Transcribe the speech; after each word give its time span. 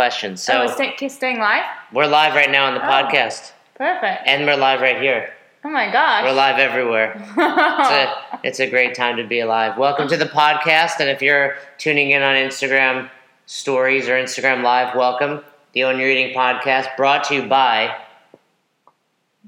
questions. 0.00 0.46
Oh, 0.50 0.66
so 0.66 0.72
oh, 0.74 0.92
stay, 0.94 1.08
staying 1.08 1.38
live? 1.38 1.64
we're 1.90 2.06
live 2.06 2.34
right 2.34 2.50
now 2.50 2.66
on 2.66 2.74
the 2.74 2.86
Oh. 2.86 2.90
podcast, 2.92 3.52
Perfect. 3.76 4.24
and 4.26 4.44
we're 4.44 4.54
live 4.54 4.82
right 4.82 5.00
here. 5.00 5.32
Oh 5.64 5.70
my 5.70 5.90
gosh. 5.90 6.22
We're 6.22 6.34
live 6.34 6.58
everywhere. 6.58 7.14
It's 7.18 7.90
a, 7.90 8.38
it's 8.44 8.60
a 8.60 8.68
great 8.68 8.94
time 8.94 9.16
to 9.16 9.24
be 9.24 9.40
alive. 9.40 9.78
Welcome 9.78 10.06
to 10.08 10.18
the 10.18 10.26
podcast, 10.26 11.00
and 11.00 11.08
if 11.08 11.22
you're 11.22 11.56
tuning 11.78 12.10
in 12.10 12.20
on 12.22 12.34
Instagram 12.34 13.08
stories 13.46 14.06
or 14.06 14.12
Instagram 14.22 14.62
Live, 14.62 14.94
welcome. 14.94 15.42
The 15.72 15.84
Own 15.84 15.98
Your 15.98 16.10
Eating 16.10 16.36
podcast, 16.36 16.94
brought 16.98 17.24
to 17.28 17.34
you 17.34 17.46
by. 17.48 17.96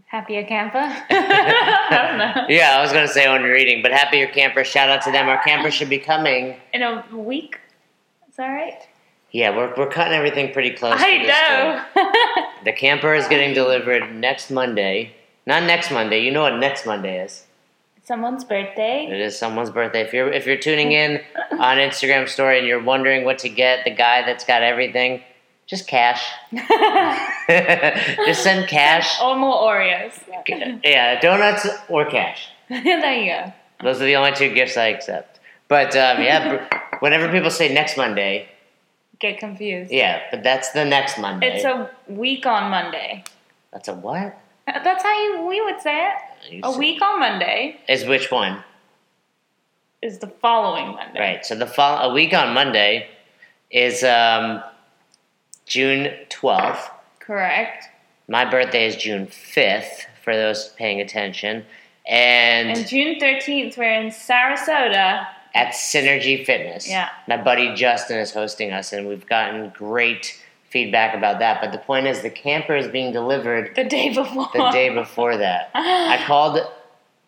Happier 0.07 0.45
camper? 0.45 0.79
I 1.11 1.89
don't 1.91 2.17
know. 2.17 2.47
Yeah, 2.49 2.79
I 2.79 2.81
was 2.81 2.91
going 2.91 3.07
to 3.07 3.13
say 3.13 3.27
Own 3.27 3.43
Your 3.43 3.55
Eating, 3.55 3.83
but 3.83 3.93
Happier 3.93 4.29
Camper. 4.29 4.65
Shout 4.65 4.89
out 4.89 5.03
to 5.03 5.13
them. 5.13 5.29
Our 5.29 5.43
camper 5.45 5.71
should 5.71 5.91
be 5.91 5.99
coming. 5.99 6.57
In 6.73 6.83
a 6.83 7.05
week? 7.13 7.59
Is 8.31 8.37
that 8.37 8.49
right? 8.49 8.88
Yeah, 9.31 9.55
we're, 9.55 9.75
we're 9.77 9.91
cutting 9.91 10.15
everything 10.15 10.53
pretty 10.53 10.71
close. 10.71 10.95
I 10.97 11.17
know. 11.95 12.45
The 12.65 12.73
camper 12.73 13.15
is 13.15 13.29
getting 13.29 13.55
delivered 13.55 14.15
next 14.17 14.51
Monday. 14.51 15.15
Not 15.47 15.63
next 15.63 15.93
Monday. 15.93 16.25
You 16.25 16.33
know 16.33 16.43
what 16.43 16.59
next 16.59 16.85
Monday 16.85 17.23
is. 17.23 17.45
Someone's 18.05 18.45
birthday. 18.45 19.07
It 19.07 19.21
is 19.21 19.39
someone's 19.39 19.71
birthday. 19.71 20.01
If 20.01 20.13
you're 20.13 20.33
if 20.33 20.45
you're 20.45 20.57
tuning 20.57 20.93
in 20.93 21.21
on 21.53 21.77
Instagram 21.77 22.29
story 22.29 22.59
and 22.59 22.67
you're 22.67 22.83
wondering 22.83 23.25
what 23.25 23.39
to 23.41 23.49
get, 23.49 23.85
the 23.85 23.91
guy 23.91 24.27
that's 24.27 24.45
got 24.45 24.63
everything, 24.63 25.23
just 25.67 25.87
cash. 25.87 26.23
just 28.27 28.43
send 28.43 28.67
cash. 28.69 29.21
or 29.23 29.37
more 29.37 29.55
Oreos. 29.73 30.19
Yeah, 30.83 31.21
donuts 31.21 31.69
or 31.89 32.07
cash. 32.07 32.49
there 32.69 33.23
you 33.23 33.31
go. 33.31 33.53
Those 33.83 34.03
are 34.03 34.07
the 34.07 34.17
only 34.17 34.33
two 34.33 34.53
gifts 34.53 34.77
I 34.77 34.87
accept. 34.87 35.39
But 35.69 35.95
um, 35.95 36.23
yeah, 36.23 36.67
whenever 37.01 37.31
people 37.31 37.51
say 37.51 37.73
next 37.73 37.97
Monday, 37.97 38.49
Get 39.21 39.39
confused. 39.39 39.91
yeah, 39.93 40.23
but 40.31 40.43
that's 40.45 40.71
the 40.73 40.85
next 40.85 41.19
Monday. 41.19 41.49
It's 41.57 41.65
a 41.65 41.91
week 42.09 42.47
on 42.47 42.71
Monday. 42.71 43.25
that's 43.73 43.89
a 43.89 43.95
what? 43.95 44.39
That's 44.67 45.03
how 45.03 45.23
you 45.23 45.43
we 45.47 45.61
would 45.63 45.81
say 45.81 46.07
it. 46.09 46.53
You 46.53 46.61
A 46.63 46.73
say- 46.73 46.79
week 46.79 47.03
on 47.03 47.19
Monday 47.19 47.81
is 47.89 48.05
which 48.05 48.31
one? 48.31 48.63
is 50.01 50.19
the 50.21 50.29
following 50.29 50.93
Monday. 50.95 51.19
Right. 51.21 51.45
So 51.45 51.57
the 51.57 51.67
fol- 51.67 51.99
a 52.11 52.13
week 52.15 52.33
on 52.33 52.55
Monday 52.55 53.09
is 53.73 54.05
um, 54.05 54.63
June 55.67 56.15
twelfth. 56.29 56.89
Correct. 57.19 57.87
My 58.29 58.45
birthday 58.49 58.87
is 58.87 58.95
June 58.97 59.27
fifth. 59.27 60.07
For 60.23 60.37
those 60.37 60.69
paying 60.77 61.01
attention, 61.01 61.65
and, 62.07 62.77
And 62.77 62.87
June 62.87 63.19
13th, 63.19 63.79
we're 63.79 63.95
in 63.95 64.09
Sarasota. 64.09 65.27
At 65.59 65.73
Synergy 65.75 66.45
Fitness. 66.45 66.89
Yeah. 66.89 67.09
My 67.27 67.37
buddy 67.37 67.75
Justin 67.75 68.19
is 68.19 68.33
hosting 68.33 68.73
us, 68.73 68.93
and 68.93 69.09
we've 69.09 69.27
gotten 69.27 69.71
great 69.71 70.41
feedback 70.71 71.15
about 71.15 71.39
that. 71.41 71.61
But 71.61 71.73
the 71.73 71.79
point 71.79 72.07
is, 72.07 72.23
the 72.23 72.31
camper 72.31 72.77
is 72.77 72.87
being 72.89 73.13
delivered 73.13 73.75
The 73.75 73.85
day 73.85 74.09
before. 74.15 74.49
the 74.55 74.71
day 74.71 74.91
before 74.91 75.37
that. 75.37 75.71
I 75.75 76.23
called. 76.27 76.61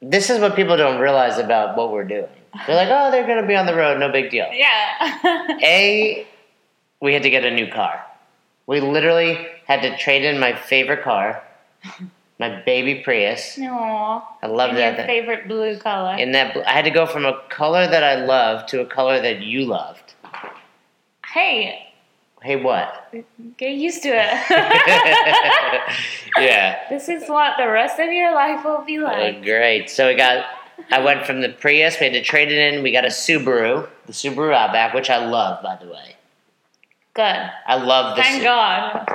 This 0.02 0.30
is 0.30 0.40
what 0.40 0.56
people 0.56 0.76
don't 0.76 1.00
realize 1.00 1.36
about 1.38 1.76
what 1.76 1.92
we're 1.92 2.04
doing. 2.04 2.28
They're 2.66 2.76
like, 2.76 2.88
"Oh, 2.90 3.10
they're 3.10 3.26
going 3.26 3.40
to 3.42 3.46
be 3.46 3.54
on 3.56 3.66
the 3.66 3.74
road, 3.74 3.98
no 3.98 4.10
big 4.10 4.30
deal." 4.30 4.46
Yeah. 4.52 5.48
A, 5.62 6.26
we 7.00 7.12
had 7.12 7.22
to 7.24 7.30
get 7.30 7.44
a 7.44 7.50
new 7.50 7.70
car. 7.70 8.04
We 8.66 8.80
literally 8.80 9.46
had 9.66 9.82
to 9.82 9.96
trade 9.98 10.24
in 10.24 10.38
my 10.40 10.54
favorite 10.54 11.02
car, 11.02 11.42
my 12.40 12.62
baby 12.62 13.02
Prius. 13.04 13.56
Aww. 13.58 14.22
I 14.42 14.46
love 14.46 14.74
that. 14.74 14.96
Your 14.98 15.06
favorite 15.06 15.46
blue 15.46 15.76
color. 15.78 16.16
In 16.18 16.32
that, 16.32 16.56
I 16.66 16.72
had 16.72 16.84
to 16.86 16.90
go 16.90 17.06
from 17.06 17.24
a 17.26 17.38
color 17.50 17.86
that 17.86 18.02
I 18.02 18.24
loved 18.24 18.68
to 18.70 18.80
a 18.80 18.86
color 18.86 19.20
that 19.20 19.42
you 19.42 19.66
loved. 19.66 20.14
hey, 21.32 21.86
Hey, 22.42 22.56
what? 22.56 23.12
get 23.58 23.72
used 23.74 24.02
to 24.04 24.08
it. 24.08 24.30
yeah. 26.38 26.78
this 26.88 27.10
is 27.10 27.28
what 27.28 27.58
the 27.58 27.68
rest 27.68 28.00
of 28.00 28.10
your 28.10 28.34
life 28.34 28.64
will 28.64 28.82
be 28.82 28.96
Oh, 28.98 29.02
like. 29.02 29.42
great. 29.44 29.90
So 29.90 30.08
we 30.08 30.14
got. 30.14 30.46
I 30.90 31.00
went 31.04 31.26
from 31.26 31.42
the 31.42 31.50
Prius. 31.50 32.00
We 32.00 32.06
had 32.06 32.14
to 32.14 32.22
trade 32.22 32.50
it 32.50 32.56
in. 32.72 32.82
We 32.82 32.92
got 32.92 33.04
a 33.04 33.08
Subaru, 33.08 33.86
the 34.06 34.12
Subaru 34.14 34.54
Outback, 34.54 34.94
which 34.94 35.10
I 35.10 35.18
love, 35.26 35.62
by 35.62 35.76
the 35.76 35.90
way. 35.92 36.16
Good. 37.20 37.50
I 37.66 37.76
love 37.76 38.16
this. 38.16 38.24
Thank 38.24 38.42
God. 38.42 39.06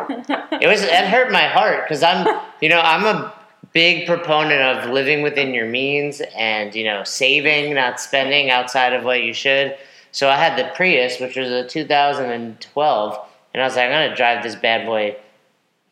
It 0.61 0.67
was. 0.67 0.83
It 0.83 1.05
hurt 1.05 1.31
my 1.31 1.47
heart 1.47 1.85
because 1.85 2.03
I'm. 2.03 2.27
You 2.61 2.69
know, 2.69 2.79
I'm 2.79 3.03
a 3.03 3.33
big 3.73 4.05
proponent 4.05 4.61
of 4.61 4.91
living 4.91 5.21
within 5.21 5.53
your 5.53 5.67
means 5.67 6.21
and 6.35 6.73
you 6.75 6.83
know 6.83 7.03
saving, 7.03 7.73
not 7.73 7.99
spending 7.99 8.51
outside 8.51 8.93
of 8.93 9.03
what 9.03 9.23
you 9.23 9.33
should. 9.33 9.75
So 10.11 10.29
I 10.29 10.35
had 10.35 10.57
the 10.57 10.71
Prius, 10.75 11.19
which 11.19 11.35
was 11.35 11.49
a 11.49 11.67
2012, 11.67 13.19
and 13.53 13.61
I 13.61 13.65
was 13.65 13.75
like, 13.75 13.85
I'm 13.85 13.91
gonna 13.91 14.15
drive 14.15 14.43
this 14.43 14.55
bad 14.55 14.85
boy 14.85 15.17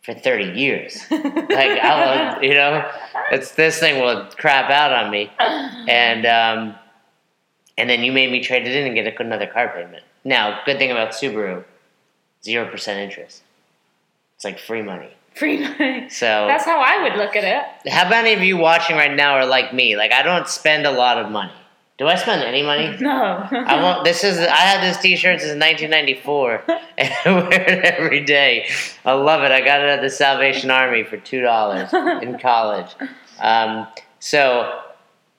for 0.04 0.14
30 0.14 0.58
years. 0.58 1.06
like 1.12 1.24
I 1.24 2.36
will, 2.38 2.44
you 2.44 2.54
know, 2.54 2.90
it's 3.32 3.52
this 3.54 3.80
thing 3.80 4.02
will 4.02 4.28
crap 4.38 4.70
out 4.70 4.94
on 4.94 5.10
me, 5.10 5.32
and 5.40 6.26
um, 6.28 6.76
and 7.78 7.90
then 7.90 8.04
you 8.04 8.12
made 8.12 8.32
me 8.32 8.40
trade 8.44 8.68
it 8.68 8.76
in 8.76 8.86
and 8.86 8.96
get 8.96 9.20
another 9.20 9.48
car 9.48 9.70
payment. 9.70 10.04
Now, 10.24 10.62
good 10.66 10.78
thing 10.78 10.92
about 10.92 11.10
Subaru, 11.10 11.66
zero 12.44 12.70
percent 12.70 13.00
interest. 13.00 13.42
It's 14.36 14.46
like 14.46 14.60
free 14.60 14.82
money. 14.82 15.10
Free 15.36 15.60
money. 15.62 16.10
So 16.10 16.46
That's 16.48 16.66
how 16.66 16.80
I 16.80 17.04
would 17.04 17.16
look 17.18 17.36
at 17.36 17.44
it. 17.44 17.92
how 17.92 18.08
many 18.10 18.34
of 18.34 18.42
you 18.42 18.58
watching 18.58 18.96
right 18.96 19.14
now 19.16 19.34
are 19.36 19.46
like 19.46 19.74
me? 19.74 19.96
Like 19.98 20.12
I 20.12 20.22
don't 20.22 20.48
spend 20.48 20.86
a 20.86 20.92
lot 20.92 21.18
of 21.18 21.32
money. 21.32 21.52
Do 22.00 22.08
I 22.08 22.16
spend 22.16 22.44
any 22.44 22.64
money? 22.64 22.98
No. 23.02 23.48
I 23.52 23.82
won't. 23.82 24.04
This 24.04 24.24
is. 24.24 24.40
I 24.40 24.56
had 24.56 24.82
this 24.84 24.98
T-shirt 24.98 25.40
since 25.40 25.52
1994, 25.60 26.64
and 26.98 27.14
I 27.26 27.32
wear 27.32 27.62
it 27.62 27.86
every 27.86 28.24
day. 28.26 28.68
I 29.06 29.14
love 29.14 29.44
it. 29.44 29.52
I 29.52 29.62
got 29.62 29.80
it 29.82 29.90
at 29.90 30.02
the 30.02 30.10
Salvation 30.10 30.72
Army 30.72 31.04
for 31.04 31.18
two 31.18 31.42
dollars 31.42 31.94
in 31.94 32.40
college. 32.42 32.88
Um, 33.40 33.88
so 34.20 34.82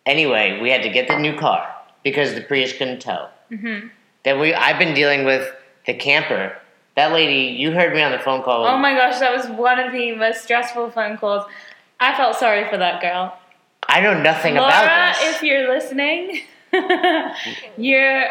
anyway, 0.07 0.61
we 0.63 0.71
had 0.71 0.83
to 0.83 0.89
get 0.91 1.09
the 1.09 1.19
new 1.19 1.37
car 1.37 1.69
because 2.05 2.35
the 2.35 2.41
Prius 2.41 2.73
couldn't 2.73 3.01
tow. 3.01 3.29
Mhm. 3.51 3.91
Then 4.25 4.39
we. 4.41 4.55
I've 4.55 4.79
been 4.79 4.95
dealing 4.95 5.25
with 5.25 5.53
the 5.87 5.95
camper. 5.95 6.57
That 6.97 7.13
lady, 7.13 7.57
you 7.57 7.73
heard 7.73 7.93
me 7.93 8.03
on 8.03 8.13
the 8.13 8.19
phone 8.19 8.43
call. 8.43 8.65
Oh 8.67 8.79
my 8.79 8.95
gosh, 8.95 9.19
that 9.19 9.37
was 9.37 9.47
one 9.49 9.81
of 9.81 9.93
the 9.93 10.15
most 10.15 10.43
stressful 10.43 10.91
phone 10.91 11.17
calls. 11.19 11.45
I 11.99 12.17
felt 12.17 12.37
sorry 12.37 12.69
for 12.69 12.77
that 12.77 13.01
girl. 13.01 13.37
I 13.89 14.01
know 14.01 14.21
nothing 14.21 14.55
Laura, 14.55 14.69
about 14.69 15.17
this. 15.17 15.37
if 15.37 15.43
you're 15.43 15.69
listening, 15.69 16.43
you're 17.77 18.27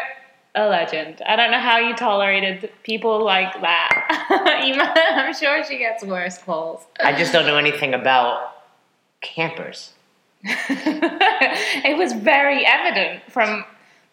a 0.54 0.66
legend. 0.66 1.20
I 1.26 1.36
don't 1.36 1.50
know 1.50 1.60
how 1.60 1.78
you 1.78 1.94
tolerated 1.94 2.70
people 2.82 3.22
like 3.24 3.52
that. 3.60 4.26
I'm 5.28 5.34
sure 5.34 5.64
she 5.64 5.78
gets 5.78 6.04
worse 6.04 6.38
calls. 6.38 6.86
I 7.02 7.16
just 7.16 7.32
don't 7.32 7.46
know 7.46 7.56
anything 7.56 7.94
about 7.94 8.54
campers. 9.20 9.92
it 10.44 11.96
was 11.98 12.12
very 12.12 12.64
evident 12.66 13.22
from 13.30 13.64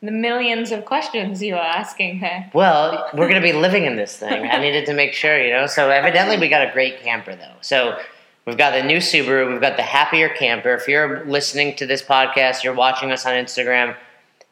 the 0.01 0.12
millions 0.12 0.72
of 0.72 0.85
questions 0.85 1.44
you 1.44 1.53
were 1.53 1.59
asking 1.59 2.19
her. 2.19 2.50
Well, 2.53 3.09
we're 3.13 3.29
going 3.29 3.41
to 3.41 3.47
be 3.47 3.53
living 3.53 3.85
in 3.85 3.95
this 3.95 4.17
thing. 4.17 4.50
I 4.50 4.59
needed 4.59 4.85
to 4.88 4.94
make 4.94 5.13
sure, 5.13 5.39
you 5.41 5.53
know. 5.53 5.67
So 5.67 5.89
evidently, 5.89 6.38
we 6.39 6.50
got 6.50 6.67
a 6.67 6.72
great 6.72 7.01
camper, 7.01 7.35
though. 7.35 7.56
So 7.62 8.00
we've 8.45 8.57
got 8.57 8.72
the 8.72 8.84
new 8.84 8.97
Subaru. 8.97 9.51
We've 9.51 9.62
got 9.62 9.78
the 9.78 9.84
Happier 9.84 10.29
Camper. 10.29 10.73
If 10.73 10.88
you're 10.88 11.23
listening 11.25 11.75
to 11.75 11.85
this 11.85 12.01
podcast, 12.01 12.63
you're 12.63 12.73
watching 12.73 13.12
us 13.12 13.25
on 13.25 13.34
Instagram, 13.34 13.95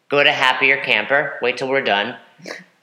go 0.09 0.23
to 0.23 0.31
Happier 0.31 0.77
Camper. 0.83 1.39
Wait 1.41 1.57
till 1.57 1.67
we're 1.67 1.83
done, 1.83 2.15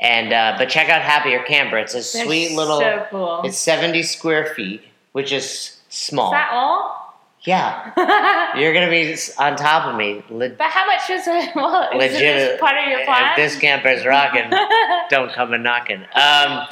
and 0.00 0.32
uh, 0.32 0.56
but 0.58 0.68
check 0.68 0.88
out 0.88 1.02
Happier 1.02 1.44
Camper. 1.44 1.78
It's 1.78 1.94
a 1.94 1.98
They're 2.16 2.24
sweet 2.24 2.56
little. 2.56 2.80
So 2.80 3.06
cool. 3.10 3.42
It's 3.44 3.58
70 3.58 4.02
square 4.02 4.46
feet, 4.54 4.82
which 5.12 5.30
is 5.30 5.78
small. 5.88 6.32
Is 6.32 6.32
that 6.32 6.50
all? 6.52 7.05
Yeah, 7.46 8.54
you're 8.58 8.74
gonna 8.74 8.90
be 8.90 9.16
on 9.38 9.56
top 9.56 9.86
of 9.86 9.96
me. 9.96 10.22
Le- 10.28 10.56
how 10.58 10.84
much 10.86 11.08
is 11.08 11.26
it? 11.26 11.52
Well, 11.56 11.90
is 11.98 12.12
legit. 12.12 12.60
part 12.60 12.76
of 12.76 12.88
your 12.90 13.04
plan? 13.04 13.30
If 13.30 13.36
this 13.36 13.58
camper's 13.58 14.04
rocking, 14.04 14.50
don't 15.10 15.32
come 15.32 15.54
a 15.54 15.58
knocking. 15.58 16.02
Um, 16.14 16.66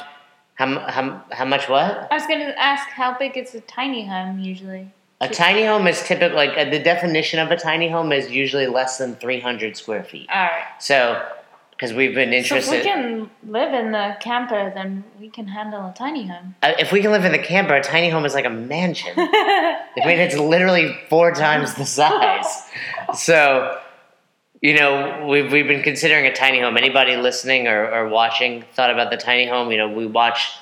how, 0.55 0.79
how, 0.87 1.23
how 1.31 1.45
much 1.45 1.67
what? 1.67 2.07
I 2.11 2.15
was 2.15 2.25
going 2.27 2.39
to 2.39 2.57
ask 2.59 2.87
how 2.89 3.17
big 3.17 3.37
is 3.37 3.53
a 3.55 3.61
tiny 3.61 4.05
home 4.07 4.39
usually? 4.39 4.89
A 5.21 5.27
tiny 5.27 5.65
home 5.65 5.87
is 5.87 6.01
typically, 6.03 6.35
like, 6.35 6.57
uh, 6.57 6.69
the 6.69 6.79
definition 6.79 7.39
of 7.39 7.51
a 7.51 7.57
tiny 7.57 7.89
home 7.89 8.11
is 8.11 8.29
usually 8.31 8.67
less 8.67 8.97
than 8.97 9.15
300 9.15 9.75
square 9.75 10.03
feet. 10.03 10.29
All 10.29 10.43
right. 10.43 10.63
So, 10.79 11.25
because 11.75 11.93
we've 11.93 12.15
been 12.15 12.31
interested. 12.31 12.69
So 12.69 12.75
if 12.75 12.83
we 12.85 12.89
can 12.89 13.29
live 13.47 13.73
in 13.73 13.91
the 13.91 14.15
camper, 14.21 14.71
then 14.73 15.03
we 15.19 15.29
can 15.29 15.47
handle 15.47 15.81
a 15.87 15.93
tiny 15.93 16.25
home. 16.27 16.55
uh, 16.63 16.73
if 16.79 16.91
we 16.91 17.01
can 17.01 17.11
live 17.11 17.25
in 17.25 17.31
the 17.33 17.39
camper, 17.39 17.75
a 17.75 17.83
tiny 17.83 18.09
home 18.09 18.25
is 18.25 18.33
like 18.33 18.45
a 18.45 18.49
mansion. 18.49 19.11
I 19.17 19.81
mean, 19.97 20.19
it's 20.19 20.37
literally 20.37 20.97
four 21.09 21.31
times 21.31 21.73
the 21.75 21.85
size. 21.85 22.45
So, 23.13 23.79
you 24.61 24.73
know, 24.77 25.27
we've, 25.29 25.51
we've 25.51 25.67
been 25.67 25.83
considering 25.83 26.25
a 26.25 26.33
tiny 26.33 26.59
home. 26.59 26.75
Anybody 26.75 27.15
listening 27.15 27.67
or, 27.67 27.87
or 27.89 28.09
watching 28.09 28.63
thought 28.73 28.89
about 28.89 29.11
the 29.11 29.17
tiny 29.17 29.47
home? 29.47 29.71
You 29.71 29.77
know, 29.77 29.89
we 29.89 30.05
watch 30.07 30.57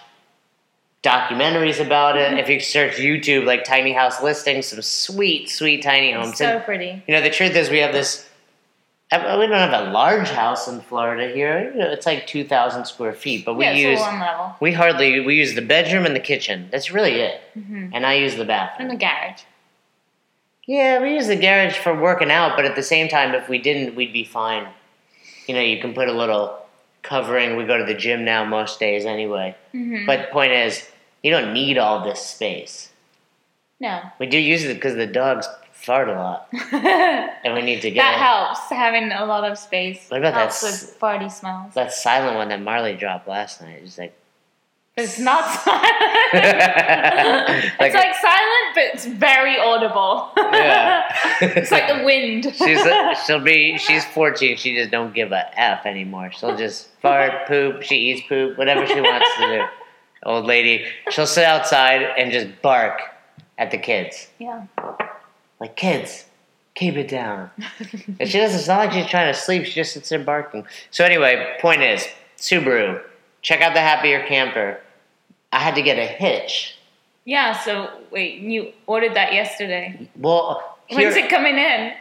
documentaries 1.03 1.83
about 1.83 2.17
it. 2.17 2.37
If 2.37 2.49
you 2.49 2.59
search 2.59 2.97
YouTube, 2.97 3.45
like 3.45 3.63
tiny 3.63 3.93
house 3.93 4.21
listings, 4.21 4.67
some 4.67 4.81
sweet, 4.81 5.49
sweet 5.49 5.81
tiny 5.83 6.11
homes. 6.11 6.37
so 6.37 6.45
And, 6.45 6.63
pretty. 6.65 7.01
you 7.07 7.13
know, 7.15 7.21
the 7.21 7.29
truth 7.29 7.55
is, 7.55 7.69
we 7.69 7.79
have 7.79 7.93
this 7.93 8.27
we 9.39 9.47
don't 9.47 9.57
have 9.69 9.87
a 9.87 9.91
large 9.91 10.29
house 10.29 10.67
in 10.67 10.81
Florida 10.81 11.33
here. 11.33 11.71
You 11.73 11.79
know, 11.79 11.91
It's 11.91 12.05
like 12.05 12.25
two 12.27 12.43
thousand 12.43 12.85
square 12.85 13.13
feet, 13.13 13.45
but 13.45 13.55
we 13.55 13.65
yeah, 13.65 13.73
use 13.73 13.99
all 13.99 14.11
one 14.11 14.19
level. 14.19 14.55
we 14.59 14.71
hardly 14.71 15.19
we 15.21 15.35
use 15.35 15.53
the 15.55 15.61
bedroom 15.61 16.05
and 16.05 16.15
the 16.15 16.19
kitchen. 16.19 16.67
That's 16.71 16.91
really 16.91 17.15
it. 17.21 17.41
hmm 17.53 17.87
And 17.93 18.05
I 18.05 18.13
use 18.15 18.35
the 18.35 18.45
bathroom. 18.45 18.89
the 18.89 18.95
garage. 18.95 19.41
Yeah, 20.65 21.01
we 21.01 21.13
use 21.13 21.27
the 21.27 21.35
garage 21.35 21.75
for 21.77 21.93
working 21.99 22.31
out, 22.31 22.55
but 22.55 22.65
at 22.65 22.75
the 22.75 22.83
same 22.83 23.09
time, 23.09 23.35
if 23.35 23.49
we 23.49 23.57
didn't, 23.57 23.95
we'd 23.95 24.13
be 24.13 24.23
fine. 24.23 24.65
You 25.47 25.55
know, 25.55 25.61
you 25.61 25.81
can 25.81 25.93
put 25.93 26.07
a 26.07 26.13
little 26.13 26.57
covering. 27.01 27.57
We 27.57 27.65
go 27.65 27.77
to 27.77 27.83
the 27.83 27.93
gym 28.05 28.23
now 28.23 28.45
most 28.45 28.79
days 28.79 29.05
anyway. 29.05 29.55
hmm 29.73 30.05
But 30.05 30.31
point 30.31 30.53
is, 30.53 30.89
you 31.21 31.31
don't 31.31 31.53
need 31.53 31.77
all 31.77 32.03
this 32.03 32.21
space. 32.25 32.89
no. 33.79 34.01
We 34.19 34.25
do 34.27 34.37
use 34.37 34.63
it 34.63 34.73
because 34.75 34.95
the 34.95 35.07
dogs 35.07 35.47
fart 35.83 36.07
a 36.09 36.13
lot, 36.13 36.47
and 37.43 37.53
we 37.53 37.61
need 37.61 37.81
to 37.81 37.91
get 37.91 38.01
that 38.01 38.17
helps 38.19 38.61
having 38.69 39.11
a 39.11 39.25
lot 39.25 39.43
of 39.43 39.57
space. 39.57 40.05
What 40.09 40.19
about 40.21 40.33
that 40.33 40.39
helps 40.39 40.63
s- 40.63 40.81
with 40.91 40.99
farty 40.99 41.31
smells. 41.31 41.73
that 41.75 41.91
silent 41.93 42.35
one 42.37 42.49
that 42.49 42.61
Marley 42.61 42.95
dropped 42.95 43.27
last 43.27 43.61
night. 43.61 43.81
It's 43.83 43.97
like, 43.97 44.13
It's 44.95 45.19
not 45.19 45.43
silent. 45.61 45.91
it's 46.33 47.95
like 47.95 48.15
silent, 48.15 48.67
but 48.75 48.83
it's 48.93 49.05
very 49.05 49.57
audible. 49.59 50.31
Yeah. 50.37 51.03
it's 51.41 51.71
like 51.71 51.87
the 51.87 52.03
wind. 52.03 52.43
she's 52.55 52.81
she'll 53.25 53.39
be 53.43 53.77
she's 53.77 54.05
14. 54.05 54.57
She 54.57 54.75
just 54.75 54.91
don't 54.91 55.13
give 55.13 55.31
a 55.31 55.59
f 55.59 55.85
anymore. 55.85 56.31
She'll 56.31 56.55
just 56.57 56.89
fart, 57.01 57.47
poop. 57.47 57.81
She 57.81 57.95
eats 57.95 58.27
poop, 58.27 58.57
whatever 58.57 58.85
she 58.87 59.01
wants 59.01 59.29
to 59.39 59.47
do. 59.47 59.63
Old 60.25 60.45
lady. 60.45 60.85
She'll 61.09 61.27
sit 61.27 61.43
outside 61.43 62.01
and 62.17 62.31
just 62.31 62.47
bark 62.61 63.01
at 63.57 63.71
the 63.71 63.77
kids. 63.77 64.27
yeah. 64.39 64.65
Like 65.63 65.77
kids, 65.77 66.25
keep 66.75 66.97
it 66.97 67.07
down. 67.07 67.49
And 68.19 68.27
she 68.29 68.37
doesn't. 68.37 68.59
It's 68.59 68.67
not 68.67 68.79
like 68.79 68.91
she's 68.91 69.05
trying 69.05 69.33
to 69.33 69.39
sleep. 69.39 69.63
She 69.63 69.71
just 69.71 69.93
sits 69.93 70.09
there 70.09 70.19
barking. 70.19 70.65
So 70.91 71.05
anyway, 71.05 71.55
point 71.61 71.81
is, 71.81 72.05
Subaru. 72.37 73.01
Check 73.41 73.61
out 73.61 73.73
the 73.73 73.79
Happier 73.79 74.27
Camper. 74.27 74.81
I 75.53 75.59
had 75.59 75.75
to 75.75 75.81
get 75.81 75.97
a 75.97 76.05
hitch. 76.05 76.77
Yeah, 77.23 77.57
so 77.57 77.89
wait, 78.11 78.41
you 78.41 78.73
ordered 78.87 79.13
that 79.13 79.31
yesterday. 79.31 80.09
Well, 80.17 80.77
When's 80.91 81.15
it 81.15 81.29
coming 81.29 81.57
in? 81.57 81.93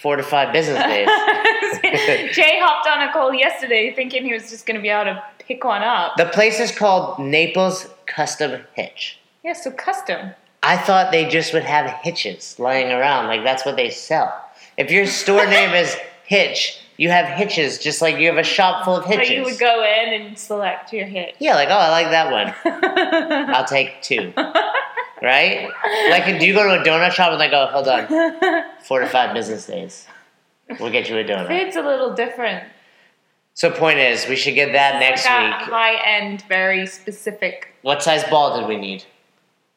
four 0.00 0.16
to 0.16 0.24
five 0.24 0.52
business 0.52 0.82
days. 0.82 1.06
Jay 2.34 2.58
hopped 2.60 2.88
on 2.88 3.08
a 3.08 3.12
call 3.12 3.32
yesterday 3.32 3.94
thinking 3.94 4.24
he 4.24 4.32
was 4.32 4.50
just 4.50 4.66
going 4.66 4.74
to 4.74 4.82
be 4.82 4.88
able 4.88 5.14
to 5.14 5.22
pick 5.38 5.62
one 5.62 5.84
up. 5.84 6.14
The 6.16 6.26
place 6.26 6.58
is 6.58 6.76
called 6.76 7.20
Naples 7.20 7.86
Custom 8.06 8.62
Hitch. 8.74 9.20
Yeah, 9.44 9.52
so 9.52 9.70
custom. 9.70 10.32
I 10.66 10.76
thought 10.76 11.12
they 11.12 11.28
just 11.28 11.52
would 11.54 11.62
have 11.62 11.88
hitches 12.02 12.58
lying 12.58 12.90
around, 12.90 13.28
like 13.28 13.44
that's 13.44 13.64
what 13.64 13.76
they 13.76 13.90
sell. 13.90 14.34
If 14.76 14.90
your 14.90 15.06
store 15.06 15.46
name 15.56 15.74
is 15.74 15.96
Hitch, 16.24 16.80
you 16.96 17.10
have 17.10 17.26
hitches, 17.38 17.78
just 17.78 18.02
like 18.02 18.16
you 18.18 18.26
have 18.26 18.38
a 18.38 18.42
shop 18.42 18.84
full 18.84 18.96
of 18.96 19.04
hitches. 19.04 19.30
you 19.30 19.44
would 19.44 19.58
go 19.58 19.84
in 19.84 20.12
and 20.20 20.38
select 20.38 20.92
your 20.92 21.06
hitch. 21.06 21.36
yeah, 21.38 21.54
like 21.54 21.68
oh, 21.68 21.72
I 21.78 21.90
like 21.90 22.10
that 22.10 22.32
one. 22.32 22.54
I'll 23.54 23.64
take 23.66 24.02
two. 24.02 24.32
Right? 25.22 25.70
Like, 26.10 26.38
do 26.38 26.46
you 26.46 26.52
go 26.52 26.62
to 26.64 26.80
a 26.80 26.84
donut 26.84 27.12
shop 27.12 27.30
and 27.30 27.38
like, 27.38 27.52
oh, 27.52 27.66
hold 27.68 27.88
on, 27.88 28.06
four 28.82 29.00
to 29.00 29.06
five 29.08 29.34
business 29.34 29.66
days, 29.66 30.06
we'll 30.80 30.90
get 30.90 31.08
you 31.08 31.16
a 31.16 31.24
donut. 31.24 31.50
It's 31.50 31.76
a 31.76 31.82
little 31.82 32.12
different. 32.14 32.64
So, 33.54 33.70
point 33.70 33.98
is, 33.98 34.28
we 34.28 34.36
should 34.36 34.54
get 34.54 34.72
that 34.72 35.00
next 35.00 35.24
like 35.24 35.60
week. 35.60 35.70
high 35.70 36.18
end, 36.18 36.42
very 36.48 36.86
specific 36.86 37.68
What 37.82 38.02
size 38.02 38.24
ball 38.24 38.58
did 38.60 38.68
we 38.68 38.76
need? 38.76 39.04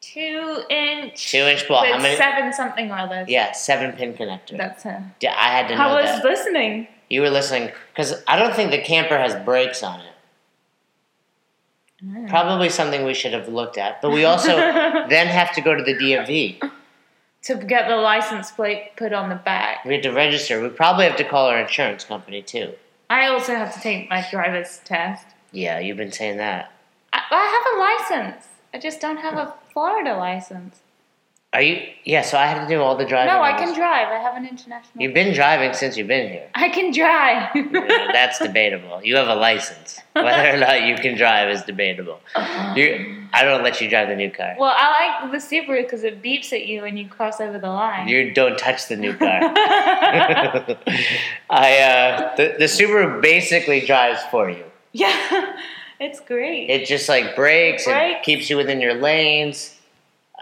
Two 0.00 0.62
inch. 0.70 1.30
Two 1.30 1.38
inch 1.38 1.66
ball. 1.68 1.84
How 1.84 1.98
many? 1.98 2.16
seven 2.16 2.52
something 2.52 2.90
or 2.90 2.98
other. 2.98 3.24
Yeah, 3.28 3.52
seven 3.52 3.92
pin 3.96 4.14
connector. 4.14 4.56
That's 4.56 4.84
a. 4.84 5.04
Yeah, 5.20 5.34
I 5.36 5.48
had 5.48 5.68
to 5.68 5.76
know 5.76 5.82
I 5.82 6.00
was 6.02 6.10
that. 6.10 6.24
listening. 6.24 6.88
You 7.08 7.22
were 7.22 7.30
listening 7.30 7.72
because 7.92 8.14
I 8.28 8.38
don't 8.38 8.54
think 8.54 8.70
the 8.70 8.80
camper 8.80 9.18
has 9.18 9.34
brakes 9.44 9.82
on 9.82 10.00
it. 10.00 10.06
Mm. 12.04 12.28
Probably 12.28 12.68
something 12.68 13.04
we 13.04 13.14
should 13.14 13.32
have 13.32 13.48
looked 13.48 13.76
at. 13.76 14.00
But 14.00 14.10
we 14.10 14.24
also 14.24 14.56
then 15.08 15.26
have 15.26 15.52
to 15.54 15.60
go 15.60 15.74
to 15.74 15.82
the 15.82 15.94
DMV. 15.94 16.70
to 17.42 17.54
get 17.56 17.88
the 17.88 17.96
license 17.96 18.50
plate 18.52 18.92
put 18.96 19.12
on 19.12 19.28
the 19.28 19.34
back. 19.34 19.84
We 19.84 19.94
have 19.94 20.02
to 20.04 20.10
register. 20.12 20.62
We 20.62 20.68
probably 20.68 21.06
have 21.06 21.16
to 21.16 21.24
call 21.24 21.46
our 21.46 21.58
insurance 21.60 22.04
company 22.04 22.42
too. 22.42 22.72
I 23.10 23.26
also 23.26 23.54
have 23.54 23.74
to 23.74 23.80
take 23.80 24.08
my 24.08 24.24
driver's 24.30 24.80
test. 24.84 25.26
Yeah, 25.52 25.80
you've 25.80 25.96
been 25.96 26.12
saying 26.12 26.36
that. 26.36 26.72
I, 27.12 27.22
I 27.30 28.04
have 28.08 28.20
a 28.20 28.22
license. 28.22 28.46
I 28.72 28.78
just 28.78 29.00
don't 29.00 29.16
have 29.18 29.34
a 29.34 29.52
Florida 29.72 30.16
license. 30.16 30.80
Are 31.52 31.60
you? 31.62 31.82
Yeah. 32.04 32.22
So 32.22 32.38
I 32.38 32.46
have 32.46 32.62
to 32.62 32.68
do 32.72 32.80
all 32.80 32.96
the 32.96 33.04
driving. 33.04 33.34
No, 33.34 33.42
I 33.42 33.54
can 33.54 33.74
drive. 33.74 34.06
I 34.06 34.20
have 34.20 34.36
an 34.36 34.46
international. 34.46 35.02
You've 35.02 35.14
been 35.14 35.34
driving 35.34 35.72
since 35.72 35.96
you've 35.96 36.06
been 36.06 36.30
here. 36.30 36.48
I 36.54 36.68
can 36.68 36.92
drive. 36.92 37.48
Yeah, 37.56 38.12
that's 38.12 38.38
debatable. 38.38 39.02
You 39.02 39.16
have 39.16 39.26
a 39.26 39.34
license. 39.34 39.98
Whether 40.12 40.54
or 40.54 40.58
not 40.58 40.84
you 40.84 40.94
can 40.94 41.16
drive 41.16 41.48
is 41.48 41.62
debatable. 41.62 42.20
You, 42.76 43.16
I 43.32 43.42
don't 43.42 43.64
let 43.64 43.80
you 43.80 43.90
drive 43.90 44.06
the 44.08 44.14
new 44.14 44.30
car. 44.30 44.54
well, 44.60 44.72
I 44.76 45.22
like 45.22 45.32
the 45.32 45.38
Subaru 45.38 45.82
because 45.82 46.04
it 46.04 46.22
beeps 46.22 46.52
at 46.52 46.66
you 46.66 46.82
when 46.82 46.96
you 46.96 47.08
cross 47.08 47.40
over 47.40 47.58
the 47.58 47.68
line. 47.68 48.06
You 48.06 48.32
don't 48.32 48.56
touch 48.56 48.86
the 48.86 48.96
new 48.96 49.16
car. 49.16 49.40
I 51.50 51.78
uh, 51.78 52.36
the, 52.36 52.54
the 52.60 52.64
Subaru 52.66 53.20
basically 53.20 53.80
drives 53.84 54.22
for 54.30 54.48
you. 54.50 54.62
yeah, 54.92 55.56
it's 56.00 56.18
great. 56.20 56.68
It 56.70 56.86
just 56.86 57.08
like 57.08 57.36
breaks 57.36 57.86
and 57.86 57.94
Brakes. 57.94 58.24
keeps 58.24 58.50
you 58.50 58.56
within 58.56 58.80
your 58.80 58.94
lanes. 58.94 59.76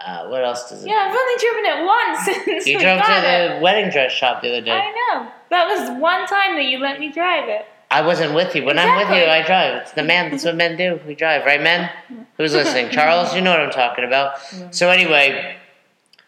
Uh, 0.03 0.27
what 0.29 0.43
else 0.45 0.69
does 0.69 0.83
it? 0.83 0.87
yeah, 0.87 1.09
I've 1.09 1.15
only 1.15 1.35
driven 1.39 1.65
it 1.65 1.85
once 1.85 2.45
since 2.45 2.65
You 2.67 2.77
we 2.77 2.83
drove 2.83 3.01
to 3.01 3.05
got 3.07 3.23
it. 3.25 3.55
the 3.55 3.61
wedding 3.61 3.91
dress 3.91 4.13
shop 4.13 4.41
the 4.41 4.47
other 4.49 4.61
day. 4.61 4.71
I 4.71 4.91
know. 5.13 5.29
That 5.49 5.67
was 5.67 5.99
one 5.99 6.25
time 6.25 6.55
that 6.55 6.63
you 6.65 6.77
let 6.79 6.99
me 7.01 7.11
drive 7.11 7.49
it. 7.49 7.65
I 7.91 8.01
wasn't 8.01 8.33
with 8.35 8.55
you. 8.55 8.63
When 8.63 8.77
I'm 8.79 8.95
with 8.97 9.09
you, 9.09 9.25
I 9.25 9.41
drive. 9.45 9.81
It's 9.81 9.91
the 9.93 10.03
man. 10.03 10.29
That's 10.31 10.45
what 10.45 10.55
men 10.55 10.77
do. 10.77 10.99
We 11.07 11.15
drive, 11.15 11.43
right, 11.45 11.61
men? 11.61 11.89
Who's 12.37 12.53
listening? 12.53 12.89
Charles, 12.91 13.33
you 13.33 13.41
know 13.41 13.49
what 13.51 13.59
I'm 13.61 13.71
talking 13.71 14.05
about. 14.05 14.39
So 14.73 14.89
anyway, 14.89 15.57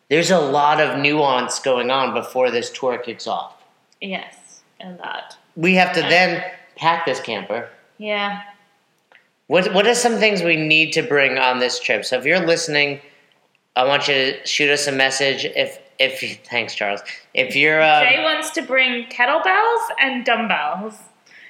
there's 0.09 0.31
a 0.31 0.39
lot 0.39 0.81
of 0.81 0.99
nuance 0.99 1.59
going 1.59 1.91
on 1.91 2.13
before 2.15 2.49
this 2.51 2.71
tour 2.71 2.97
kicks 2.97 3.27
off. 3.27 3.53
Yes, 4.01 4.61
and 4.79 4.99
that. 4.99 5.37
We 5.55 5.75
have 5.75 5.93
to 5.93 6.01
then 6.01 6.43
pack 6.75 7.05
this 7.05 7.19
camper. 7.21 7.69
Yeah. 7.99 8.41
What 9.51 9.73
What 9.73 9.85
are 9.85 9.93
some 9.93 10.15
things 10.15 10.43
we 10.43 10.55
need 10.55 10.93
to 10.93 11.01
bring 11.01 11.37
on 11.37 11.59
this 11.59 11.77
trip? 11.77 12.05
So 12.05 12.17
if 12.17 12.23
you're 12.23 12.39
listening, 12.39 13.01
I 13.75 13.83
want 13.83 14.07
you 14.07 14.13
to 14.13 14.47
shoot 14.47 14.69
us 14.69 14.87
a 14.87 14.93
message. 14.93 15.43
If 15.43 15.77
if 15.99 16.39
thanks, 16.45 16.73
Charles. 16.73 17.01
If 17.33 17.53
you're, 17.53 17.83
um, 17.83 18.05
Jay 18.05 18.23
wants 18.23 18.51
to 18.51 18.61
bring 18.61 19.07
kettlebells 19.07 19.87
and 19.99 20.23
dumbbells. 20.23 20.93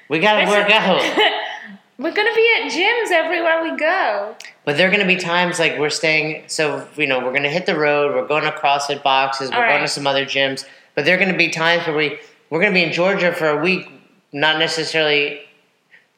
we 0.09 0.18
gotta 0.18 0.50
work 0.50 0.71
out. 0.71 1.00
We're 2.00 2.12
gonna 2.12 2.33
be 2.33 2.51
at 2.59 2.71
gyms 2.71 3.12
everywhere 3.12 3.62
we 3.62 3.77
go. 3.77 4.36
But 4.65 4.77
there 4.77 4.88
are 4.88 4.92
going 4.92 5.07
to 5.07 5.07
be 5.07 5.18
times 5.18 5.59
like 5.59 5.77
we're 5.77 5.92
staying, 5.92 6.45
so 6.48 6.88
you 6.98 7.06
know, 7.06 7.20
we're 7.20 7.31
going 7.31 7.43
to 7.43 7.50
hit 7.50 7.67
the 7.67 7.77
road. 7.77 8.15
We're 8.15 8.27
going 8.27 8.43
to 8.43 8.51
CrossFit 8.51 9.03
boxes. 9.03 9.51
We're 9.51 9.58
All 9.58 9.70
going 9.70 9.81
to 9.81 9.88
some 9.88 10.08
other 10.08 10.25
gyms. 10.25 10.65
But 10.96 11.05
there 11.05 11.15
are 11.15 11.20
going 11.20 11.31
to 11.31 11.38
be 11.38 11.50
times 11.50 11.86
where 11.86 11.96
we 11.96 12.20
we're 12.50 12.62
going 12.62 12.74
to 12.74 12.79
be 12.79 12.84
in 12.84 12.93
Georgia 12.93 13.31
for 13.31 13.50
a 13.50 13.62
week. 13.62 13.88
Not 14.34 14.58
necessarily 14.58 15.41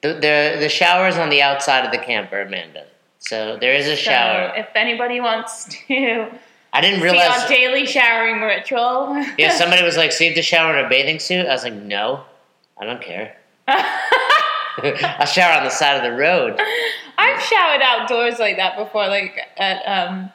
the 0.03 0.13
the 0.13 0.57
the 0.59 0.69
shower's 0.69 1.17
on 1.17 1.29
the 1.29 1.41
outside 1.41 1.83
of 1.85 1.91
the 1.91 1.97
camper, 1.97 2.41
Amanda. 2.41 2.85
So 3.19 3.57
there 3.59 3.73
is 3.73 3.87
a 3.87 3.95
shower. 3.95 4.51
So 4.55 4.61
if 4.61 4.67
anybody 4.75 5.19
wants 5.21 5.65
to 5.87 6.27
I 6.73 6.81
didn't 6.81 6.99
see 7.01 7.07
our 7.07 7.13
realize. 7.13 7.47
daily 7.49 7.85
showering 7.87 8.41
ritual, 8.41 9.15
Yeah, 9.37 9.49
somebody 9.51 9.81
was 9.83 9.95
like, 9.97 10.11
"So 10.11 10.23
you 10.25 10.29
have 10.31 10.35
to 10.35 10.41
shower 10.43 10.77
in 10.77 10.85
a 10.85 10.89
bathing 10.89 11.19
suit?" 11.19 11.47
I 11.47 11.53
was 11.53 11.63
like, 11.63 11.73
"No, 11.73 12.23
I 12.79 12.85
don't 12.85 13.01
care. 13.01 13.37
I'll 13.67 15.25
shower 15.25 15.57
on 15.57 15.63
the 15.63 15.69
side 15.69 15.97
of 15.97 16.03
the 16.03 16.15
road." 16.17 16.59
I've 17.17 17.41
showered 17.41 17.81
outdoors 17.81 18.39
like 18.39 18.57
that 18.57 18.75
before, 18.77 19.07
like 19.07 19.39
at 19.57 19.83
um, 19.83 20.31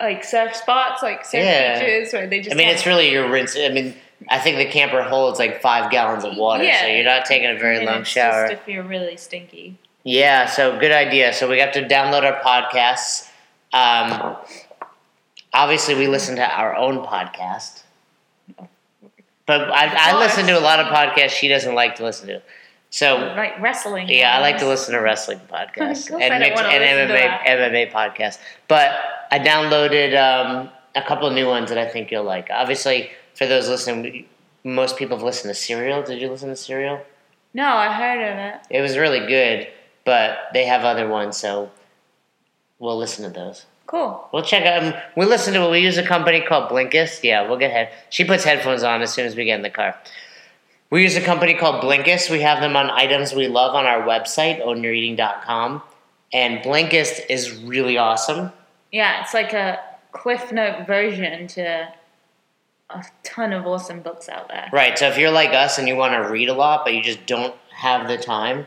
like 0.00 0.22
surf 0.22 0.54
spots, 0.54 1.02
like 1.02 1.24
surf 1.24 1.42
Yeah. 1.42 1.80
beaches, 1.80 2.12
where 2.12 2.26
they 2.28 2.40
just. 2.40 2.54
I 2.54 2.56
mean, 2.56 2.68
it's 2.68 2.86
really 2.86 3.10
your 3.10 3.28
rinse. 3.30 3.56
I 3.56 3.70
mean, 3.70 3.94
I 4.28 4.38
think 4.38 4.56
the 4.58 4.66
camper 4.66 5.02
holds 5.02 5.38
like 5.38 5.60
five 5.62 5.90
gallons 5.90 6.24
of 6.24 6.36
water, 6.36 6.64
Yeah. 6.64 6.80
so 6.82 6.86
you're 6.88 7.04
not 7.04 7.24
taking 7.24 7.48
a 7.50 7.58
very 7.58 7.76
and 7.78 7.86
long 7.86 8.04
shower. 8.04 8.48
Just 8.48 8.62
if 8.62 8.68
you're 8.68 8.82
really 8.82 9.16
stinky. 9.16 9.76
Yeah, 10.04 10.46
so 10.46 10.78
good 10.78 10.92
idea. 10.92 11.32
So 11.32 11.48
we 11.48 11.58
have 11.60 11.72
to 11.72 11.86
download 11.86 12.22
our 12.24 12.40
podcasts. 12.40 13.28
Um, 13.72 14.36
obviously, 15.52 15.94
we 15.94 16.06
listen 16.08 16.36
to 16.36 16.46
our 16.48 16.74
own 16.74 17.04
podcast. 17.04 17.82
But 19.46 19.70
I, 19.70 20.12
I 20.12 20.18
listen 20.18 20.46
to 20.46 20.58
a 20.58 20.60
lot 20.60 20.78
of 20.80 20.86
podcasts 20.86 21.30
she 21.30 21.48
doesn't 21.48 21.74
like 21.74 21.96
to 21.96 22.04
listen 22.04 22.28
to. 22.28 22.42
So, 22.90 23.16
Like 23.36 23.60
wrestling. 23.60 24.08
yeah, 24.08 24.36
I 24.36 24.40
like 24.40 24.58
to 24.58 24.66
listen 24.66 24.94
to 24.94 25.00
wrestling 25.00 25.40
podcasts 25.50 26.04
Of 26.04 26.08
course 26.08 26.10
I 26.12 26.24
and, 26.24 26.42
and 26.42 27.10
MMA, 27.10 27.44
MMA 27.44 27.92
podcasts. 27.92 28.38
But 28.66 28.98
I 29.30 29.38
downloaded 29.38 30.16
um, 30.16 30.70
a 30.94 31.02
couple 31.02 31.30
new 31.30 31.46
ones 31.46 31.68
that 31.68 31.78
I 31.78 31.86
think 31.86 32.10
you'll 32.10 32.24
like. 32.24 32.48
Obviously, 32.50 33.10
for 33.38 33.46
those 33.46 33.68
listening, 33.68 34.26
most 34.64 34.96
people 34.96 35.16
have 35.16 35.24
listened 35.24 35.54
to 35.54 35.54
Serial. 35.54 36.02
Did 36.02 36.20
you 36.20 36.28
listen 36.28 36.48
to 36.48 36.56
Serial? 36.56 37.00
No, 37.54 37.68
I 37.68 37.92
heard 37.92 38.20
of 38.20 38.36
it. 38.36 38.76
It 38.76 38.80
was 38.80 38.98
really 38.98 39.26
good, 39.26 39.68
but 40.04 40.38
they 40.52 40.66
have 40.66 40.82
other 40.82 41.08
ones, 41.08 41.36
so 41.36 41.70
we'll 42.80 42.98
listen 42.98 43.24
to 43.24 43.30
those. 43.30 43.64
Cool. 43.86 44.28
We'll 44.32 44.42
check 44.42 44.64
out. 44.64 44.82
Um, 44.82 45.00
we 45.16 45.24
listen 45.24 45.54
to. 45.54 45.70
We 45.70 45.78
use 45.78 45.96
a 45.96 46.02
company 46.02 46.40
called 46.40 46.68
Blinkist. 46.68 47.22
Yeah, 47.22 47.48
we'll 47.48 47.58
get 47.58 47.70
head. 47.70 47.90
She 48.10 48.24
puts 48.24 48.42
headphones 48.42 48.82
on 48.82 49.02
as 49.02 49.14
soon 49.14 49.24
as 49.24 49.36
we 49.36 49.44
get 49.44 49.54
in 49.54 49.62
the 49.62 49.70
car. 49.70 49.96
We 50.90 51.02
use 51.02 51.16
a 51.16 51.20
company 51.20 51.54
called 51.54 51.82
Blinkist. 51.82 52.30
We 52.30 52.40
have 52.40 52.60
them 52.60 52.76
on 52.76 52.90
items 52.90 53.32
we 53.34 53.46
love 53.46 53.74
on 53.74 53.86
our 53.86 54.02
website, 54.02 54.62
ownyoureating.com. 54.64 55.82
And 56.32 56.58
Blinkist 56.58 57.20
is 57.30 57.54
really 57.62 57.96
awesome. 57.96 58.52
Yeah, 58.90 59.22
it's 59.22 59.32
like 59.32 59.52
a 59.52 59.78
Cliff 60.12 60.52
Note 60.52 60.86
version 60.86 61.46
to 61.48 61.88
a 62.90 63.04
ton 63.22 63.52
of 63.52 63.66
awesome 63.66 64.00
books 64.00 64.28
out 64.28 64.48
there. 64.48 64.68
Right. 64.72 64.98
So 64.98 65.08
if 65.08 65.18
you're 65.18 65.30
like 65.30 65.50
us 65.50 65.78
and 65.78 65.86
you 65.86 65.96
want 65.96 66.14
to 66.14 66.30
read 66.30 66.48
a 66.48 66.54
lot, 66.54 66.84
but 66.84 66.94
you 66.94 67.02
just 67.02 67.26
don't 67.26 67.54
have 67.70 68.08
the 68.08 68.16
time, 68.16 68.66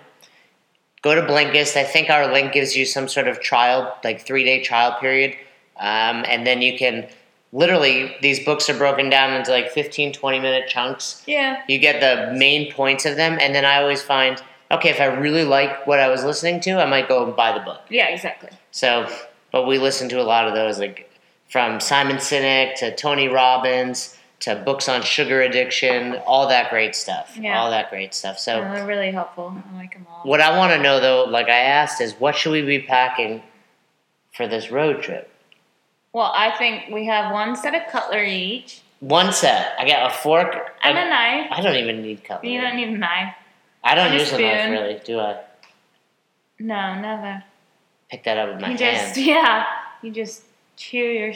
go 1.02 1.16
to 1.16 1.22
Blinkist. 1.22 1.76
I 1.76 1.84
think 1.84 2.10
our 2.10 2.32
link 2.32 2.54
gives 2.54 2.76
you 2.76 2.86
some 2.86 3.08
sort 3.08 3.28
of 3.28 3.40
trial, 3.40 3.96
like 4.04 4.22
three 4.22 4.44
day 4.44 4.64
trial 4.64 4.98
period. 5.00 5.36
Um, 5.80 6.24
and 6.28 6.46
then 6.46 6.62
you 6.62 6.78
can 6.78 7.10
literally, 7.52 8.16
these 8.22 8.44
books 8.46 8.70
are 8.70 8.78
broken 8.78 9.10
down 9.10 9.34
into 9.34 9.52
like 9.52 9.72
15, 9.72 10.14
20 10.14 10.40
minute 10.40 10.70
chunks. 10.70 11.24
Yeah. 11.26 11.64
You 11.68 11.80
get 11.80 12.00
the 12.00 12.38
main 12.38 12.72
points 12.72 13.06
of 13.06 13.16
them. 13.16 13.38
And 13.42 13.56
then 13.56 13.66
I 13.66 13.82
always 13.82 14.04
find, 14.04 14.42
okay, 14.70 14.90
if 14.90 15.02
I 15.02 15.06
really 15.06 15.44
like 15.44 15.88
what 15.88 16.00
I 16.00 16.10
was 16.10 16.24
listening 16.24 16.60
to, 16.62 16.80
I 16.80 16.86
might 16.86 17.08
go 17.08 17.26
and 17.26 17.36
buy 17.36 17.52
the 17.54 17.64
book. 17.64 17.82
Yeah, 17.90 18.08
exactly. 18.10 18.50
So, 18.70 19.10
but 19.52 19.66
we 19.66 19.80
listen 19.80 20.08
to 20.10 20.22
a 20.22 20.24
lot 20.24 20.48
of 20.48 20.54
those, 20.54 20.80
like 20.80 21.11
from 21.52 21.80
Simon 21.82 22.16
Sinek 22.16 22.76
to 22.76 22.96
Tony 22.96 23.28
Robbins 23.28 24.18
to 24.40 24.56
books 24.56 24.88
on 24.90 25.02
sugar 25.04 25.42
addiction, 25.42 26.16
all 26.26 26.48
that 26.48 26.70
great 26.72 26.96
stuff. 26.96 27.38
Yeah. 27.40 27.60
All 27.60 27.70
that 27.70 27.90
great 27.92 28.14
stuff. 28.16 28.40
So, 28.40 28.58
Yeah, 28.60 28.74
they're 28.74 28.88
really 28.88 29.12
helpful. 29.12 29.54
I 29.72 29.76
like 29.78 29.94
them 29.94 30.08
all. 30.10 30.22
what 30.24 30.40
I 30.42 30.58
want 30.58 30.72
to 30.74 30.82
know 30.82 31.00
though, 31.00 31.26
like 31.26 31.48
I 31.48 31.60
asked, 31.60 32.00
is 32.02 32.14
what 32.14 32.36
should 32.36 32.52
we 32.54 32.62
be 32.64 32.80
packing 32.80 33.44
for 34.34 34.48
this 34.48 34.72
road 34.72 35.04
trip? 35.04 35.30
Well, 36.14 36.32
I 36.34 36.52
think 36.58 36.90
we 36.92 37.06
have 37.06 37.32
one 37.32 37.56
set 37.56 37.76
of 37.76 37.84
cutlery 37.92 38.34
each 38.34 38.82
One 39.02 39.32
set. 39.34 39.74
I 39.78 39.86
got 39.88 40.10
a 40.12 40.14
fork. 40.14 40.56
and 40.84 40.98
a 40.98 41.10
knife. 41.10 41.48
I 41.52 41.62
don't 41.62 41.76
even 41.76 42.02
need 42.02 42.24
cutlery. 42.24 42.54
You 42.54 42.62
don't 42.62 42.76
need 42.78 42.88
a 42.90 42.98
knife. 42.98 43.36
I 43.84 43.94
don't 43.96 44.08
and 44.08 44.16
a 44.16 44.20
use 44.20 44.32
a 44.32 44.40
knife 44.40 44.60
spoon. 44.62 44.72
really, 44.72 45.02
do 45.06 45.20
I? 45.20 45.40
No, 46.60 47.00
never. 47.00 47.44
Pick 48.10 48.24
that 48.24 48.38
up 48.38 48.50
with 48.54 48.62
my 48.62 48.70
you 48.72 48.78
hand. 48.78 49.08
just 49.16 49.18
yeah. 49.26 49.66
You 50.02 50.12
just 50.12 50.44
your. 50.78 51.30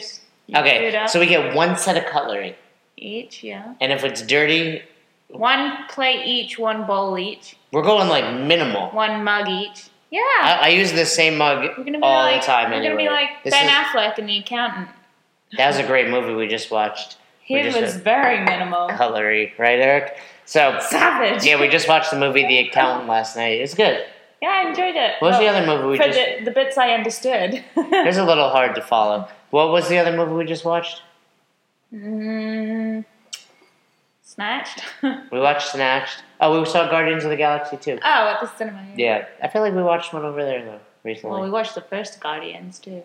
you 0.46 0.56
Okay, 0.56 1.04
so 1.08 1.20
we 1.20 1.26
get 1.26 1.54
one 1.54 1.76
set 1.76 1.96
of 1.96 2.06
cutlery, 2.06 2.56
each 2.96 3.42
yeah. 3.42 3.74
and 3.80 3.92
if 3.92 4.04
it's 4.04 4.22
dirty, 4.22 4.82
One 5.28 5.86
plate 5.88 6.24
each, 6.26 6.58
one 6.58 6.86
bowl 6.86 7.18
each, 7.18 7.56
we're 7.72 7.82
going 7.82 8.08
like 8.08 8.24
minimal. 8.40 8.90
one 8.90 9.24
mug 9.24 9.48
each. 9.48 9.88
Yeah. 10.10 10.20
I, 10.20 10.58
I 10.62 10.68
use 10.68 10.92
the 10.92 11.04
same 11.04 11.36
mug 11.36 11.64
we're 11.76 11.84
gonna 11.84 11.98
be 11.98 12.02
all 12.04 12.22
like 12.22 12.40
the 12.40 12.46
time 12.46 12.70
we're 12.70 12.76
anyway. 12.76 13.04
gonna 13.06 13.08
be 13.08 13.08
like 13.10 13.42
This 13.44 13.52
Ben 13.52 13.66
is- 13.66 13.72
Affleck 13.72 14.18
and 14.18 14.28
the 14.28 14.38
accountant. 14.38 14.88
That 15.56 15.66
was 15.68 15.78
a 15.78 15.86
great 15.86 16.08
movie 16.08 16.32
we 16.34 16.46
just 16.48 16.70
watched. 16.70 17.16
He 17.42 17.60
just 17.62 17.80
was 17.80 17.96
very 17.96 18.44
minimal. 18.44 18.88
Cutlery, 18.88 19.52
right, 19.58 19.78
Eric? 19.78 20.18
So, 20.44 20.78
Savage. 20.80 21.44
yeah, 21.44 21.60
we 21.60 21.68
just 21.68 21.88
watched 21.88 22.10
the 22.10 22.18
movie 22.18 22.44
The 22.46 22.58
Accountant 22.68 23.08
last 23.08 23.36
night. 23.36 23.60
It's 23.60 23.74
good. 23.74 24.04
Yeah, 24.42 24.48
I 24.64 24.68
enjoyed 24.68 24.94
it. 24.96 25.14
What 25.20 25.30
was 25.32 25.38
the 25.38 25.46
other 25.48 25.64
movie 25.66 25.88
we 25.88 25.96
for 25.96 26.04
just? 26.04 26.18
the, 26.38 26.44
the 26.44 26.50
bits 26.50 26.76
I 26.76 26.90
understood. 26.90 27.64
It 27.76 28.06
was 28.06 28.16
a 28.18 28.24
little 28.24 28.50
hard 28.50 28.74
to 28.74 28.82
follow. 28.82 29.28
What 29.50 29.70
was 29.70 29.88
the 29.88 29.98
other 29.98 30.14
movie 30.16 30.32
we 30.34 30.44
just 30.44 30.64
watched? 30.64 31.02
mm, 31.92 33.04
snatched. 34.22 34.82
We 35.30 35.40
watched 35.40 35.68
Snatched. 35.72 36.22
Oh, 36.40 36.58
we 36.58 36.66
saw 36.66 36.88
Guardians 36.90 37.24
of 37.24 37.30
the 37.30 37.36
Galaxy 37.36 37.76
too. 37.76 37.98
Oh, 38.04 38.28
at 38.28 38.40
the 38.40 38.48
cinema. 38.56 38.84
Yeah, 38.96 39.26
I 39.42 39.48
feel 39.48 39.62
like 39.62 39.74
we 39.74 39.82
watched 39.82 40.12
one 40.12 40.24
over 40.24 40.44
there 40.44 40.64
though 40.64 40.80
recently. 41.04 41.32
Well, 41.34 41.42
we 41.44 41.50
watched 41.50 41.74
the 41.74 41.80
first 41.80 42.20
Guardians 42.20 42.78
too. 42.78 43.02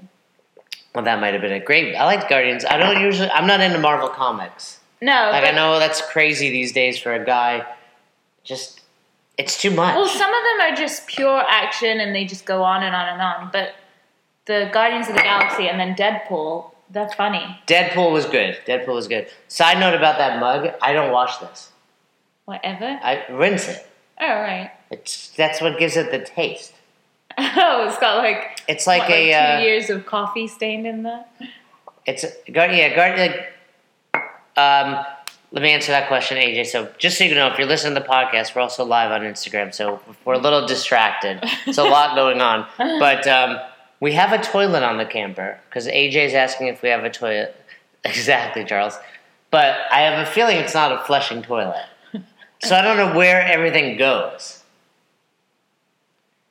Well, 0.94 1.06
that 1.06 1.22
might 1.22 1.34
have 1.34 1.42
been 1.42 1.54
a 1.54 1.60
great. 1.60 1.96
I 1.96 2.06
liked 2.06 2.30
Guardians. 2.30 2.66
I 2.66 2.78
don't 2.78 3.02
usually. 3.02 3.30
I'm 3.32 3.48
not 3.48 3.62
into 3.62 3.80
Marvel 3.80 4.10
comics. 4.10 4.80
No, 5.04 5.30
Like 5.32 5.46
I 5.46 5.52
know 5.52 5.80
that's 5.80 6.02
crazy 6.12 6.50
these 6.52 6.74
days 6.74 7.00
for 7.00 7.14
a 7.14 7.26
guy. 7.26 7.66
Just, 8.44 8.82
it's 9.42 9.60
too 9.60 9.72
much. 9.72 9.96
well, 9.96 10.08
some 10.08 10.34
of 10.34 10.44
them 10.44 10.60
are 10.62 10.76
just 10.76 11.08
pure 11.08 11.44
action 11.50 12.00
and 12.00 12.16
they 12.16 12.26
just 12.26 12.46
go 12.46 12.64
on 12.64 12.84
and 12.84 12.96
on 12.96 13.08
and 13.10 13.22
on. 13.22 13.50
But 13.52 13.76
the 14.46 14.70
Guardians 14.72 15.08
of 15.10 15.16
the 15.16 15.22
Galaxy 15.22 15.68
and 15.68 15.80
then 15.80 15.96
Deadpool, 15.96 16.72
they're 16.90 17.10
funny. 17.10 17.60
Deadpool 17.68 18.12
was 18.12 18.26
good. 18.26 18.60
Deadpool 18.68 18.96
was 18.96 19.08
good. 19.08 19.28
Side 19.48 19.80
note 19.80 19.96
about 19.96 20.18
that 20.18 20.40
mug: 20.40 20.74
I 20.82 20.94
don't 20.94 21.12
wash 21.12 21.38
this. 21.38 21.72
Whatever. 22.46 23.00
I 23.04 23.26
rinse 23.30 23.68
it. 23.68 23.88
Oh 24.20 24.28
right. 24.28 24.72
It's 24.92 25.30
that's 25.30 25.62
what 25.62 25.80
gives 25.80 25.98
it 25.98 26.12
the 26.12 26.20
taste. 26.20 26.74
Oh, 27.38 27.88
it's 27.88 27.98
got 27.98 28.18
like 28.18 28.62
It's 28.68 28.86
like 28.86 29.04
what, 29.04 29.12
a. 29.12 29.32
two 29.32 29.38
uh, 29.38 29.60
years 29.62 29.90
of 29.90 30.06
coffee 30.06 30.48
stained 30.48 30.86
in 30.86 31.04
there. 31.04 31.26
It's 32.06 32.24
a, 32.26 32.52
guard. 32.52 32.72
Yeah, 32.72 32.94
guard. 32.96 33.18
Like, 33.18 33.54
um, 34.58 35.06
let 35.52 35.62
me 35.62 35.72
answer 35.72 35.92
that 35.92 36.08
question, 36.08 36.38
AJ. 36.38 36.68
So, 36.68 36.90
just 36.98 37.18
so 37.18 37.24
you 37.26 37.36
know, 37.36 37.48
if 37.48 37.58
you're 37.58 37.68
listening 37.68 37.94
to 37.96 38.00
the 38.00 38.08
podcast, 38.08 38.56
we're 38.56 38.62
also 38.62 38.86
live 38.86 39.12
on 39.12 39.22
Instagram. 39.22 39.74
So 39.74 40.00
we're 40.24 40.36
a 40.36 40.40
little 40.40 40.66
distracted. 40.66 41.40
It's 41.66 41.78
a 41.78 41.84
lot 41.84 42.16
going 42.16 42.42
on, 42.42 42.66
but 42.78 43.28
um, 43.28 43.60
we 44.00 44.14
have 44.14 44.32
a 44.32 44.44
toilet 44.44 44.84
on 44.84 44.98
the 44.98 45.06
camper 45.06 45.60
because 45.70 45.88
AJ's 45.88 46.34
asking 46.34 46.68
if 46.68 46.82
we 46.82 46.90
have 46.90 47.04
a 47.04 47.10
toilet. 47.10 47.56
Exactly, 48.04 48.66
Charles. 48.66 48.98
But 49.52 49.78
I 49.92 50.00
have 50.00 50.28
a 50.28 50.32
feeling 50.32 50.58
it's 50.58 50.74
not 50.74 50.92
a 50.92 51.04
flushing 51.06 51.44
toilet. 51.44 51.86
So 52.64 52.76
I 52.76 52.82
don't 52.82 52.98
know 52.98 53.16
where 53.16 53.42
everything 53.42 53.96
goes. 53.96 54.64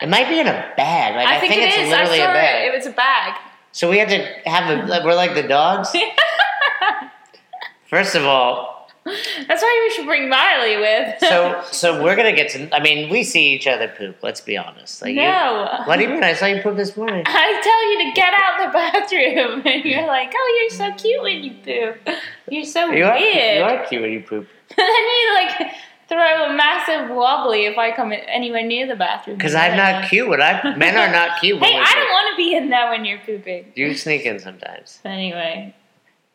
It 0.01 0.09
might 0.09 0.29
be 0.29 0.39
in 0.39 0.47
a 0.47 0.73
bag. 0.77 1.17
Like 1.17 1.27
I, 1.27 1.37
I 1.37 1.41
think, 1.41 1.55
it's 1.55 1.77
it 1.77 1.81
is. 1.81 1.93
I 1.93 1.97
literally 1.99 2.19
saw 2.19 2.31
a 2.31 2.35
bag. 2.35 2.65
it. 2.65 2.73
It 2.73 2.77
was 2.77 2.87
a 2.87 2.91
bag. 2.91 3.35
So 3.73 3.91
we 3.91 3.99
had 3.99 4.09
to 4.11 4.49
have 4.49 4.71
a. 4.71 4.87
like, 4.87 5.05
We're 5.05 5.15
like 5.15 5.35
the 5.35 5.43
dogs. 5.43 5.91
First 7.89 8.15
of 8.15 8.25
all, 8.25 8.80
That's 9.49 9.63
why 9.63 9.89
we 9.89 9.95
should 9.95 10.07
bring 10.07 10.29
Miley 10.29 10.77
with. 10.77 11.19
so 11.21 11.63
so 11.73 12.03
we're 12.03 12.17
gonna 12.17 12.35
get 12.35 12.51
to. 12.51 12.75
I 12.75 12.81
mean, 12.81 13.09
we 13.11 13.25
see 13.25 13.55
each 13.55 13.67
other 13.67 13.89
poop. 13.89 14.17
Let's 14.23 14.41
be 14.41 14.59
honest. 14.59 15.01
Like 15.01 15.15
you, 15.15 15.23
no. 15.23 15.83
what 15.87 15.97
do 15.97 16.03
you 16.03 16.11
mean? 16.11 16.23
I 16.23 16.35
saw 16.35 16.47
you 16.47 16.61
poop 16.61 16.77
this 16.77 16.97
morning. 16.97 17.25
I 17.27 17.61
tell 17.63 17.91
you 17.93 18.11
to 18.11 18.15
get 18.15 18.35
out 18.35 18.67
the 18.67 18.73
bathroom, 18.73 19.63
and 19.65 19.85
you're 19.85 20.07
like, 20.07 20.33
"Oh, 20.37 20.59
you're 20.61 20.77
so 20.79 21.03
cute 21.03 21.23
when 21.23 21.43
you 21.43 21.53
poop. 21.65 22.15
You're 22.51 22.65
so 22.65 22.91
You 22.91 23.05
are, 23.05 23.19
you 23.19 23.63
are 23.63 23.87
cute 23.87 24.03
when 24.03 24.13
you 24.13 24.21
poop. 24.21 24.47
then 24.77 24.87
you 24.87 25.35
like 25.35 25.73
throw 26.11 26.51
a 26.51 26.53
massive 26.55 27.09
wobbly 27.17 27.67
if 27.67 27.79
I 27.79 27.95
come 27.95 28.13
anywhere 28.13 28.67
near 28.67 28.87
the 28.87 28.97
bathroom. 28.97 29.39
Because 29.39 29.55
I'm 29.55 29.77
not 29.77 30.11
cute 30.11 30.29
when 30.29 30.43
I. 30.43 30.77
Men 30.77 30.97
are 30.97 31.11
not 31.11 31.41
cute 31.41 31.59
when 31.59 31.71
Hey, 31.71 31.79
I 31.79 31.95
don't 31.95 32.11
want 32.11 32.33
to 32.33 32.37
be 32.37 32.55
in 32.55 32.69
there 32.69 32.91
when 32.91 33.05
you're 33.05 33.21
pooping. 33.21 33.73
You 33.77 33.95
sneak 33.95 34.27
in 34.27 34.41
sometimes, 34.41 34.99
Anyway, 35.05 35.75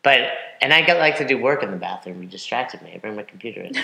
but 0.06 0.20
and 0.60 0.72
I 0.72 0.82
get 0.82 0.98
like 0.98 1.16
to 1.18 1.26
do 1.26 1.36
work 1.36 1.64
in 1.64 1.72
the 1.72 1.76
bathroom. 1.76 2.22
You 2.22 2.28
distracted 2.28 2.80
me. 2.80 2.92
I 2.94 2.98
bring 2.98 3.16
my 3.16 3.24
computer 3.24 3.60
in. 3.62 3.74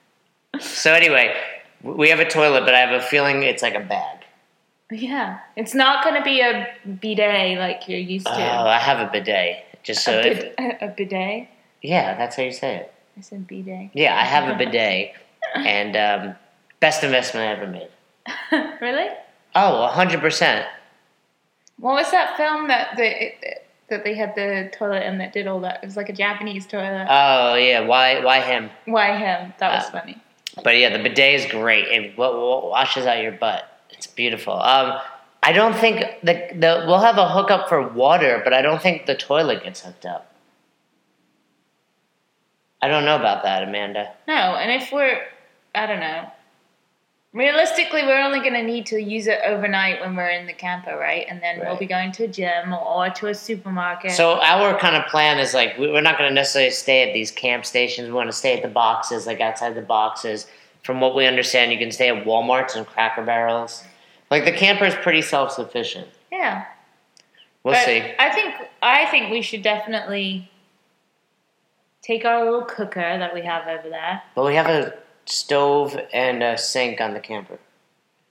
so 0.58 0.94
anyway, 0.94 1.36
we 1.82 2.08
have 2.08 2.18
a 2.18 2.24
toilet, 2.24 2.62
but 2.62 2.72
I 2.72 2.78
have 2.78 2.98
a 2.98 3.04
feeling 3.04 3.42
it's 3.42 3.62
like 3.62 3.74
a 3.74 3.80
bag. 3.80 4.20
yeah, 4.90 5.40
it's 5.54 5.74
not 5.74 6.02
going 6.02 6.16
to 6.16 6.22
be 6.22 6.40
a 6.40 6.66
bidet 6.98 7.58
like 7.58 7.86
you're 7.88 7.98
used 8.00 8.24
to. 8.24 8.32
Oh. 8.32 8.66
I 8.66 8.78
have 8.78 9.06
a 9.06 9.12
bidet. 9.12 9.66
Just 9.82 10.02
so 10.02 10.18
a, 10.18 10.22
if, 10.22 10.54
a 10.80 10.94
bidet. 10.96 11.48
yeah, 11.82 12.16
that's 12.16 12.36
how 12.36 12.44
you 12.44 12.52
say 12.52 12.76
it. 12.76 12.94
I 13.18 13.20
said 13.20 13.46
bidet. 13.46 13.90
Yeah, 13.92 14.16
I 14.16 14.24
have 14.24 14.48
a 14.48 14.56
bidet, 14.64 15.12
and 15.56 15.94
um, 15.94 16.36
best 16.80 17.04
investment 17.04 17.48
I 17.50 17.52
ever 17.52 17.70
made. 17.70 18.80
really? 18.80 19.08
Oh, 19.54 19.88
hundred 19.88 20.22
percent. 20.22 20.66
What 21.78 21.96
was 21.96 22.10
that 22.12 22.38
film 22.38 22.68
that 22.68 22.96
the 22.96 23.32
that 23.88 24.04
they 24.04 24.14
had 24.14 24.34
the 24.34 24.70
toilet 24.76 25.02
in 25.04 25.18
that 25.18 25.32
did 25.32 25.46
all 25.46 25.60
that? 25.60 25.80
It 25.82 25.86
was 25.86 25.96
like 25.96 26.08
a 26.08 26.12
Japanese 26.12 26.66
toilet. 26.66 27.06
Oh 27.08 27.54
yeah, 27.54 27.80
why 27.80 28.24
why 28.24 28.40
him? 28.40 28.70
Why 28.84 29.16
him? 29.16 29.52
That 29.58 29.74
was 29.76 29.84
Uh, 29.88 30.00
funny. 30.00 30.18
But 30.62 30.76
yeah, 30.78 30.96
the 30.96 31.02
bidet 31.02 31.34
is 31.40 31.46
great. 31.50 31.86
It 31.88 32.16
wa- 32.16 32.30
wa- 32.30 32.68
washes 32.70 33.04
out 33.06 33.22
your 33.22 33.32
butt. 33.32 33.64
It's 33.90 34.06
beautiful. 34.06 34.54
Um, 34.54 34.98
I 35.42 35.52
don't 35.52 35.74
think 35.76 36.00
the 36.22 36.34
the 36.54 36.84
we'll 36.86 37.00
have 37.00 37.18
a 37.18 37.28
hookup 37.28 37.68
for 37.68 37.86
water, 37.86 38.40
but 38.42 38.52
I 38.54 38.62
don't 38.62 38.80
think 38.82 39.06
the 39.06 39.14
toilet 39.14 39.62
gets 39.64 39.82
hooked 39.82 40.06
up. 40.06 40.32
I 42.82 42.88
don't 42.88 43.04
know 43.04 43.16
about 43.16 43.42
that, 43.44 43.62
Amanda. 43.62 44.12
No, 44.28 44.34
and 44.34 44.70
if 44.82 44.92
we're, 44.92 45.20
I 45.74 45.86
don't 45.86 46.00
know. 46.00 46.30
Realistically, 47.36 48.02
we're 48.04 48.18
only 48.22 48.38
going 48.40 48.54
to 48.54 48.62
need 48.62 48.86
to 48.86 48.98
use 48.98 49.26
it 49.26 49.40
overnight 49.44 50.00
when 50.00 50.16
we're 50.16 50.30
in 50.30 50.46
the 50.46 50.54
camper, 50.54 50.96
right? 50.96 51.26
And 51.28 51.42
then 51.42 51.60
we'll 51.60 51.76
be 51.76 51.84
going 51.84 52.10
to 52.12 52.24
a 52.24 52.28
gym 52.28 52.72
or 52.72 53.10
to 53.10 53.26
a 53.26 53.34
supermarket. 53.34 54.12
So 54.12 54.40
our 54.40 54.78
kind 54.78 54.96
of 54.96 55.04
plan 55.08 55.38
is 55.38 55.52
like 55.52 55.76
we- 55.76 55.90
we're 55.92 56.00
not 56.00 56.16
going 56.16 56.30
to 56.30 56.34
necessarily 56.34 56.70
stay 56.70 57.06
at 57.06 57.12
these 57.12 57.30
camp 57.30 57.66
stations. 57.66 58.08
We 58.08 58.14
want 58.14 58.30
to 58.30 58.32
stay 58.32 58.56
at 58.56 58.62
the 58.62 58.68
boxes, 58.70 59.26
like 59.26 59.42
outside 59.42 59.74
the 59.74 59.82
boxes. 59.82 60.46
From 60.82 60.98
what 61.02 61.14
we 61.14 61.26
understand, 61.26 61.72
you 61.72 61.78
can 61.78 61.92
stay 61.92 62.08
at 62.08 62.24
WalMarts 62.24 62.74
and 62.74 62.86
Cracker 62.86 63.22
Barrels. 63.22 63.84
Like 64.30 64.46
the 64.46 64.52
camper 64.52 64.86
is 64.86 64.94
pretty 64.94 65.20
self 65.20 65.52
sufficient. 65.52 66.08
yeah, 66.32 66.64
We'll 67.64 67.74
But 67.74 67.84
see. 67.84 68.14
I 68.18 68.30
think 68.30 68.54
I 68.80 69.04
think 69.10 69.30
we 69.30 69.42
should 69.42 69.60
definitely 69.62 70.50
take 72.00 72.24
our 72.24 72.42
little 72.46 72.62
cooker 72.64 73.18
that 73.18 73.34
we 73.34 73.42
have 73.42 73.68
over 73.68 73.90
there. 73.90 74.22
But 74.34 74.46
we 74.46 74.54
have 74.54 74.68
a 74.68 74.94
stove 75.26 75.98
and 76.12 76.42
a 76.42 76.56
sink 76.56 77.00
on 77.00 77.14
the 77.14 77.20
camper. 77.20 77.58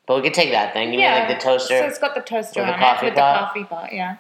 But 0.07 0.17
we 0.17 0.21
could 0.21 0.33
take 0.33 0.51
that 0.51 0.73
thing. 0.73 0.91
You 0.93 0.99
mean 0.99 1.11
like 1.11 1.27
the 1.27 1.35
toaster? 1.35 1.77
So 1.77 1.85
it's 1.85 1.99
got 1.99 2.15
the 2.15 2.21
toaster 2.21 2.61
the 2.61 2.73
on 2.73 2.79
coffee 2.79 3.07
it 3.07 3.09
with 3.11 3.17
pot? 3.19 3.53
the 3.53 3.59
coffee 3.61 3.63
pot, 3.63 3.93
yeah. 3.93 4.17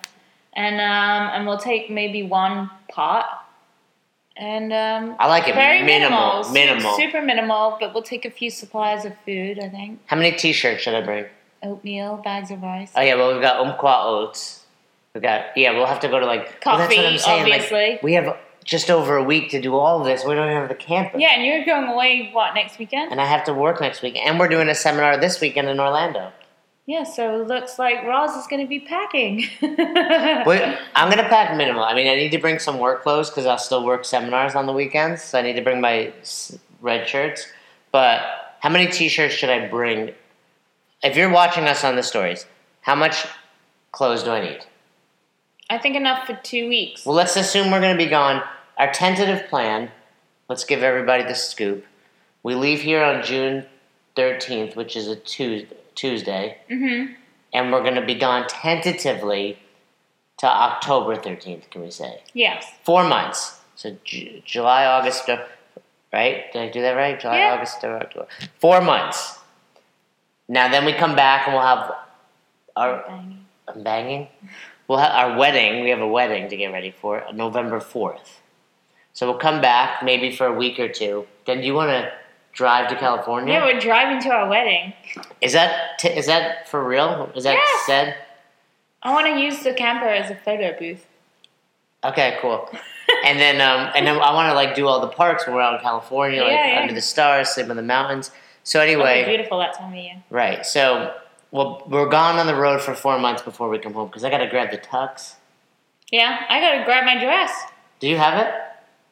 And 0.53 0.75
um, 0.75 1.33
and 1.33 1.45
we'll 1.45 1.59
take 1.59 1.89
maybe 1.89 2.23
one 2.23 2.69
pot 2.89 3.45
and 4.37 4.73
um, 4.73 5.15
I 5.17 5.27
like 5.27 5.47
it 5.47 5.55
very 5.55 5.81
minimal, 5.83 6.49
minimal. 6.51 6.95
super 6.97 7.21
minimal. 7.21 7.77
But 7.79 7.93
we'll 7.93 8.03
take 8.03 8.25
a 8.25 8.31
few 8.31 8.49
supplies 8.49 9.05
of 9.05 9.13
food. 9.25 9.59
I 9.59 9.69
think 9.69 10.01
How 10.07 10.17
many 10.17 10.35
T-shirts 10.35 10.81
should 10.83 10.93
I 10.95 11.01
bring? 11.01 11.25
oatmeal, 11.63 12.17
bags 12.17 12.51
of 12.51 12.61
rice. 12.61 12.91
Oh 12.95 13.01
yeah, 13.01 13.15
well 13.15 13.31
we've 13.31 13.41
got 13.41 13.65
umqua 13.65 14.05
oats. 14.05 14.65
We 15.13 15.21
got 15.21 15.57
yeah. 15.57 15.71
We'll 15.71 15.85
have 15.85 16.01
to 16.01 16.09
go 16.09 16.19
to 16.19 16.25
like 16.25 16.63
well, 16.65 16.77
that's 16.77 16.93
what 16.93 16.95
Coffee, 16.95 17.13
I'm 17.13 17.17
saying. 17.17 17.49
like, 17.49 17.61
obviously. 17.61 17.99
we 18.03 18.13
have 18.13 18.37
just 18.65 18.89
over 18.89 19.15
a 19.15 19.23
week 19.23 19.49
to 19.51 19.61
do 19.61 19.75
all 19.75 20.03
this. 20.03 20.25
We 20.25 20.33
don't 20.33 20.49
even 20.49 20.59
have 20.59 20.69
the 20.69 20.75
camper. 20.75 21.17
Yeah, 21.17 21.35
and 21.35 21.45
you're 21.45 21.63
going 21.63 21.87
away 21.87 22.31
what 22.33 22.53
next 22.55 22.77
weekend? 22.79 23.11
And 23.11 23.21
I 23.21 23.25
have 23.25 23.45
to 23.45 23.53
work 23.53 23.79
next 23.79 24.01
week, 24.01 24.17
and 24.17 24.39
we're 24.39 24.49
doing 24.49 24.67
a 24.67 24.75
seminar 24.75 25.17
this 25.17 25.39
weekend 25.39 25.69
in 25.69 25.79
Orlando. 25.79 26.31
Yeah, 26.87 27.03
so 27.03 27.41
it 27.41 27.47
looks 27.47 27.79
like 27.79 28.03
Roz 28.03 28.35
is 28.35 28.45
going 28.47 28.61
to 28.61 28.67
be 28.67 28.79
packing. 28.79 29.45
But 30.45 30.79
I'm 30.93 31.09
gonna 31.09 31.27
pack 31.27 31.57
minimal. 31.57 31.83
I 31.83 31.95
mean, 31.95 32.07
I 32.07 32.15
need 32.15 32.31
to 32.31 32.37
bring 32.37 32.59
some 32.59 32.77
work 32.77 33.01
clothes 33.01 33.31
because 33.31 33.47
I'll 33.47 33.57
still 33.57 33.83
work 33.83 34.05
seminars 34.05 34.53
on 34.53 34.67
the 34.67 34.73
weekends, 34.73 35.23
so 35.23 35.39
I 35.39 35.41
need 35.41 35.55
to 35.55 35.63
bring 35.63 35.81
my 35.81 36.13
red 36.81 37.07
shirts. 37.09 37.47
But 37.91 38.21
how 38.59 38.69
many 38.69 38.85
T-shirts 38.91 39.33
should 39.33 39.49
I 39.49 39.67
bring? 39.67 40.13
If 41.03 41.15
you're 41.17 41.31
watching 41.31 41.63
us 41.63 41.83
on 41.83 41.95
the 41.95 42.03
stories, 42.03 42.45
how 42.81 42.93
much 42.93 43.25
clothes 43.91 44.21
do 44.21 44.29
I 44.29 44.41
need? 44.41 44.59
I 45.69 45.79
think 45.79 45.95
enough 45.95 46.27
for 46.27 46.39
two 46.43 46.69
weeks. 46.69 47.03
Well, 47.05 47.15
let's 47.15 47.35
assume 47.35 47.71
we're 47.71 47.81
gonna 47.81 47.97
be 47.97 48.05
gone. 48.05 48.43
Our 48.77 48.91
tentative 48.91 49.47
plan. 49.49 49.91
Let's 50.49 50.63
give 50.65 50.83
everybody 50.83 51.23
the 51.23 51.33
scoop. 51.35 51.85
We 52.43 52.55
leave 52.55 52.81
here 52.81 53.03
on 53.03 53.23
June 53.23 53.65
13th, 54.15 54.75
which 54.75 54.95
is 54.95 55.07
a 55.07 55.15
Tuesday, 55.15 56.57
Mm-hmm. 56.69 57.13
and 57.53 57.71
we're 57.71 57.83
gonna 57.83 58.05
be 58.05 58.15
gone 58.15 58.47
tentatively 58.47 59.57
to 60.37 60.45
October 60.47 61.15
13th. 61.15 61.69
Can 61.69 61.81
we 61.81 61.91
say? 61.91 62.21
Yes. 62.33 62.65
four 62.83 63.03
months. 63.07 63.59
So 63.75 63.95
J- 64.03 64.41
July, 64.45 64.85
August, 64.85 65.27
right? 66.13 66.51
Did 66.53 66.61
I 66.61 66.69
do 66.69 66.81
that 66.81 66.91
right? 66.95 67.19
July, 67.19 67.39
Yeah. 67.39 67.53
August, 67.53 67.83
October. 67.83 68.27
Four 68.59 68.81
months. 68.81 69.39
Now 70.47 70.67
then 70.67 70.85
we 70.85 70.93
come 70.93 71.15
back 71.15 71.47
and 71.47 71.55
we'll 71.55 71.63
have 71.65 71.91
our 72.75 73.03
Banging. 73.07 73.45
I'm 73.67 73.83
banging. 73.83 74.27
We'll 74.87 74.99
have 74.99 75.11
our 75.13 75.37
wedding. 75.39 75.81
We 75.83 75.89
have 75.89 76.01
a 76.01 76.07
wedding 76.07 76.49
to 76.49 76.55
get 76.57 76.71
ready 76.71 76.91
for 76.91 77.23
November 77.33 77.79
fourth. 77.79 78.41
So 79.15 79.27
we'll 79.29 79.39
come 79.39 79.61
back 79.61 80.03
maybe 80.03 80.35
for 80.35 80.45
a 80.45 80.53
week 80.53 80.77
or 80.79 80.87
two. 80.89 81.25
Then 81.47 81.61
do 81.61 81.65
you 81.65 81.73
want 81.73 81.89
to 81.89 82.11
drive 82.51 82.89
to 82.89 82.95
California? 82.97 83.53
Yeah, 83.53 83.65
we're 83.65 83.79
driving 83.79 84.21
to 84.23 84.29
our 84.29 84.47
wedding. 84.49 84.93
is 85.41 85.53
that 85.53 85.97
t- 85.99 86.09
is 86.09 86.25
that 86.27 86.67
for 86.69 86.83
real? 86.83 87.31
Is 87.35 87.45
that 87.45 87.53
Yes. 87.53 87.85
said? 87.85 88.15
I 89.01 89.13
want 89.13 89.25
to 89.27 89.39
use 89.39 89.63
the 89.63 89.73
camper 89.73 90.05
as 90.07 90.29
a 90.29 90.35
photo 90.35 90.77
booth. 90.77 91.05
Okay, 92.03 92.37
cool. 92.41 92.69
and 93.25 93.39
then 93.39 93.61
um, 93.61 93.89
and 93.95 94.05
then 94.05 94.17
I 94.19 94.33
want 94.33 94.49
to 94.49 94.53
like 94.53 94.75
do 94.75 94.85
all 94.87 94.99
the 94.99 95.07
parks 95.07 95.45
when 95.47 95.55
we're 95.55 95.61
out 95.61 95.75
in 95.75 95.79
California, 95.81 96.41
like 96.41 96.51
Yeah, 96.51 96.73
yeah. 96.73 96.81
under 96.81 96.93
the 96.93 97.01
stars, 97.01 97.49
sleep 97.49 97.69
in 97.69 97.77
the 97.77 97.83
mountains. 97.83 98.31
So 98.63 98.81
anyway, 98.81 99.23
beautiful 99.25 99.59
that 99.59 99.75
time 99.77 99.93
of 99.93 99.97
year. 99.97 100.21
right. 100.29 100.65
So 100.65 101.13
well, 101.51 101.83
we're 101.87 102.09
gone 102.09 102.37
on 102.37 102.47
the 102.47 102.55
road 102.55 102.81
for 102.81 102.93
four 102.93 103.17
months 103.17 103.41
before 103.43 103.69
we 103.69 103.79
come 103.79 103.93
home 103.93 104.07
because 104.07 104.25
I 104.25 104.29
got 104.29 104.39
to 104.39 104.47
grab 104.47 104.71
the 104.71 104.77
tux. 104.77 105.35
Yeah, 106.11 106.45
I 106.49 106.59
gotta 106.59 106.83
grab 106.83 107.05
my 107.05 107.17
dress. 107.23 107.51
Do 108.01 108.07
you 108.09 108.17
have 108.17 108.45
it? 108.45 108.53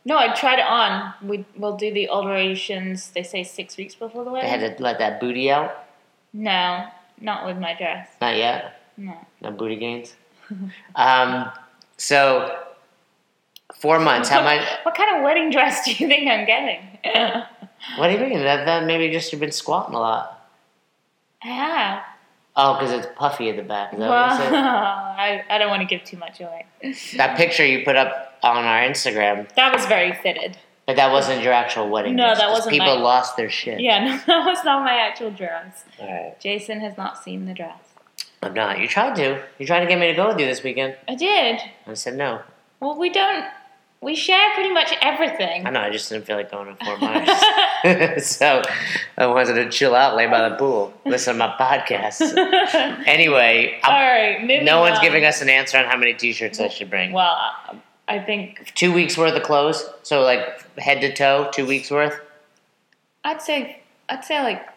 No, 0.06 0.18
I 0.18 0.34
tried 0.34 0.60
it 0.60 0.66
on. 0.68 1.14
We 1.24 1.46
will 1.58 1.78
do 1.78 1.94
the 1.94 2.10
alterations. 2.10 3.12
They 3.12 3.24
say 3.24 3.44
six 3.44 3.78
weeks 3.78 3.96
before 3.96 4.26
the 4.26 4.32
wedding. 4.32 4.50
had 4.50 4.78
to 4.78 4.84
let 4.84 5.00
that 5.00 5.20
booty 5.20 5.50
out. 5.50 5.86
No, 6.34 6.88
not 7.22 7.46
with 7.46 7.58
my 7.58 7.74
dress. 7.74 8.10
Not 8.20 8.36
yet. 8.36 8.82
No. 8.98 9.18
No 9.42 9.52
booty 9.52 9.78
gains. 9.78 10.16
um, 10.96 11.52
so 11.98 12.60
four 13.76 14.00
months. 14.00 14.30
How 14.30 14.44
much? 14.44 14.66
What 14.84 14.96
kind 14.96 15.16
of 15.16 15.24
wedding 15.24 15.52
dress 15.52 15.86
do 15.86 15.92
you 15.92 16.08
think 16.08 16.30
I'm 16.30 16.46
getting? 16.46 16.80
What 17.98 18.08
do 18.08 18.14
you 18.14 18.20
mean? 18.20 18.40
That, 18.40 18.66
that 18.66 18.86
maybe 18.86 19.12
just 19.12 19.32
you've 19.32 19.42
been 19.42 19.52
squatting 19.52 19.94
a 19.94 20.00
lot. 20.00 20.48
Have. 21.40 22.02
Oh, 22.56 22.76
because 22.76 22.92
it's 22.92 23.08
puffy 23.18 23.50
at 23.50 23.58
the 23.58 23.64
back. 23.64 23.94
Is 23.94 24.00
that 24.00 24.10
Well, 24.10 24.30
what 24.30 24.40
you 24.40 24.46
said? 24.46 24.54
I, 24.56 25.44
I 25.50 25.58
don't 25.58 25.70
want 25.70 25.82
to 25.82 25.86
give 25.86 26.06
too 26.06 26.18
much 26.18 26.40
away. 26.40 26.66
That 27.18 27.36
picture 27.36 27.66
you 27.66 27.84
put 27.84 27.96
up 27.96 28.33
on 28.44 28.64
our 28.66 28.82
Instagram, 28.82 29.54
That 29.56 29.74
was 29.74 29.86
very 29.86 30.14
fitted. 30.14 30.58
but 30.86 30.96
that 30.98 31.12
wasn't 31.12 31.42
your 31.44 31.54
actual 31.54 31.90
wedding. 31.90 32.16
No, 32.16 32.26
dress, 32.28 32.40
that 32.40 32.50
wasn't 32.52 32.72
People 32.72 32.96
my- 32.98 33.02
lost 33.02 33.38
their 33.38 33.50
shit. 33.50 33.80
Yeah, 33.80 34.04
no, 34.06 34.18
that 34.28 34.46
was 34.46 34.64
not 34.66 34.84
my 34.84 34.94
actual 34.96 35.32
dress. 35.32 35.84
All 36.00 36.08
right. 36.12 36.40
Jason 36.40 36.80
has 36.82 36.98
not 36.98 37.24
seen 37.24 37.46
the 37.46 37.54
dress. 37.54 37.78
I'm 38.42 38.54
not. 38.54 38.80
You 38.80 38.88
tried 38.90 39.16
to. 39.16 39.42
You 39.58 39.66
tried 39.66 39.80
to 39.82 39.86
get 39.86 39.98
me 40.00 40.08
to 40.08 40.14
go 40.14 40.28
with 40.28 40.40
you 40.40 40.46
this 40.46 40.64
weekend. 40.64 40.96
I 41.08 41.16
did. 41.16 41.62
I 41.88 41.94
said 41.94 42.16
no. 42.18 42.42
Well, 42.82 42.98
we 43.00 43.10
don't. 43.10 43.46
We 44.02 44.16
share 44.16 44.54
pretty 44.54 44.72
much 44.74 44.94
everything. 45.02 45.66
I 45.66 45.70
know. 45.70 45.80
I 45.80 45.90
just 45.90 46.10
didn't 46.10 46.26
feel 46.26 46.36
like 46.36 46.52
going 46.52 46.76
to 46.76 46.86
Fort 46.86 47.00
Myers. 47.86 48.26
so 48.28 48.62
I 49.18 49.28
wanted 49.28 49.54
to 49.54 49.70
chill 49.70 49.96
out, 49.96 50.18
lay 50.18 50.28
by 50.28 50.50
the 50.50 50.56
pool, 50.58 50.94
listen 51.06 51.36
to 51.36 51.40
my 51.40 51.56
podcast. 51.58 52.20
Anyway, 53.08 53.80
All 53.84 53.92
I'm, 53.94 54.02
right, 54.06 54.42
moving 54.42 54.66
no 54.66 54.82
one's 54.82 55.00
giving 55.00 55.24
us 55.24 55.42
an 55.42 55.48
answer 55.48 55.78
on 55.78 55.86
how 55.86 55.96
many 55.96 56.14
T-shirts 56.14 56.60
I 56.60 56.68
should 56.68 56.90
bring. 56.90 57.14
Well, 57.14 57.38
I- 58.08 58.16
I 58.16 58.20
think 58.24 58.72
Two 58.76 58.92
weeks 58.94 59.18
worth 59.18 59.34
of 59.36 59.44
clothes. 59.44 59.90
So 60.04 60.22
like 60.22 60.78
head 60.78 61.02
to 61.02 61.14
toe, 61.14 61.50
two 61.54 61.66
weeks 61.66 61.90
worth. 61.92 62.20
I'd 63.24 63.42
say 63.42 63.80
I'd 64.10 64.26
say 64.26 64.42
like 64.44 64.68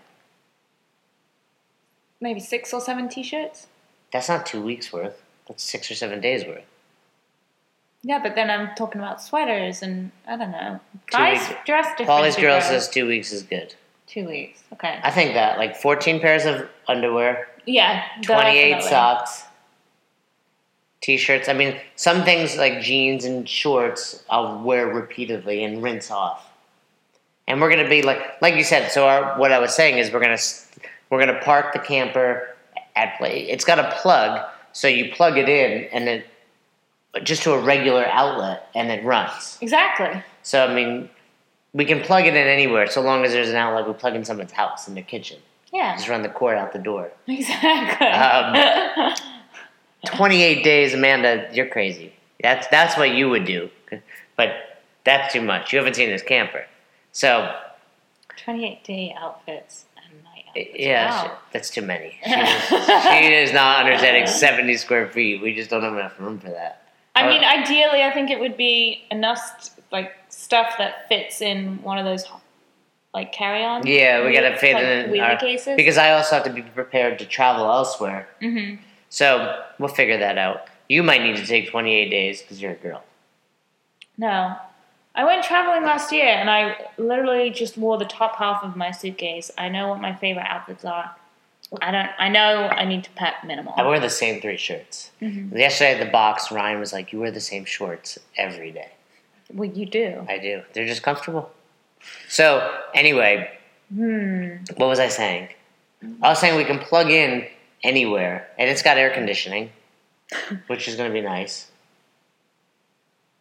maybe 2.20 2.40
six 2.40 2.72
or 2.72 2.80
seven 2.80 3.08
t-shirts. 3.08 3.66
That's 4.12 4.28
not 4.28 4.46
two 4.46 4.62
weeks 4.62 4.92
worth. 4.92 5.20
That's 5.48 5.62
six 5.62 5.90
or 5.90 5.94
seven 5.94 6.20
days 6.20 6.44
worth. 6.44 6.64
Yeah, 8.02 8.20
but 8.22 8.34
then 8.36 8.50
I'm 8.50 8.74
talking 8.76 9.00
about 9.00 9.20
sweaters 9.20 9.82
and 9.82 10.12
I 10.26 10.36
don't 10.36 10.52
know. 10.52 10.80
Two 11.10 11.18
Guys 11.18 11.48
weeks. 11.48 11.60
dress 11.66 11.86
different. 11.90 12.06
Polly's 12.08 12.36
girl 12.36 12.60
says 12.60 12.88
two 12.88 13.06
weeks 13.06 13.32
is 13.32 13.42
good. 13.42 13.74
two 14.06 14.24
weeks. 14.28 14.62
Okay. 14.72 15.00
I 15.02 15.10
think 15.10 15.34
that 15.34 15.58
like 15.58 15.74
14 15.76 16.20
pairs 16.20 16.44
of 16.44 16.68
underwear, 16.86 17.48
Yeah. 17.64 18.04
28 18.22 18.70
definitely. 18.70 18.88
socks, 18.88 19.42
t-shirts. 21.07 21.49
I 21.49 21.53
mean, 21.53 21.77
some 21.95 22.25
things 22.25 22.57
like 22.57 22.81
jeans 22.81 23.25
and 23.25 23.49
shorts 23.49 24.25
I'll 24.29 24.61
wear 24.64 24.88
repeatedly 24.88 25.62
and 25.62 25.81
rinse 25.81 26.11
off. 26.11 26.51
And 27.47 27.61
we're 27.61 27.71
gonna 27.71 27.88
be 27.88 28.03
like, 28.03 28.42
like 28.42 28.57
you 28.57 28.64
said. 28.64 28.90
So 28.90 29.07
our 29.07 29.38
what 29.38 29.53
I 29.53 29.61
was 29.61 29.73
saying 29.73 29.99
is 29.99 30.12
we're 30.12 30.21
gonna 30.21 30.38
we're 31.09 31.21
gonna 31.21 31.40
park 31.42 31.73
the 31.73 31.79
camper 31.79 32.57
at 32.97 33.16
play. 33.19 33.49
It's 33.49 33.64
got 33.64 33.79
a 33.79 33.97
plug, 34.03 34.45
so 34.73 34.88
you 34.88 35.12
plug 35.12 35.38
it 35.38 35.49
in 35.49 35.85
and 35.92 36.09
then 36.09 36.25
just 37.23 37.45
to 37.45 37.53
a 37.53 37.61
regular 37.61 38.05
outlet 38.07 38.69
and 38.75 38.90
it 38.90 39.05
runs. 39.05 39.59
Exactly. 39.61 40.25
So 40.42 40.66
I 40.66 40.75
mean, 40.75 41.09
we 41.73 41.85
can 41.85 42.01
plug 42.01 42.27
it 42.27 42.35
in 42.35 42.49
anywhere 42.49 42.88
so 42.88 43.01
long 43.01 43.25
as 43.25 43.31
there's 43.31 43.49
an 43.49 43.55
outlet. 43.55 43.87
We 43.87 43.95
plug 43.95 44.16
in 44.16 44.25
someone's 44.25 44.51
house 44.51 44.88
in 44.88 44.95
their 44.95 45.05
kitchen. 45.05 45.38
Yeah. 45.73 45.95
Just 45.95 46.09
run 46.09 46.23
the 46.23 46.31
cord 46.31 46.59
out 46.59 46.73
the 46.73 46.81
door. 46.81 47.12
Exactly. 47.29 48.09
Um, 48.09 49.14
28 50.04 50.62
days, 50.62 50.94
Amanda, 50.94 51.48
you're 51.52 51.66
crazy. 51.68 52.12
That's 52.42 52.66
that's 52.68 52.96
what 52.96 53.11
you 53.14 53.30
would 53.30 53.44
do, 53.44 53.70
but 54.37 54.50
that's 55.04 55.32
too 55.32 55.40
much. 55.40 55.72
You 55.72 55.78
haven't 55.78 55.94
seen 55.94 56.11
this 56.11 56.22
camper, 56.22 56.66
so 57.12 57.54
28 58.37 58.85
day 58.85 59.16
outfits 59.18 59.87
and 59.96 60.22
night 60.22 60.44
outfits. 60.48 60.70
yeah, 60.78 61.24
Wow. 61.24 61.38
that's 61.52 61.70
too 61.70 61.82
many. 61.82 62.18
She 62.24 62.30
is, 62.35 62.62
she 62.68 63.35
is 63.35 63.52
not 63.54 63.85
understanding 63.87 64.26
70 64.26 64.76
square 64.76 65.09
feet. 65.09 65.40
We 65.42 65.54
just 65.54 65.70
don't 65.70 65.82
have 65.82 65.94
enough 65.94 66.20
room 66.20 66.38
for 66.38 66.50
that. 66.50 66.82
I 67.14 67.26
mean, 67.26 67.42
ideally, 67.42 68.02
I 68.02 68.11
think 68.12 68.30
it 68.30 68.38
would 68.38 68.59
be 68.59 69.04
enough 69.11 69.70
like 69.90 70.12
stuff 70.28 70.74
that 70.76 71.09
fits 71.09 71.40
in 71.40 71.82
one 71.82 71.96
of 71.96 72.04
those 72.04 72.26
like 73.14 73.32
carry-on. 73.32 73.87
Yeah, 73.87 74.26
we 74.26 74.35
gotta 74.35 74.56
fit 74.59 74.74
like, 74.74 74.85
in 75.16 75.20
our- 75.20 75.37
cases. 75.38 75.74
because 75.76 75.96
I 75.96 76.11
also 76.12 76.35
have 76.37 76.44
to 76.44 76.50
be 76.52 76.61
prepared 76.61 77.18
to 77.20 77.24
travel 77.24 77.64
elsewhere. 77.64 78.28
hmm 78.42 78.74
So 79.09 79.62
we'll 79.79 79.88
figure 79.88 80.19
that 80.19 80.38
out. 80.38 80.66
You 80.88 81.03
might 81.03 81.23
need 81.23 81.37
to 81.37 81.47
take 81.47 81.71
28 81.71 82.09
days 82.11 82.42
because 82.42 82.61
you're 82.61 82.73
a 82.73 82.77
girl. 82.77 83.03
No, 84.19 84.57
I 85.14 85.25
went 85.25 85.45
traveling 85.45 85.83
last 85.83 86.12
year, 86.12 86.27
and 86.27 86.49
I 86.51 86.77
literally 86.99 87.51
just 87.51 87.77
wore 87.77 87.99
the 87.99 88.05
top 88.05 88.37
half 88.37 88.62
of 88.62 88.77
my 88.77 88.90
suitcase. 88.90 89.51
I 89.59 89.69
know 89.69 89.88
what 89.88 90.01
my 90.01 90.14
favorite 90.14 90.47
outfits 90.47 90.85
are. 90.85 91.14
I 91.83 91.90
don't. 91.90 92.09
I 92.19 92.29
know 92.29 92.69
I 92.69 92.85
need 92.85 93.03
to 93.05 93.11
pack 93.11 93.45
minimal. 93.45 93.75
I 93.77 93.83
wear 93.83 93.99
the 93.99 94.09
same 94.11 94.40
three 94.40 94.57
shirts. 94.57 95.11
Mhm. 95.21 95.53
Yesterday 95.59 95.95
at 95.95 95.99
the 96.05 96.11
box, 96.11 96.53
Ryan 96.53 96.79
was 96.79 96.92
like, 96.92 97.12
"You 97.12 97.19
wear 97.21 97.33
the 97.33 97.40
same 97.40 97.64
shorts 97.64 98.19
every 98.37 98.71
day." 98.71 98.90
Well, 99.53 99.69
you 99.69 99.85
do. 99.87 100.25
I 100.29 100.38
do. 100.38 100.62
They're 100.73 100.87
just 100.87 101.03
comfortable. 101.03 101.51
So 102.29 102.81
anyway, 102.95 103.51
Hmm. 103.92 104.59
what 104.77 104.87
was 104.87 105.01
I 105.01 105.09
saying? 105.09 105.49
I 106.23 106.29
was 106.29 106.38
saying 106.38 106.57
we 106.57 106.64
can 106.64 106.79
plug 106.79 107.11
in 107.11 107.49
anywhere, 107.87 108.49
and 108.59 108.68
it's 108.68 108.83
got 108.83 108.99
air 108.99 109.11
conditioning, 109.11 109.70
which 110.66 110.88
is 110.88 110.96
going 110.96 111.09
to 111.09 111.14
be 111.14 111.20
nice. 111.20 111.70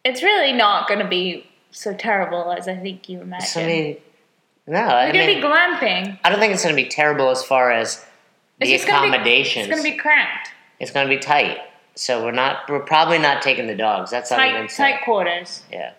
It's 0.04 0.22
really 0.22 0.52
not 0.52 0.86
going 0.88 1.00
to 1.00 1.08
be 1.08 1.46
so 1.70 1.92
terrible 1.94 2.52
as 2.52 2.68
I 2.68 2.76
think 2.76 3.08
you 3.08 3.20
imagine. 3.20 3.46
So, 3.48 3.60
I 3.60 3.66
mean, 3.66 3.96
no, 4.66 4.78
I 4.78 5.06
We're 5.06 5.12
going 5.12 5.28
to 5.28 5.34
be 5.34 5.40
glamping. 5.46 6.18
I 6.24 6.30
don't 6.30 6.38
think 6.38 6.54
it's 6.54 6.62
going 6.62 6.76
to 6.76 6.82
be 6.82 6.88
terrible 6.88 7.30
as 7.30 7.42
far 7.44 7.72
as 7.72 8.04
It's 8.60 8.84
the 8.84 8.88
gonna 8.90 9.02
be- 9.02 9.08
accommodations. 9.08 9.66
It's 9.66 9.74
going 9.74 9.84
to 9.84 9.90
be 9.96 9.96
cramped. 9.98 10.50
It's 10.78 10.90
going 10.92 11.08
to 11.08 11.14
be 11.14 11.20
tight. 11.20 11.58
So 11.96 12.22
we're 12.24 12.30
not. 12.32 12.68
We're 12.68 12.80
probably 12.80 13.18
not 13.18 13.40
taking 13.42 13.66
the 13.66 13.74
dogs. 13.74 14.10
That's 14.10 14.30
not 14.30 14.46
even 14.46 14.62
Tight, 14.62 14.70
said. 14.70 14.90
tight 14.92 15.04
quarters. 15.04 15.62
Yeah. 15.72 15.92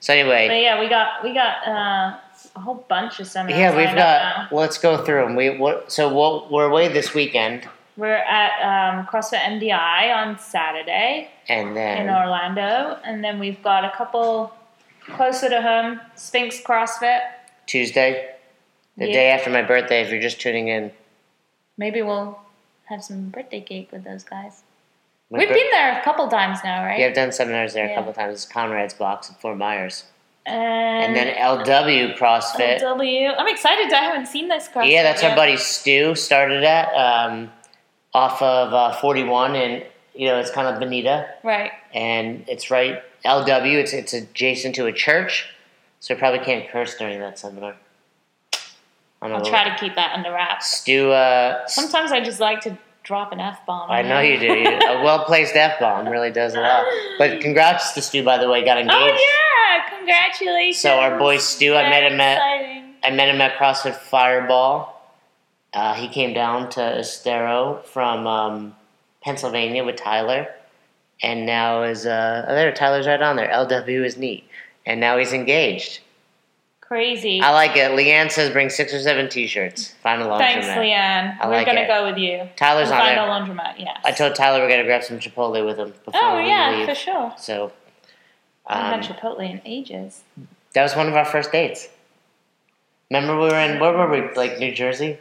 So 0.00 0.14
anyway, 0.14 0.48
But 0.48 0.54
yeah, 0.62 0.80
we 0.80 0.88
got 0.88 1.22
we 1.22 1.34
got 1.34 1.66
uh, 1.68 2.16
a 2.56 2.60
whole 2.60 2.86
bunch 2.88 3.20
of 3.20 3.26
seminars. 3.26 3.58
yeah, 3.58 3.76
we've 3.76 3.94
got. 3.94 4.50
Let's 4.50 4.78
go 4.78 5.04
through 5.04 5.22
them. 5.26 5.36
We 5.36 5.58
what? 5.58 5.92
So? 5.92 6.48
We're 6.50 6.64
away 6.64 6.88
this 6.88 7.12
weekend, 7.12 7.68
We're 7.96 8.14
at 8.14 8.52
um, 8.98 9.06
CrossFit 9.06 9.38
MDI 9.40 10.14
on 10.14 10.38
Saturday 10.38 11.30
and 11.48 11.70
in 11.76 12.08
Orlando, 12.10 12.98
and 13.04 13.24
then 13.24 13.38
we've 13.38 13.62
got 13.62 13.84
a 13.84 13.90
couple 13.96 14.52
closer 15.12 15.48
to 15.48 15.62
home. 15.62 16.00
Sphinx 16.14 16.60
CrossFit. 16.60 17.20
Tuesday, 17.66 18.34
the 18.98 19.06
Yeah. 19.08 19.12
day 19.14 19.30
after 19.30 19.50
my 19.50 19.62
birthday. 19.62 20.02
If 20.02 20.10
you're 20.10 20.20
just 20.20 20.40
tuning 20.40 20.68
in, 20.68 20.92
Maybe 21.78 22.00
we'll 22.00 22.38
have 22.86 23.04
some 23.04 23.28
birthday 23.28 23.60
cake 23.60 23.90
with 23.92 24.02
those 24.04 24.24
guys. 24.24 24.62
My 25.30 25.40
We've 25.40 25.48
bir- 25.48 25.54
been 25.54 25.70
there 25.72 25.98
a 25.98 26.02
couple 26.02 26.26
times 26.28 26.60
now, 26.64 26.84
right? 26.86 26.98
Yeah, 26.98 27.08
I've 27.08 27.14
done 27.14 27.30
seminars 27.32 27.74
there 27.74 27.90
a 27.90 27.94
couple 27.94 28.14
times. 28.14 28.32
It's 28.34 28.50
Conrad's 28.50 28.94
box 28.94 29.30
at 29.30 29.38
Fort 29.42 29.58
Myers, 29.58 30.04
and 30.46 30.56
And, 30.56 31.16
then 31.16 31.34
LW 31.36 32.16
CrossFit. 32.16 32.80
LW. 32.80 33.34
I'm 33.36 33.48
excited. 33.48 33.92
I 33.92 34.04
haven't 34.04 34.24
seen 34.26 34.48
this 34.48 34.68
CrossFit. 34.68 34.90
Yeah, 34.90 35.02
that's 35.02 35.22
our 35.22 35.36
buddy 35.36 35.56
Stu 35.58 36.14
started 36.14 36.64
at 36.64 36.88
um, 36.94 37.52
off 38.16 38.40
of 38.40 38.72
uh, 38.72 38.92
41, 38.96 39.54
and 39.56 39.84
you 40.14 40.26
know 40.28 40.38
it's 40.38 40.50
kind 40.50 40.66
of 40.66 40.80
Bonita, 40.80 41.26
Right. 41.44 41.70
and 41.94 42.44
it's 42.48 42.70
right 42.70 43.02
LW. 43.24 43.74
It's 43.74 43.92
it's 43.92 44.12
adjacent 44.14 44.74
to 44.76 44.86
a 44.86 44.92
church, 44.92 45.46
so 46.00 46.14
we 46.14 46.18
probably 46.18 46.40
can't 46.40 46.68
curse 46.70 46.96
during 46.96 47.20
that 47.20 47.38
seminar. 47.38 47.76
I 49.22 49.28
I'll 49.28 49.44
try 49.44 49.68
to 49.68 49.76
keep 49.78 49.94
that 49.96 50.12
under 50.14 50.30
wraps. 50.32 50.70
Stu, 50.78 51.10
uh, 51.10 51.66
Sometimes 51.66 52.12
I 52.12 52.20
just 52.20 52.38
like 52.40 52.60
to 52.62 52.78
drop 53.02 53.32
an 53.32 53.40
F 53.40 53.64
bomb. 53.66 53.90
I 53.90 54.02
know 54.02 54.20
you 54.20 54.38
do. 54.38 54.46
You- 54.46 54.78
A 54.78 55.02
well 55.04 55.24
placed 55.24 55.54
f 55.56 55.78
bomb 55.80 56.08
really 56.08 56.30
does 56.30 56.54
a 56.54 56.60
lot. 56.60 56.84
But 57.18 57.40
congrats 57.40 57.92
to 57.94 58.02
Stu, 58.02 58.22
by 58.24 58.38
the 58.38 58.48
way, 58.48 58.64
got 58.64 58.78
engaged. 58.78 58.96
Oh 58.98 59.06
yeah! 59.88 59.96
Congratulations. 59.98 60.78
So 60.80 60.90
our 60.98 61.18
boy 61.18 61.36
Stu, 61.38 61.74
I 61.74 61.88
met 61.90 62.10
him 62.12 62.20
at- 62.20 62.36
exciting. 62.36 62.94
I 63.04 63.10
met 63.10 63.28
him 63.28 63.40
at 63.40 63.56
CrossFit 63.56 63.94
Fireball. 63.94 64.95
Uh, 65.76 65.92
he 65.92 66.08
came 66.08 66.32
down 66.32 66.70
to 66.70 66.80
Estero 66.80 67.82
from 67.84 68.26
um, 68.26 68.74
Pennsylvania 69.22 69.84
with 69.84 69.96
Tyler, 69.96 70.48
and 71.22 71.44
now 71.44 71.82
is 71.82 72.06
uh, 72.06 72.46
oh, 72.48 72.54
there. 72.54 72.72
Tyler's 72.72 73.06
right 73.06 73.20
on 73.20 73.36
there. 73.36 73.48
LW 73.50 74.02
is 74.06 74.16
neat, 74.16 74.44
and 74.86 74.98
now 75.00 75.18
he's 75.18 75.34
engaged. 75.34 76.00
Crazy. 76.80 77.42
I 77.42 77.50
like 77.52 77.76
it. 77.76 77.90
Leanne 77.90 78.30
says 78.30 78.50
bring 78.52 78.70
six 78.70 78.94
or 78.94 79.00
seven 79.00 79.28
T-shirts. 79.28 79.92
Find 80.02 80.22
a 80.22 80.24
laundromat. 80.24 80.38
Thanks, 80.38 80.66
Leanne. 80.68 81.38
I 81.40 81.46
We're 81.46 81.56
like 81.56 81.66
gonna 81.66 81.80
it. 81.82 81.88
go 81.88 82.06
with 82.06 82.16
you. 82.16 82.48
Tyler's 82.56 82.88
We'll 82.88 82.94
on 82.94 83.04
find 83.04 83.18
there. 83.18 83.26
a 83.26 83.28
laundromat. 83.28 83.74
Yes. 83.78 83.98
I 84.02 84.12
told 84.12 84.34
Tyler 84.34 84.60
we're 84.60 84.70
gonna 84.70 84.84
grab 84.84 85.02
some 85.04 85.18
Chipotle 85.18 85.66
with 85.66 85.76
him 85.76 85.92
before 86.06 86.20
Oh 86.22 86.38
we 86.38 86.46
yeah, 86.48 86.70
leave. 86.70 86.88
for 86.88 86.94
sure. 86.94 87.34
So 87.36 87.72
I 88.66 88.78
haven't 88.78 89.00
um, 89.00 89.02
had 89.02 89.20
Chipotle 89.20 89.50
in 89.50 89.60
ages. 89.66 90.22
that 90.72 90.82
was 90.84 90.96
one 90.96 91.08
of 91.08 91.14
our 91.16 91.26
first 91.26 91.52
dates. 91.52 91.86
Remember 93.10 93.34
we 93.38 93.48
were 93.48 93.58
in 93.60 93.78
where 93.78 93.92
were 93.92 94.08
we? 94.08 94.32
Like 94.34 94.58
New 94.58 94.72
Jersey. 94.74 95.18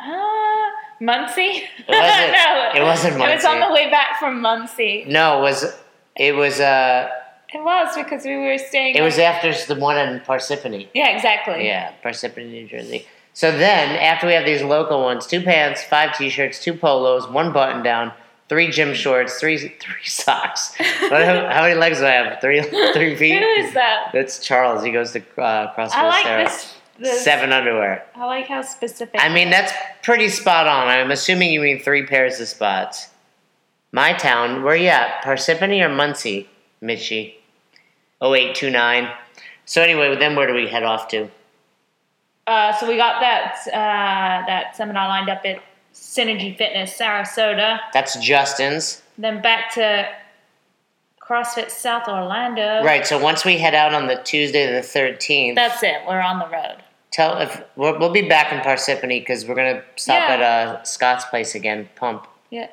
Ah, 0.00 0.70
Muncie. 1.00 1.64
wasn't- 1.88 2.32
no, 2.32 2.70
it 2.74 2.82
wasn't 2.82 3.18
Muncie. 3.18 3.32
It 3.32 3.36
was 3.36 3.44
on 3.44 3.60
the 3.60 3.72
way 3.72 3.90
back 3.90 4.18
from 4.18 4.40
Muncie. 4.40 5.04
No, 5.08 5.38
it 5.38 5.42
was 5.42 5.74
it 6.16 6.34
was 6.34 6.60
uh 6.60 7.08
It 7.52 7.62
was 7.62 7.94
because 7.96 8.24
we 8.24 8.36
were 8.36 8.58
staying. 8.58 8.96
it 8.96 9.02
was 9.02 9.18
after 9.18 9.52
the 9.72 9.78
one 9.80 9.96
in 9.98 10.20
Parsippany. 10.20 10.88
Yeah, 10.94 11.08
exactly. 11.16 11.66
Yeah, 11.66 11.92
Parsippany, 12.04 12.50
New 12.50 12.66
Jersey. 12.68 13.06
So 13.36 13.50
then, 13.50 13.96
after 13.96 14.28
we 14.28 14.32
have 14.34 14.44
these 14.44 14.62
local 14.62 15.02
ones, 15.02 15.26
two 15.26 15.40
pants, 15.42 15.82
five 15.82 16.16
t-shirts, 16.16 16.62
two 16.62 16.72
polos, 16.74 17.26
one 17.28 17.52
button 17.52 17.82
down, 17.82 18.12
three 18.48 18.70
gym 18.70 18.94
shorts, 18.94 19.38
three 19.40 19.58
three 19.84 20.04
socks. 20.04 20.74
How, 20.76 21.48
how 21.52 21.62
many 21.62 21.74
legs 21.74 21.98
do 21.98 22.06
I 22.06 22.10
have? 22.10 22.40
Three 22.40 22.62
three 22.92 23.14
feet. 23.16 23.40
Who 23.40 23.48
is 23.62 23.74
that? 23.74 24.10
That's 24.12 24.38
Charles. 24.44 24.84
He 24.84 24.90
goes 24.92 25.12
to 25.12 25.20
uh, 25.40 25.74
CrossFit. 25.74 25.94
I 25.94 26.06
like 26.08 26.24
Sarah. 26.24 26.44
this. 26.44 26.74
Seven 27.02 27.52
underwear. 27.52 28.04
I 28.14 28.24
like 28.26 28.46
how 28.46 28.62
specific. 28.62 29.20
I 29.20 29.28
mean, 29.28 29.50
that's 29.50 29.72
pretty 30.02 30.28
spot 30.28 30.66
on. 30.66 30.88
I'm 30.88 31.10
assuming 31.10 31.50
you 31.50 31.60
mean 31.60 31.80
three 31.80 32.06
pairs 32.06 32.40
of 32.40 32.48
spots. 32.48 33.08
My 33.90 34.12
town, 34.12 34.62
where 34.62 34.76
you 34.76 34.88
at? 34.88 35.22
Parsippany 35.24 35.80
or 35.84 35.88
Muncie, 35.88 36.48
Mitchie? 36.82 37.34
0829. 38.22 39.10
So 39.64 39.82
anyway, 39.82 40.14
then 40.16 40.36
where 40.36 40.46
do 40.46 40.54
we 40.54 40.68
head 40.68 40.82
off 40.82 41.08
to? 41.08 41.28
Uh, 42.46 42.72
so 42.74 42.86
we 42.88 42.96
got 42.96 43.20
that 43.20 43.56
uh, 43.68 44.46
that 44.46 44.76
seminar 44.76 45.08
lined 45.08 45.30
up 45.30 45.42
at 45.44 45.62
Synergy 45.94 46.56
Fitness 46.56 46.96
Sarasota. 46.96 47.80
That's 47.92 48.18
Justin's. 48.18 49.02
Then 49.16 49.40
back 49.40 49.72
to 49.74 50.08
CrossFit 51.22 51.70
South 51.70 52.08
Orlando. 52.08 52.82
Right. 52.84 53.06
So 53.06 53.18
once 53.18 53.44
we 53.44 53.58
head 53.58 53.74
out 53.74 53.94
on 53.94 54.08
the 54.08 54.16
Tuesday 54.16 54.66
the 54.66 54.80
13th, 54.80 55.54
That's 55.54 55.82
it. 55.82 56.02
We're 56.06 56.20
on 56.20 56.38
the 56.38 56.48
road. 56.48 56.82
Tell 57.14 57.38
if 57.38 57.62
we'll, 57.76 57.96
we'll 57.98 58.10
be 58.12 58.28
back 58.28 58.52
in 58.52 58.58
Parsippany 58.60 59.20
because 59.20 59.46
we're 59.46 59.54
gonna 59.54 59.82
stop 59.96 60.28
Yeah. 60.28 60.34
at 60.34 60.40
uh, 60.42 60.82
Scott's 60.82 61.24
place 61.26 61.54
again, 61.54 61.88
Pump. 61.94 62.26
Yeah. 62.50 62.68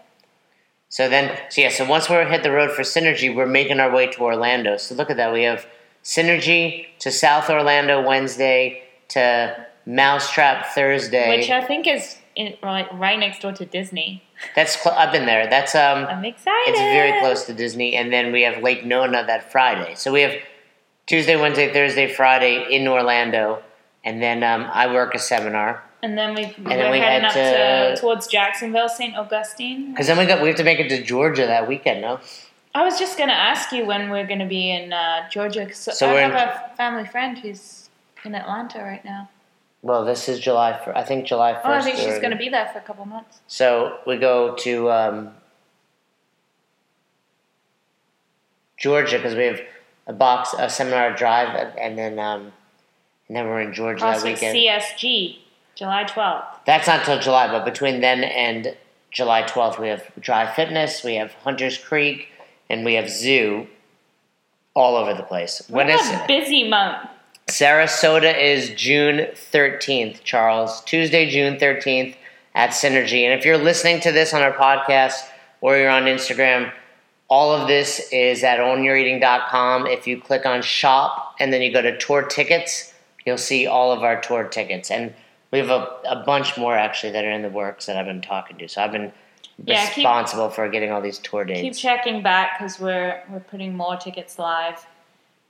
So 0.90 1.08
then, 1.08 1.38
so 1.50 1.62
yeah, 1.62 1.70
so 1.70 1.86
once 1.86 2.10
we're 2.10 2.26
hit 2.28 2.42
the 2.44 2.52
road 2.52 2.72
for 2.72 2.82
Synergy, 2.82 3.34
we're 3.34 3.46
making 3.46 3.80
our 3.80 3.92
way 3.92 4.08
to 4.08 4.20
Orlando. 4.22 4.78
So 4.78 4.96
look 4.96 5.10
at 5.10 5.18
that. 5.18 5.32
We 5.32 5.44
have 5.44 5.66
Synergy 6.04 6.88
to 7.00 7.12
South 7.12 7.50
Orlando 7.50 8.02
Wednesday 8.06 8.84
to 9.10 9.66
Mousetrap 9.86 10.68
Thursday. 10.76 11.38
Which 11.38 11.50
I 11.50 11.62
think 11.64 11.88
is 11.88 12.18
in, 12.36 12.56
right, 12.64 12.88
right 12.94 13.18
next 13.20 13.42
door 13.42 13.54
to 13.54 13.66
Disney. 13.66 14.24
That's 14.56 14.76
cl- 14.82 14.98
I've 14.98 15.12
been 15.14 15.26
there. 15.28 15.48
That's 15.48 15.76
um, 15.76 16.06
I'm 16.06 16.26
excited. 16.26 16.72
it's 16.72 16.80
very 16.80 17.20
close 17.22 17.46
to 17.46 17.54
Disney. 17.54 17.96
And 17.96 18.12
then 18.12 18.32
we 18.34 18.42
have 18.42 18.62
Lake 18.64 18.84
Nona 18.86 19.24
that 19.28 19.52
Friday. 19.52 19.94
So 19.96 20.12
we 20.12 20.22
have 20.22 20.34
Tuesday, 21.06 21.36
Wednesday, 21.40 21.72
Thursday, 21.72 22.08
Friday 22.14 22.66
in 22.76 22.88
Orlando, 22.88 23.62
and 24.04 24.22
then 24.22 24.44
um, 24.44 24.68
I 24.72 24.88
work 24.94 25.14
a 25.16 25.20
seminar. 25.20 25.84
And 26.04 26.18
then 26.18 26.34
we 26.34 26.46
we're 26.58 26.70
then 26.70 26.92
we 26.92 26.98
heading 26.98 27.02
head 27.02 27.26
up 27.26 27.34
to- 27.34 27.96
to, 27.96 28.02
towards 28.02 28.26
Jacksonville, 28.28 28.90
St. 28.90 29.16
Augustine. 29.16 29.92
Because 29.92 30.08
then 30.08 30.18
we 30.18 30.26
got 30.26 30.42
we 30.42 30.48
have 30.48 30.58
to 30.58 30.64
make 30.64 30.80
it 30.80 30.90
to 30.90 31.02
Georgia 31.04 31.46
that 31.46 31.68
weekend. 31.68 32.02
No. 32.02 32.20
I 32.74 32.84
was 32.84 32.98
just 32.98 33.18
gonna 33.18 33.34
ask 33.34 33.72
you 33.72 33.86
when 33.86 34.10
we're 34.10 34.26
gonna 34.26 34.48
be 34.48 34.72
in 34.72 34.94
uh, 34.94 35.30
Georgia. 35.30 35.66
'cause 35.66 35.98
So 35.98 36.10
I 36.10 36.22
have 36.22 36.32
in- 36.32 36.38
a 36.38 36.76
family 36.76 37.06
friend 37.06 37.38
who's 37.38 37.90
in 38.24 38.34
Atlanta 38.34 38.80
right 38.82 39.04
now. 39.06 39.30
Well, 39.84 40.06
this 40.06 40.30
is 40.30 40.40
July. 40.40 40.80
fir- 40.84 40.94
I 40.96 41.04
think 41.04 41.26
July 41.26 41.54
first. 41.54 41.66
Oh, 41.66 41.72
I 41.74 41.82
think 41.82 41.98
she's 41.98 42.20
gonna 42.20 42.36
be 42.36 42.50
there 42.50 42.68
for 42.72 42.80
a 42.80 42.82
couple 42.82 43.06
months. 43.06 43.40
So 43.48 43.98
we 44.08 44.18
go 44.18 44.56
to 44.56 44.92
um, 44.92 45.36
Georgia 48.78 49.18
because 49.18 49.36
we 49.36 49.44
have 49.46 49.62
a 50.08 50.14
box, 50.14 50.56
a 50.58 50.70
seminar 50.70 51.14
drive, 51.16 51.50
and- 51.56 51.78
and 51.80 51.98
then 51.98 52.20
um, 52.20 52.54
and 53.32 53.38
then 53.38 53.46
we're 53.46 53.62
in 53.62 53.74
Georgia 53.74 54.04
that 54.04 54.24
weekend. 54.24 54.58
CSG, 54.58 55.38
July 55.76 56.04
12th. 56.04 56.44
That's 56.66 56.86
not 56.86 57.06
till 57.06 57.18
July, 57.18 57.48
but 57.48 57.64
between 57.64 58.02
then 58.02 58.26
and 58.26 58.76
July 59.10 59.44
twelfth, 59.44 59.80
we 59.80 59.88
have 59.88 60.04
Dry 60.20 60.54
Fitness, 60.54 61.02
we 61.02 61.16
have 61.16 61.32
Hunters 61.36 61.78
Creek, 61.78 62.28
and 62.70 62.84
we 62.84 62.96
have 62.96 63.10
Zoo. 63.10 63.68
All 64.74 64.98
over 64.98 65.14
the 65.14 65.24
place. 65.24 65.62
When 65.70 65.88
What 65.88 65.96
is 65.96 66.10
a 66.10 66.26
busy 66.28 66.68
month. 66.68 67.08
Sarasota 67.48 68.38
is 68.38 68.72
June 68.72 69.28
13th, 69.34 70.24
Charles. 70.24 70.82
Tuesday, 70.84 71.30
June 71.30 71.56
13th 71.56 72.16
at 72.54 72.72
Synergy. 72.72 73.24
And 73.24 73.40
if 73.40 73.46
you're 73.46 73.58
listening 73.58 74.02
to 74.02 74.12
this 74.12 74.34
on 74.34 74.42
our 74.42 74.52
podcast 74.52 75.26
or 75.62 75.78
you're 75.78 75.90
on 75.90 76.04
Instagram, 76.04 76.74
all 77.30 77.54
of 77.54 77.70
this 77.70 78.10
is 78.12 78.44
at 78.44 78.60
ownyoureating.com. 78.60 79.88
If 79.88 80.06
you 80.06 80.20
click 80.20 80.46
on 80.46 80.62
shop 80.62 81.36
and 81.40 81.54
then 81.54 81.62
you 81.62 81.72
go 81.72 81.82
to 81.82 81.98
tour 81.98 82.24
tickets, 82.24 82.91
you'll 83.26 83.38
see 83.38 83.68
all 83.68 83.92
of 83.92 84.04
our 84.04 84.20
tour 84.22 84.44
tickets. 84.46 84.90
And 84.92 85.14
we 85.52 85.60
have 85.60 85.70
a, 85.70 85.88
a 86.06 86.24
bunch 86.26 86.58
more 86.58 86.76
actually 86.76 87.12
that 87.14 87.26
are 87.26 87.32
in 87.32 87.42
the 87.42 87.50
works 87.50 87.86
that 87.86 87.98
I've 87.98 88.06
been 88.06 88.22
talking 88.22 88.58
to. 88.58 88.68
So 88.68 88.82
I've 88.82 88.92
been 88.92 89.12
Yeah, 89.66 89.86
keep- 89.88 89.98
responsible 89.98 90.50
for 90.50 90.68
getting 90.70 90.92
all 90.92 91.02
these 91.02 91.20
tour 91.20 91.44
dates. 91.46 91.62
Keep 91.62 91.76
checking 91.76 92.24
back 92.24 92.58
because 92.58 92.80
we're 92.80 93.22
we're 93.30 93.40
putting 93.42 93.76
more 93.76 93.96
tickets 93.98 94.40
live 94.40 94.86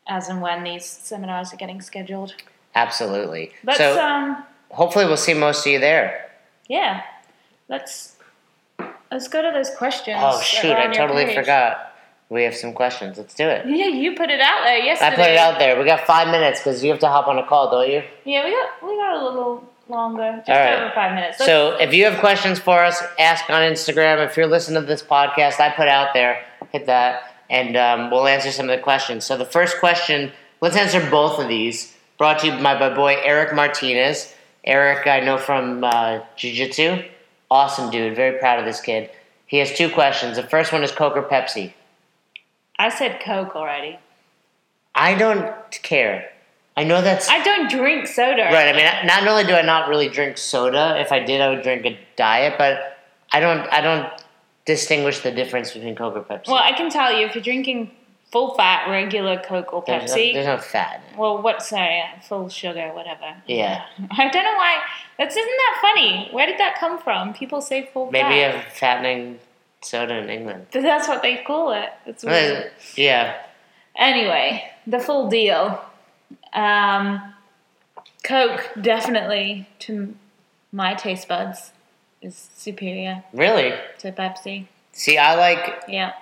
as 0.07 0.27
and 0.29 0.41
when 0.41 0.63
these 0.63 0.85
seminars 0.85 1.53
are 1.53 1.57
getting 1.57 1.81
scheduled. 1.81 2.33
Absolutely. 2.75 3.51
Let's 3.63 3.77
so 3.77 4.01
um 4.01 4.43
hopefully 4.71 5.05
we'll 5.05 5.17
see 5.17 5.33
most 5.33 5.65
of 5.65 5.71
you 5.71 5.79
there. 5.79 6.29
yeah, 6.67 7.03
let's 7.69 8.15
let's 9.11 9.27
go 9.27 9.41
to 9.41 9.51
those 9.53 9.69
questions. 9.77 10.17
Oh 10.19 10.41
shoot! 10.41 10.71
I 10.71 10.87
totally 10.91 11.25
page. 11.25 11.35
forgot. 11.35 11.90
We 12.31 12.43
have 12.43 12.55
some 12.55 12.71
questions. 12.71 13.17
Let's 13.17 13.33
do 13.33 13.43
it. 13.45 13.65
Yeah, 13.67 13.87
you 13.87 14.15
put 14.15 14.29
it 14.29 14.39
out 14.39 14.63
there 14.63 14.77
yesterday. 14.77 15.11
I 15.11 15.15
put 15.17 15.29
it 15.31 15.37
out 15.37 15.59
there. 15.59 15.77
We 15.77 15.83
got 15.83 16.07
five 16.07 16.29
minutes 16.29 16.61
because 16.61 16.81
you 16.81 16.89
have 16.91 16.99
to 17.01 17.09
hop 17.09 17.27
on 17.27 17.37
a 17.37 17.45
call, 17.45 17.69
don't 17.69 17.89
you? 17.91 18.03
Yeah, 18.23 18.45
we 18.45 18.51
got 18.51 18.69
we 18.89 18.95
got 18.95 19.21
a 19.21 19.23
little 19.25 19.69
longer, 19.89 20.37
just 20.37 20.49
All 20.49 20.55
right. 20.55 20.79
over 20.81 20.93
five 20.95 21.13
minutes. 21.13 21.41
Let's- 21.41 21.51
So 21.51 21.75
if 21.81 21.93
you 21.93 22.05
have 22.05 22.21
questions 22.21 22.57
for 22.57 22.79
us, 22.85 23.03
ask 23.19 23.49
on 23.49 23.61
Instagram. 23.63 24.25
If 24.25 24.37
you're 24.37 24.47
listening 24.47 24.81
to 24.81 24.87
this 24.87 25.03
podcast, 25.03 25.59
I 25.59 25.71
put 25.71 25.89
out 25.89 26.13
there, 26.13 26.41
hit 26.71 26.85
that, 26.85 27.35
and 27.49 27.75
um, 27.75 28.09
we'll 28.09 28.25
answer 28.27 28.49
some 28.49 28.69
of 28.69 28.77
the 28.77 28.81
questions. 28.81 29.25
So 29.25 29.35
the 29.35 29.43
first 29.43 29.81
question, 29.81 30.31
let's 30.61 30.77
answer 30.77 31.05
both 31.11 31.37
of 31.37 31.49
these. 31.49 31.97
Brought 32.17 32.39
to 32.39 32.47
you 32.47 32.53
by 32.63 32.79
my 32.79 32.93
boy 32.95 33.17
Eric 33.21 33.53
Martinez. 33.53 34.33
Eric, 34.63 35.05
I 35.05 35.19
know 35.19 35.37
from 35.37 35.83
uh, 35.83 36.19
Jiu 36.37 36.53
Jitsu. 36.53 37.03
Awesome 37.49 37.91
dude. 37.91 38.15
Very 38.15 38.39
proud 38.39 38.57
of 38.57 38.63
this 38.63 38.79
kid. 38.79 39.09
He 39.47 39.57
has 39.57 39.73
two 39.73 39.89
questions. 39.89 40.37
The 40.37 40.43
first 40.43 40.71
one 40.71 40.81
is 40.81 40.93
Coke 40.93 41.17
or 41.17 41.23
Pepsi. 41.23 41.73
I 42.81 42.89
said 42.89 43.21
Coke 43.21 43.55
already. 43.55 43.99
I 44.95 45.13
don't 45.13 45.53
care. 45.83 46.31
I 46.75 46.83
know 46.83 47.01
that's 47.03 47.29
I 47.29 47.43
don't 47.43 47.69
drink 47.69 48.07
soda. 48.07 48.43
right. 48.43 48.73
I 48.73 48.75
mean, 48.75 49.05
not 49.05 49.27
only 49.27 49.43
do 49.43 49.53
I 49.53 49.61
not 49.61 49.87
really 49.87 50.09
drink 50.09 50.39
soda. 50.39 50.95
If 50.99 51.11
I 51.11 51.19
did, 51.19 51.41
I 51.41 51.49
would 51.49 51.61
drink 51.61 51.85
a 51.85 51.95
diet, 52.15 52.55
but 52.57 52.97
I 53.31 53.39
don't. 53.39 53.61
I 53.71 53.81
don't 53.81 54.07
distinguish 54.65 55.19
the 55.19 55.31
difference 55.31 55.73
between 55.73 55.95
Coke 55.95 56.15
or 56.15 56.23
Pepsi. 56.23 56.47
Well, 56.47 56.63
I 56.63 56.71
can 56.71 56.89
tell 56.89 57.13
you 57.15 57.27
if 57.27 57.35
you're 57.35 57.43
drinking 57.43 57.91
full 58.31 58.55
fat 58.55 58.89
regular 58.89 59.37
Coke 59.37 59.73
or 59.73 59.83
there's, 59.85 60.09
no, 60.09 60.17
Pepsi. 60.17 60.33
there's 60.33 60.47
no 60.47 60.57
fat. 60.57 61.03
in 61.05 61.13
it. 61.13 61.19
well, 61.19 61.39
what? 61.39 61.61
Sorry, 61.61 62.01
uh, 62.01 62.19
full 62.21 62.49
sugar, 62.49 62.91
whatever. 62.93 63.35
Yeah, 63.45 63.85
I 64.11 64.27
don't 64.29 64.43
know 64.43 64.55
why. 64.55 64.81
That's 65.19 65.35
isn't 65.37 65.57
that 65.63 65.77
funny? 65.81 66.29
Where 66.31 66.47
did 66.47 66.57
that 66.57 66.77
come 66.79 66.97
from? 66.97 67.33
People 67.33 67.61
say 67.61 67.89
full 67.93 68.07
fat. 68.07 68.29
maybe 68.29 68.41
fat. 68.41 68.65
a 68.65 68.69
fattening 68.71 69.39
soda 69.81 70.15
in 70.17 70.29
England. 70.29 70.67
That's 70.71 71.07
what 71.07 71.21
they 71.21 71.37
call 71.37 71.71
it. 71.73 71.89
It's 72.05 72.23
weird. 72.23 72.71
Yeah, 72.95 73.35
Anyway, 73.95 74.63
the 74.87 74.99
full 74.99 75.29
deal. 75.29 75.83
Um, 76.53 77.33
Coke 78.23 78.69
definitely, 78.79 79.67
to 79.79 80.15
my 80.71 80.93
taste 80.93 81.27
buds, 81.27 81.71
is 82.21 82.49
superior 82.55 83.23
really. 83.33 83.73
to 83.99 84.11
Pepsi. 84.11 84.67
See, 84.93 85.17
I 85.17 85.35
like. 85.35 85.83
Yeah, 85.87 86.13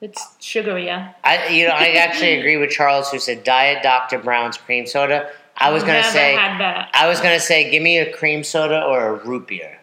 it's 0.00 0.22
sugarier. 0.40 1.14
I 1.24 1.48
you 1.48 1.66
know 1.66 1.74
I 1.74 1.92
actually 1.92 2.34
agree 2.38 2.56
with 2.56 2.70
Charles 2.70 3.10
who 3.10 3.18
said 3.18 3.44
Diet 3.44 3.82
Dr 3.82 4.18
Brown's 4.18 4.56
cream 4.58 4.86
soda. 4.86 5.30
I 5.56 5.70
was 5.72 5.82
gonna 5.82 5.94
Never 5.94 6.08
say 6.10 6.34
had 6.36 6.60
that. 6.60 6.90
I 6.94 7.08
was 7.08 7.20
gonna 7.20 7.40
say 7.40 7.68
give 7.70 7.82
me 7.82 7.98
a 7.98 8.12
cream 8.12 8.44
soda 8.44 8.82
or 8.84 9.08
a 9.08 9.14
root 9.26 9.48
beer 9.48 9.78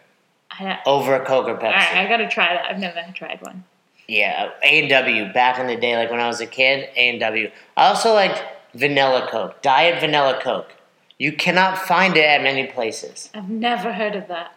I 0.58 0.78
over 0.86 1.14
a 1.14 1.24
Coke 1.24 1.48
or 1.48 1.54
Pepsi. 1.56 1.64
all 1.64 1.70
right, 1.72 1.96
I 1.96 2.08
gotta 2.08 2.28
try 2.28 2.54
that. 2.54 2.66
I've 2.70 2.78
never 2.78 3.00
tried 3.14 3.40
one. 3.42 3.64
Yeah, 4.08 4.50
A 4.62 4.80
and 4.80 4.88
W 4.88 5.32
back 5.32 5.58
in 5.58 5.66
the 5.66 5.76
day, 5.76 5.96
like 5.96 6.10
when 6.10 6.20
I 6.20 6.28
was 6.28 6.40
a 6.40 6.46
kid. 6.46 6.88
A 6.96 7.10
and 7.10 7.20
W. 7.20 7.50
I 7.76 7.86
also 7.88 8.12
liked 8.14 8.42
vanilla 8.74 9.26
Coke, 9.30 9.60
Diet 9.62 10.00
Vanilla 10.00 10.38
Coke. 10.42 10.72
You 11.18 11.32
cannot 11.32 11.78
find 11.78 12.16
it 12.16 12.24
at 12.24 12.42
many 12.42 12.66
places. 12.66 13.30
I've 13.34 13.48
never 13.50 13.92
heard 13.92 14.14
of 14.14 14.28
that. 14.28 14.52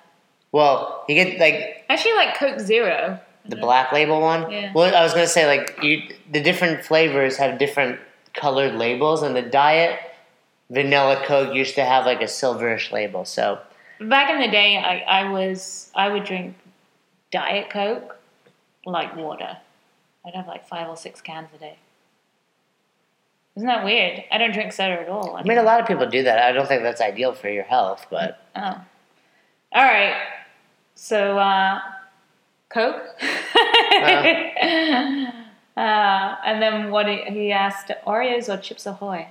Well, 0.52 1.04
you 1.08 1.16
get 1.16 1.40
like 1.40 1.86
I 1.90 1.94
actually 1.94 2.14
like 2.16 2.36
Coke 2.38 2.60
Zero. 2.60 3.20
the 3.46 3.56
black 3.56 3.92
label 3.92 4.20
one. 4.22 4.52
Yeah. 4.52 4.72
Well, 4.74 4.94
I 4.96 5.02
was 5.04 5.14
gonna 5.14 5.28
say 5.28 5.48
like 5.48 5.78
you, 5.82 6.02
the 6.32 6.42
different 6.42 6.84
flavors 6.86 7.38
have 7.38 7.58
different 7.60 8.00
colored 8.34 8.76
labels, 8.76 9.24
and 9.24 9.36
the 9.36 9.42
Diet 9.42 10.00
Vanilla 10.70 11.24
Coke 11.26 11.56
used 11.56 11.76
to 11.76 11.84
have 11.84 12.06
like 12.06 12.22
a 12.22 12.26
silverish 12.26 12.92
label. 12.92 13.26
So 13.26 13.60
Back 14.02 14.30
in 14.30 14.40
the 14.40 14.48
day, 14.48 14.78
I, 14.78 15.00
I 15.00 15.30
was 15.30 15.92
I 15.96 16.10
would 16.10 16.24
drink 16.24 16.56
Diet 17.32 17.70
Coke 17.70 18.18
like 18.86 19.16
water. 19.16 19.58
I'd 20.26 20.36
have 20.36 20.48
like 20.48 20.68
five 20.68 20.88
or 20.88 20.98
six 20.98 21.22
cans 21.22 21.50
a 21.56 21.58
day. 21.58 21.78
Isn't 23.56 23.68
that 23.68 23.84
weird? 23.84 24.24
I 24.32 24.38
don't 24.38 24.54
drink 24.54 24.72
soda 24.72 25.02
at 25.02 25.10
all. 25.10 25.36
I 25.36 25.44
mean, 25.44 25.58
a 25.58 25.64
lot 25.64 25.82
of 25.82 25.88
people 25.88 26.08
do 26.08 26.24
that. 26.24 26.40
I 26.40 26.52
don't 26.54 26.68
think 26.68 26.84
that's 26.84 27.02
ideal 27.02 27.34
for 27.34 27.50
your 27.50 27.64
health, 27.64 28.06
but 28.10 28.46
Oh. 28.56 28.82
All 29.72 29.84
right. 29.84 30.16
So, 30.96 31.38
uh, 31.38 31.80
Coke. 32.70 33.04
uh, 33.22 33.26
and 35.76 36.62
then 36.62 36.92
what 36.92 37.08
he, 37.08 37.22
he 37.26 37.52
asked 37.52 37.92
Oreos 38.08 38.54
or 38.54 38.60
Chips 38.62 38.86
Ahoy? 38.86 39.28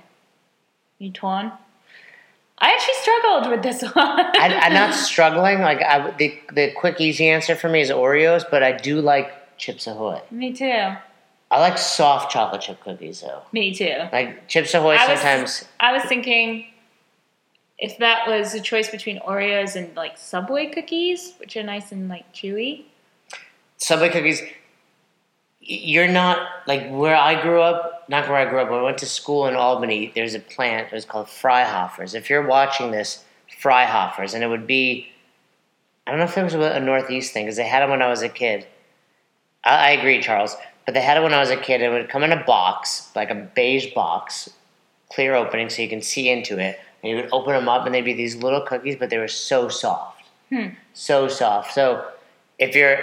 You 0.97 1.11
torn? 1.11 1.51
I 2.61 2.71
actually 2.73 2.95
struggled 2.95 3.51
with 3.51 3.63
this 3.63 3.81
one. 3.95 4.19
I, 4.37 4.59
I'm 4.63 4.73
not 4.73 4.93
struggling. 4.93 5.59
Like 5.61 5.81
I, 5.81 6.11
the 6.11 6.37
the 6.53 6.71
quick 6.71 6.99
easy 6.99 7.27
answer 7.29 7.55
for 7.55 7.69
me 7.69 7.81
is 7.81 7.89
Oreos, 7.89 8.43
but 8.49 8.63
I 8.63 8.71
do 8.73 9.01
like 9.01 9.57
Chips 9.57 9.87
Ahoy. 9.87 10.21
Me 10.31 10.51
too. 10.53 10.93
I 11.51 11.59
like 11.59 11.77
soft 11.79 12.31
chocolate 12.31 12.61
chip 12.61 12.79
cookies 12.81 13.21
though. 13.21 13.41
Me 13.51 13.73
too. 13.73 13.95
Like 14.11 14.47
Chips 14.47 14.73
Ahoy 14.73 14.95
I 14.95 15.07
was- 15.07 15.19
sometimes. 15.19 15.65
I 15.79 15.93
was 15.93 16.03
thinking 16.03 16.65
if 17.77 17.97
that 17.99 18.27
was 18.27 18.53
a 18.53 18.59
choice 18.61 18.89
between 18.89 19.19
Oreos 19.21 19.75
and 19.75 19.95
like 19.95 20.17
Subway 20.17 20.67
cookies, 20.67 21.33
which 21.39 21.55
are 21.57 21.63
nice 21.63 21.91
and 21.91 22.09
like 22.09 22.31
chewy. 22.33 22.83
Subway 23.77 24.09
cookies. 24.09 24.41
You're 25.61 26.07
not 26.07 26.47
like 26.67 26.89
where 26.89 27.15
I 27.15 27.41
grew 27.41 27.61
up. 27.61 27.98
Not 28.09 28.27
where 28.27 28.37
I 28.37 28.49
grew 28.49 28.59
up. 28.59 28.69
I 28.71 28.81
went 28.81 28.97
to 28.97 29.05
school 29.05 29.45
in 29.45 29.55
Albany. 29.55 30.11
There's 30.15 30.33
a 30.33 30.39
plant. 30.39 30.87
It 30.87 30.95
was 30.95 31.05
called 31.05 31.27
Freihofers. 31.27 32.15
If 32.15 32.29
you're 32.29 32.45
watching 32.45 32.89
this, 32.89 33.23
Freihofers, 33.61 34.33
and 34.33 34.43
it 34.43 34.47
would 34.47 34.65
be. 34.67 35.07
I 36.07 36.11
don't 36.11 36.19
know 36.19 36.25
if 36.25 36.35
it 36.35 36.43
was 36.43 36.55
a 36.55 36.79
Northeast 36.79 37.33
thing 37.33 37.45
because 37.45 37.57
they 37.57 37.67
had 37.67 37.81
them 37.81 37.91
when 37.91 38.01
I 38.01 38.07
was 38.07 38.23
a 38.23 38.29
kid. 38.29 38.65
I, 39.63 39.89
I 39.89 39.91
agree, 39.91 40.21
Charles. 40.21 40.55
But 40.85 40.95
they 40.95 41.01
had 41.01 41.17
it 41.17 41.21
when 41.21 41.35
I 41.35 41.39
was 41.39 41.51
a 41.51 41.55
kid. 41.57 41.83
It 41.83 41.89
would 41.89 42.09
come 42.09 42.23
in 42.23 42.31
a 42.31 42.43
box, 42.43 43.11
like 43.15 43.29
a 43.29 43.35
beige 43.35 43.93
box, 43.93 44.49
clear 45.13 45.35
opening, 45.35 45.69
so 45.69 45.83
you 45.83 45.89
can 45.89 46.01
see 46.01 46.29
into 46.29 46.57
it. 46.57 46.79
And 47.03 47.11
you 47.11 47.15
would 47.17 47.29
open 47.31 47.53
them 47.53 47.69
up, 47.69 47.85
and 47.85 47.93
they'd 47.93 48.01
be 48.01 48.13
these 48.13 48.35
little 48.37 48.61
cookies, 48.61 48.95
but 48.95 49.11
they 49.11 49.19
were 49.19 49.27
so 49.27 49.69
soft, 49.69 50.23
Hmm. 50.49 50.69
so 50.93 51.27
soft. 51.27 51.73
So, 51.75 52.09
if 52.57 52.75
you're, 52.75 52.97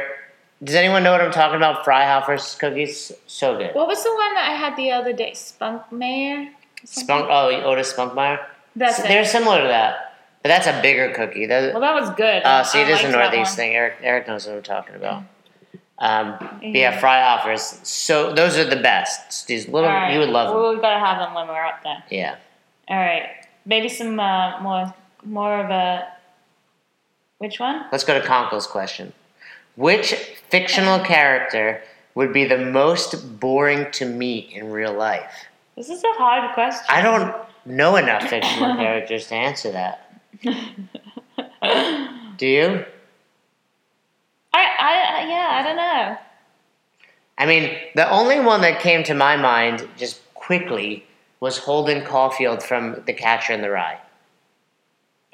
does 0.62 0.74
anyone 0.74 1.02
know 1.02 1.12
what 1.12 1.20
I'm 1.20 1.32
talking 1.32 1.56
about? 1.56 1.84
Freihofers 1.84 2.58
cookies, 2.58 3.12
so 3.26 3.56
good. 3.58 3.74
What 3.74 3.86
was 3.86 4.02
the 4.02 4.10
one 4.10 4.34
that 4.34 4.48
I 4.50 4.54
had 4.54 4.76
the 4.76 4.90
other 4.92 5.12
day? 5.12 5.34
Spunk 5.34 5.90
Mayor? 5.92 6.50
Spunk, 6.84 7.26
oh, 7.28 7.48
Otis 7.64 7.92
Spunkmeyer. 7.92 8.44
That's 8.74 9.02
They're 9.02 9.24
similar 9.24 9.62
to 9.62 9.68
that, 9.68 10.14
but 10.42 10.48
that's 10.50 10.66
a 10.66 10.80
bigger 10.82 11.12
cookie. 11.14 11.46
That, 11.46 11.72
Well, 11.72 11.80
that 11.80 11.94
was 11.94 12.10
good. 12.10 12.42
uh, 12.44 12.62
see, 12.62 12.80
it 12.80 12.88
is 12.88 13.02
a 13.02 13.10
Northeast 13.10 13.56
thing. 13.56 13.74
Eric, 13.74 13.94
Eric 14.02 14.28
knows 14.28 14.46
what 14.46 14.56
I'm 14.56 14.62
talking 14.62 14.94
about. 14.94 15.22
Um, 15.98 16.36
but 16.38 16.62
Yeah. 16.62 17.00
yeah, 17.00 17.56
So 17.56 18.32
those 18.32 18.58
are 18.58 18.64
the 18.64 18.76
best. 18.76 19.46
These 19.46 19.68
little, 19.68 19.88
right. 19.88 20.12
you 20.12 20.18
would 20.20 20.28
love 20.28 20.48
them. 20.48 20.56
Well, 20.60 20.74
we 20.74 20.80
gotta 20.80 21.04
have 21.04 21.18
them 21.18 21.34
when 21.34 21.48
we're 21.48 21.64
up 21.64 21.82
there. 21.82 22.02
Yeah. 22.10 22.36
All 22.88 22.98
right. 22.98 23.30
Maybe 23.64 23.88
some 23.88 24.20
uh, 24.20 24.60
more, 24.60 24.94
more 25.24 25.58
of 25.64 25.70
a. 25.70 26.06
Which 27.38 27.58
one? 27.58 27.86
Let's 27.92 28.04
go 28.04 28.18
to 28.18 28.26
Conkel's 28.26 28.66
question. 28.66 29.12
Which 29.76 30.14
fictional 30.50 30.98
character 31.00 31.82
would 32.14 32.32
be 32.32 32.44
the 32.44 32.58
most 32.58 33.38
boring 33.38 33.90
to 33.92 34.06
meet 34.06 34.50
in 34.52 34.70
real 34.70 34.94
life? 34.94 35.46
This 35.76 35.90
is 35.90 36.02
a 36.02 36.12
hard 36.12 36.52
question. 36.54 36.86
I 36.88 37.02
don't 37.02 37.34
know 37.66 37.96
enough 37.96 38.24
fictional 38.24 38.74
characters 38.76 39.26
to 39.28 39.34
answer 39.34 39.72
that. 39.72 40.10
Do 42.38 42.46
you? 42.46 42.84
I, 44.54 44.64
I, 44.78 45.28
yeah, 45.28 45.48
I 45.52 45.62
don't 45.62 45.76
know. 45.76 46.16
I 47.38 47.44
mean, 47.44 47.76
the 47.94 48.10
only 48.10 48.40
one 48.40 48.62
that 48.62 48.80
came 48.80 49.04
to 49.04 49.14
my 49.14 49.36
mind 49.36 49.86
just 49.98 50.22
quickly 50.32 51.04
was 51.40 51.58
Holden 51.58 52.02
Caulfield 52.04 52.62
from 52.62 53.02
The 53.04 53.12
Catcher 53.12 53.52
in 53.52 53.60
the 53.60 53.70
Rye. 53.70 54.00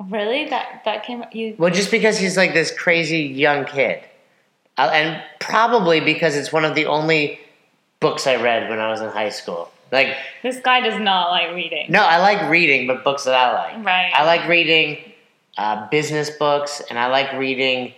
Really? 0.09 0.49
That 0.49 0.83
that 0.85 1.05
came. 1.05 1.25
You. 1.31 1.55
Well, 1.59 1.73
just 1.73 1.93
because 1.93 2.19
he's 2.19 2.37
like 2.37 2.55
this 2.55 2.77
crazy 2.77 3.21
young 3.21 3.65
kid. 3.65 4.03
Uh, 4.79 4.91
and 4.93 5.23
probably 5.41 6.01
because 6.01 6.37
it's 6.37 6.53
one 6.53 6.65
of 6.65 6.75
the 6.75 6.87
only 6.87 7.39
books 8.01 8.27
I 8.27 8.37
read 8.37 8.69
when 8.71 8.79
I 8.81 8.89
was 8.91 9.01
in 9.01 9.09
high 9.11 9.29
school. 9.29 9.71
Like, 9.91 10.17
This 10.43 10.59
guy 10.61 10.81
does 10.81 10.99
not 10.99 11.31
like 11.31 11.55
reading. 11.55 11.87
no, 11.91 12.03
I 12.03 12.19
like 12.19 12.49
reading, 12.51 12.87
but 12.87 13.05
books 13.05 13.25
that 13.25 13.35
I 13.35 13.53
like. 13.53 13.85
Right. 13.85 14.11
I 14.15 14.25
like 14.25 14.49
reading 14.49 14.99
uh, 15.59 15.87
business 15.91 16.31
books, 16.31 16.81
and 16.89 16.99
I 16.99 17.09
like 17.09 17.33
reading 17.35 17.93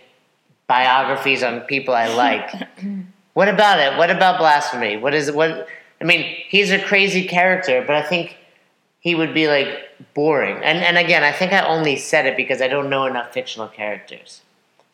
biographies 0.67 1.41
on 1.43 1.61
people 1.61 1.93
I 1.93 2.07
like. 2.13 2.51
what 3.33 3.47
about 3.47 3.79
it? 3.79 3.97
What 3.97 4.09
about 4.11 4.39
blasphemy? 4.39 4.97
What 4.97 5.13
is 5.13 5.31
what? 5.31 5.67
I 6.01 6.03
mean, 6.03 6.35
he's 6.49 6.71
a 6.71 6.79
crazy 6.79 7.25
character, 7.25 7.81
but 7.87 7.95
I 7.95 8.01
think 8.01 8.35
he 8.99 9.15
would 9.15 9.33
be 9.33 9.47
like 9.47 9.69
boring. 10.13 10.57
And 10.57 10.79
and 10.79 10.97
again, 10.97 11.23
I 11.23 11.31
think 11.31 11.53
I 11.53 11.65
only 11.65 11.95
said 11.95 12.25
it 12.25 12.35
because 12.35 12.61
I 12.61 12.67
don't 12.67 12.89
know 12.89 13.05
enough 13.05 13.31
fictional 13.31 13.69
characters. 13.69 14.41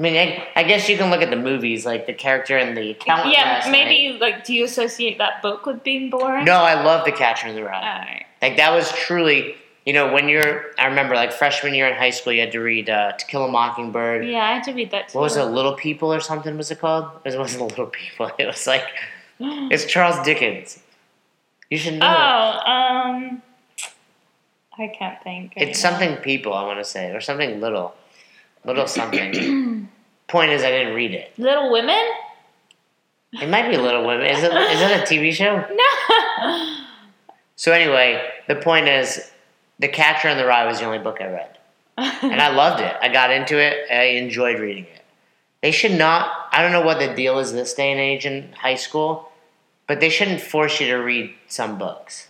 I 0.02 0.04
mean, 0.04 0.16
I, 0.16 0.48
I 0.56 0.64
guess 0.64 0.90
you 0.90 0.98
can 0.98 1.12
look 1.12 1.22
at 1.22 1.30
the 1.30 1.36
movies, 1.36 1.86
like 1.86 2.08
the 2.08 2.14
character 2.14 2.58
in 2.58 2.74
the 2.74 2.90
accountant. 2.90 3.34
yeah, 3.34 3.68
maybe 3.70 4.14
night. 4.14 4.22
like. 4.22 4.44
Do 4.44 4.52
you 4.56 4.66
associate 4.66 5.20
that 5.20 5.44
book 5.44 5.68
with 5.68 5.84
being 5.84 6.10
boring? 6.10 6.44
No, 6.44 6.56
I 6.56 6.82
love 6.84 7.06
the 7.06 7.12
Catcher 7.12 7.48
in 7.48 7.56
the 7.56 7.64
Rye. 7.64 7.76
All 7.76 8.00
right. 8.00 8.26
Like 8.42 8.58
that 8.58 8.72
was 8.74 8.92
truly, 8.94 9.54
you 9.86 9.94
know, 9.94 10.12
when 10.12 10.28
you're. 10.28 10.72
I 10.80 10.88
remember 10.88 11.14
like 11.14 11.32
freshman 11.32 11.76
year 11.76 11.86
in 11.88 11.94
high 11.96 12.10
school, 12.10 12.34
you 12.34 12.40
had 12.40 12.52
to 12.54 12.62
read 12.62 12.90
uh, 12.90 13.12
To 13.12 13.26
Kill 13.28 13.46
a 13.46 13.52
Mockingbird. 13.52 14.26
Yeah, 14.28 14.40
I 14.44 14.54
had 14.54 14.64
to 14.64 14.74
read 14.74 14.90
that 14.90 15.10
too. 15.10 15.20
What 15.20 15.26
was 15.26 15.38
it, 15.38 15.44
Little 15.44 15.74
People 15.76 16.12
or 16.12 16.20
something? 16.20 16.58
Was 16.58 16.72
it 16.72 16.80
called? 16.80 17.06
It 17.24 17.38
wasn't 17.38 17.62
Little 17.70 17.86
People. 17.86 18.32
It 18.40 18.48
was 18.48 18.66
like 18.66 18.88
it's 19.40 19.86
Charles 19.86 20.20
Dickens. 20.26 20.80
You 21.70 21.78
should 21.78 22.00
know. 22.00 22.08
Oh, 22.08 22.72
um, 22.72 23.42
I 24.80 24.88
can't 24.88 25.22
think. 25.24 25.54
right 25.56 25.68
it's 25.70 25.84
now. 25.84 25.92
something 25.92 26.16
people. 26.18 26.54
I 26.56 26.66
want 26.66 26.80
to 26.80 26.84
say 26.86 27.12
or 27.12 27.22
something 27.22 27.62
little, 27.62 27.94
little 28.66 28.88
something. 28.88 29.90
Point 30.28 30.52
is, 30.52 30.64
I 30.64 30.72
didn't 30.72 30.94
read 30.96 31.12
it. 31.12 31.34
Little 31.38 31.72
Women. 31.72 32.02
It 33.34 33.50
might 33.50 33.70
be 33.70 33.78
Little 33.78 34.06
Women. 34.06 34.26
Is 34.28 34.44
it? 34.44 34.52
Is 34.54 34.82
it 34.82 35.00
a 35.02 35.04
TV 35.14 35.34
show? 35.34 35.66
No. 36.42 36.78
So 37.56 37.72
anyway, 37.72 38.28
the 38.48 38.56
point 38.56 38.88
is, 38.88 39.30
The 39.80 39.88
Catcher 39.88 40.30
in 40.30 40.38
the 40.38 40.46
Rye 40.46 40.66
was 40.66 40.80
the 40.80 40.86
only 40.86 40.98
book 40.98 41.20
I 41.22 41.28
read. 41.28 41.58
and 41.98 42.42
I 42.42 42.50
loved 42.56 42.82
it. 42.82 42.96
I 43.02 43.10
got 43.10 43.30
into 43.32 43.60
it. 43.60 43.86
I 43.92 44.18
enjoyed 44.18 44.60
reading 44.60 44.86
it. 44.86 45.02
They 45.62 45.72
should 45.72 45.92
not. 45.92 46.32
I 46.52 46.64
don't 46.64 46.72
know 46.72 46.82
what 46.82 46.98
the 46.98 47.14
deal 47.14 47.38
is 47.38 47.54
this 47.54 47.76
day 47.76 47.92
and 47.92 48.00
age 48.00 48.26
in 48.26 48.52
high 48.54 48.76
school, 48.76 49.32
but 49.86 50.00
they 50.00 50.10
shouldn't 50.10 50.42
force 50.42 50.80
you 50.82 50.88
to 50.88 50.96
read 50.96 51.36
some 51.48 51.78
books. 51.78 52.30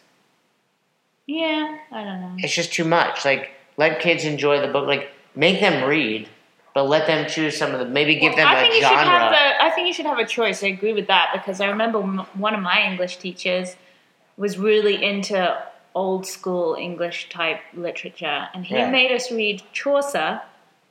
Yeah, 1.28 1.78
I 1.92 2.04
don't 2.04 2.20
know. 2.20 2.34
It's 2.40 2.54
just 2.54 2.74
too 2.74 2.84
much. 2.84 3.24
Like 3.24 3.52
let 3.78 4.02
kids 4.02 4.26
enjoy 4.26 4.60
the 4.60 4.68
book. 4.74 4.86
Like 4.86 5.12
make 5.36 5.60
them 5.60 5.88
read, 5.88 6.28
but 6.74 6.84
let 6.86 7.08
them 7.08 7.28
choose 7.30 7.58
some 7.58 7.74
of 7.74 7.80
the. 7.80 7.86
Maybe 7.86 8.16
give 8.16 8.36
them 8.36 8.48
I 8.48 8.56
a 8.58 8.62
think 8.62 8.76
you 8.76 8.82
should 8.82 8.90
have 8.98 9.06
genre. 9.08 9.30
the. 9.38 9.64
I 9.64 9.70
think 9.72 9.88
you 9.88 9.94
should 9.94 10.06
have 10.06 10.20
a 10.20 10.26
choice. 10.26 10.64
I 10.64 10.68
agree 10.68 10.94
with 10.94 11.08
that 11.08 11.30
because 11.34 11.62
I 11.62 11.68
remember 11.68 12.02
m- 12.02 12.26
one 12.34 12.54
of 12.54 12.62
my 12.62 12.82
English 12.84 13.18
teachers 13.18 13.76
was 14.38 14.58
really 14.58 15.04
into 15.04 15.62
old 15.94 16.26
school 16.26 16.76
English 16.76 17.30
type 17.30 17.60
literature, 17.74 18.48
and 18.54 18.66
he 18.66 18.76
Yeah. 18.76 18.90
made 18.90 19.12
us 19.12 19.30
read 19.32 19.62
Chaucer, 19.74 20.42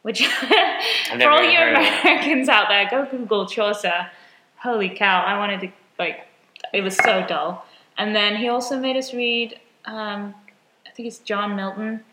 which 0.02 0.26
for 0.26 1.28
all 1.28 1.42
you 1.42 1.56
heard 1.56 1.74
of 1.76 1.82
it. 1.82 2.00
Americans 2.04 2.48
out 2.48 2.68
there, 2.68 2.88
go 2.90 3.06
Google 3.10 3.46
Chaucer. 3.46 4.10
Holy 4.56 4.90
cow! 4.90 5.22
I 5.24 5.38
wanted 5.38 5.60
to 5.62 5.68
like. 5.98 6.26
It 6.74 6.82
was 6.82 6.96
so 6.96 7.24
dull. 7.26 7.64
And 7.96 8.14
then 8.14 8.36
he 8.36 8.48
also 8.48 8.78
made 8.78 8.96
us 8.96 9.12
read. 9.14 9.58
Um, 9.86 10.34
I 10.86 10.90
think 10.90 11.08
it's 11.08 11.18
John 11.18 11.56
Milton. 11.56 12.04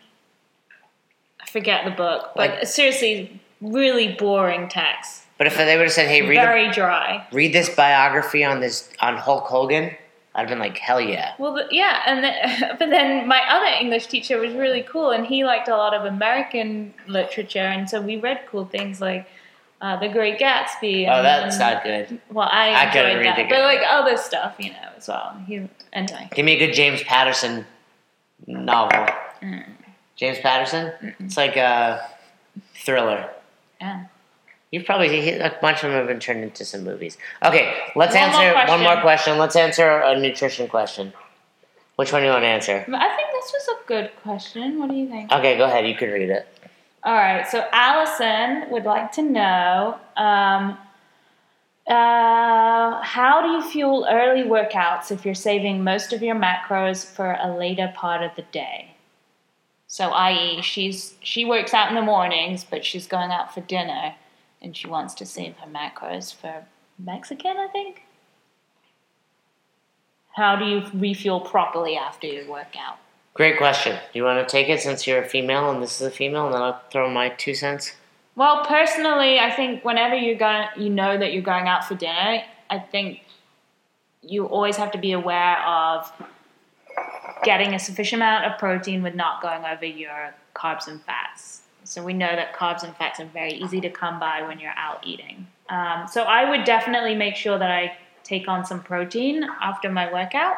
I 1.48 1.50
forget 1.50 1.84
the 1.84 1.90
book, 1.90 2.32
but 2.36 2.50
Like- 2.50 2.66
seriously, 2.66 3.40
really 3.60 4.08
boring 4.12 4.68
text. 4.68 5.22
but 5.38 5.46
if 5.46 5.56
they 5.56 5.76
would 5.76 5.84
have 5.84 5.92
said, 5.92 6.08
"Hey, 6.08 6.22
read 6.22 6.38
a, 6.38 6.42
Very 6.42 6.70
dry. 6.70 7.24
read 7.32 7.52
this 7.52 7.68
biography 7.74 8.44
on 8.44 8.60
this 8.60 8.88
on 9.00 9.16
Hulk 9.16 9.44
Hogan," 9.46 9.96
I'd 10.34 10.40
have 10.40 10.48
been 10.48 10.58
like, 10.58 10.76
"Hell 10.78 11.00
yeah!" 11.00 11.32
Well, 11.38 11.66
yeah, 11.70 12.02
and 12.06 12.22
then, 12.24 12.76
but 12.78 12.90
then 12.90 13.26
my 13.26 13.40
other 13.48 13.66
English 13.80 14.06
teacher 14.08 14.38
was 14.38 14.52
really 14.52 14.82
cool, 14.82 15.10
and 15.10 15.26
he 15.26 15.44
liked 15.44 15.68
a 15.68 15.76
lot 15.76 15.94
of 15.94 16.04
American 16.04 16.92
literature, 17.06 17.60
and 17.60 17.88
so 17.88 18.00
we 18.00 18.16
read 18.16 18.40
cool 18.50 18.64
things 18.66 19.00
like 19.00 19.26
uh, 19.80 19.96
The 19.96 20.08
Great 20.08 20.38
Gatsby. 20.38 21.08
Oh, 21.08 21.12
and- 21.18 21.26
that's 21.26 21.58
not 21.58 21.82
good. 21.84 22.20
Well, 22.30 22.48
I, 22.50 22.74
I 22.74 22.86
couldn't 22.90 23.10
enjoyed 23.10 23.20
read 23.24 23.36
that, 23.36 23.48
The 23.48 23.54
but 23.54 23.60
like 23.62 23.80
other 23.88 24.16
stuff, 24.16 24.56
you 24.58 24.70
know, 24.72 24.88
as 24.96 25.06
well. 25.08 25.36
He 25.46 25.66
anyway. 25.92 26.28
Give 26.34 26.44
me 26.44 26.52
a 26.56 26.58
good 26.58 26.74
James 26.74 27.02
Patterson 27.04 27.64
novel. 28.46 29.06
Mm. 29.42 29.64
James 30.18 30.38
Patterson. 30.40 30.92
It's 31.20 31.36
like 31.36 31.56
a 31.56 32.10
thriller. 32.74 33.30
Yeah. 33.80 34.06
You've 34.70 34.84
probably 34.84 35.30
a 35.30 35.56
bunch 35.62 35.78
of 35.78 35.90
them 35.90 35.92
have 35.92 36.08
been 36.08 36.20
turned 36.20 36.42
into 36.42 36.64
some 36.64 36.84
movies. 36.84 37.16
Okay, 37.42 37.74
let's 37.96 38.14
One 38.14 38.30
more 38.30 38.40
answer 38.42 38.70
one 38.70 38.82
more 38.82 39.00
question. 39.00 39.38
Let's 39.38 39.56
answer 39.56 39.88
a 39.88 40.18
nutrition 40.18 40.68
question. 40.68 41.14
Which 41.96 42.12
one 42.12 42.20
do 42.20 42.26
you 42.26 42.32
want 42.32 42.42
to 42.42 42.48
answer? 42.48 42.84
I 42.86 43.16
think 43.16 43.28
this 43.32 43.52
was 43.52 43.68
a 43.68 43.86
good 43.86 44.10
question. 44.22 44.78
What 44.78 44.90
do 44.90 44.96
you 44.96 45.08
think? 45.08 45.32
Okay, 45.32 45.56
go 45.56 45.64
ahead. 45.64 45.86
You 45.86 45.96
can 45.96 46.10
read 46.10 46.28
it. 46.28 46.46
All 47.04 47.14
right, 47.14 47.48
so 47.48 47.64
Allison 47.72 48.70
would 48.70 48.84
like 48.84 49.12
to 49.12 49.22
know 49.22 49.98
um, 50.16 50.76
uh, 51.86 53.00
how 53.00 53.40
do 53.40 53.48
you 53.48 53.62
fuel 53.62 54.06
early 54.10 54.42
workouts 54.42 55.10
if 55.10 55.24
you're 55.24 55.34
saving 55.34 55.82
most 55.82 56.12
of 56.12 56.22
your 56.22 56.34
macros 56.34 57.06
for 57.06 57.38
a 57.40 57.56
later 57.56 57.90
part 57.96 58.22
of 58.22 58.32
the 58.36 58.42
day? 58.42 58.94
So, 59.90 60.10
i.e., 60.10 60.60
she's 60.60 61.14
she 61.22 61.46
works 61.46 61.72
out 61.72 61.88
in 61.88 61.94
the 61.94 62.02
mornings, 62.02 62.62
but 62.62 62.84
she's 62.84 63.06
going 63.06 63.30
out 63.30 63.54
for 63.54 63.62
dinner, 63.62 64.14
and 64.60 64.76
she 64.76 64.86
wants 64.86 65.14
to 65.14 65.26
save 65.26 65.56
her 65.56 65.66
macros 65.66 66.32
for 66.32 66.66
Mexican, 66.98 67.56
I 67.56 67.68
think. 67.68 68.02
How 70.36 70.56
do 70.56 70.66
you 70.66 70.82
refuel 70.94 71.40
properly 71.40 71.96
after 71.96 72.26
your 72.26 72.46
workout? 72.46 72.98
Great 73.32 73.56
question. 73.56 73.96
Do 74.12 74.18
you 74.18 74.24
want 74.24 74.46
to 74.46 74.50
take 74.50 74.68
it 74.68 74.80
since 74.80 75.06
you're 75.06 75.22
a 75.22 75.28
female 75.28 75.70
and 75.70 75.82
this 75.82 76.00
is 76.00 76.06
a 76.06 76.10
female, 76.10 76.46
and 76.46 76.54
then 76.54 76.62
I'll 76.62 76.82
throw 76.90 77.10
my 77.10 77.30
two 77.30 77.54
cents. 77.54 77.94
Well, 78.36 78.64
personally, 78.66 79.40
I 79.40 79.50
think 79.50 79.84
whenever 79.84 80.14
you're 80.14 80.38
going, 80.38 80.68
you 80.76 80.90
know 80.90 81.16
that 81.16 81.32
you're 81.32 81.42
going 81.42 81.66
out 81.66 81.84
for 81.84 81.94
dinner. 81.94 82.42
I 82.68 82.78
think 82.78 83.22
you 84.22 84.44
always 84.44 84.76
have 84.76 84.92
to 84.92 84.98
be 84.98 85.12
aware 85.12 85.58
of 85.66 86.12
getting 87.42 87.74
a 87.74 87.78
sufficient 87.78 88.22
amount 88.22 88.44
of 88.44 88.58
protein 88.58 89.02
with 89.02 89.14
not 89.14 89.42
going 89.42 89.64
over 89.64 89.84
your 89.84 90.34
carbs 90.54 90.88
and 90.88 91.00
fats. 91.02 91.62
So 91.84 92.02
we 92.02 92.12
know 92.12 92.34
that 92.36 92.54
carbs 92.54 92.82
and 92.82 92.94
fats 92.96 93.20
are 93.20 93.26
very 93.26 93.54
easy 93.54 93.80
to 93.80 93.90
come 93.90 94.20
by 94.20 94.42
when 94.42 94.58
you're 94.58 94.76
out 94.76 95.06
eating. 95.06 95.46
Um, 95.70 96.06
so 96.10 96.24
I 96.24 96.48
would 96.48 96.64
definitely 96.64 97.14
make 97.14 97.34
sure 97.34 97.58
that 97.58 97.70
I 97.70 97.96
take 98.24 98.48
on 98.48 98.64
some 98.64 98.82
protein 98.82 99.46
after 99.62 99.90
my 99.90 100.12
workout. 100.12 100.56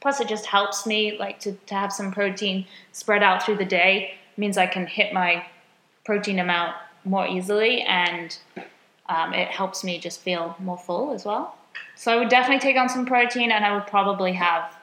Plus, 0.00 0.20
it 0.20 0.28
just 0.28 0.46
helps 0.46 0.86
me 0.86 1.18
like 1.18 1.40
to, 1.40 1.52
to 1.52 1.74
have 1.74 1.92
some 1.92 2.10
protein 2.10 2.66
spread 2.92 3.22
out 3.22 3.42
through 3.42 3.56
the 3.56 3.66
day. 3.66 4.14
means 4.36 4.56
I 4.56 4.66
can 4.66 4.86
hit 4.86 5.12
my 5.12 5.44
protein 6.04 6.38
amount 6.38 6.74
more 7.04 7.26
easily, 7.26 7.82
and 7.82 8.36
um, 9.08 9.34
it 9.34 9.48
helps 9.48 9.84
me 9.84 9.98
just 9.98 10.20
feel 10.20 10.56
more 10.58 10.78
full 10.78 11.12
as 11.12 11.26
well. 11.26 11.54
So 11.96 12.12
I 12.12 12.16
would 12.16 12.30
definitely 12.30 12.60
take 12.60 12.78
on 12.78 12.88
some 12.88 13.04
protein, 13.04 13.50
and 13.50 13.62
I 13.62 13.74
would 13.74 13.86
probably 13.86 14.32
have 14.32 14.74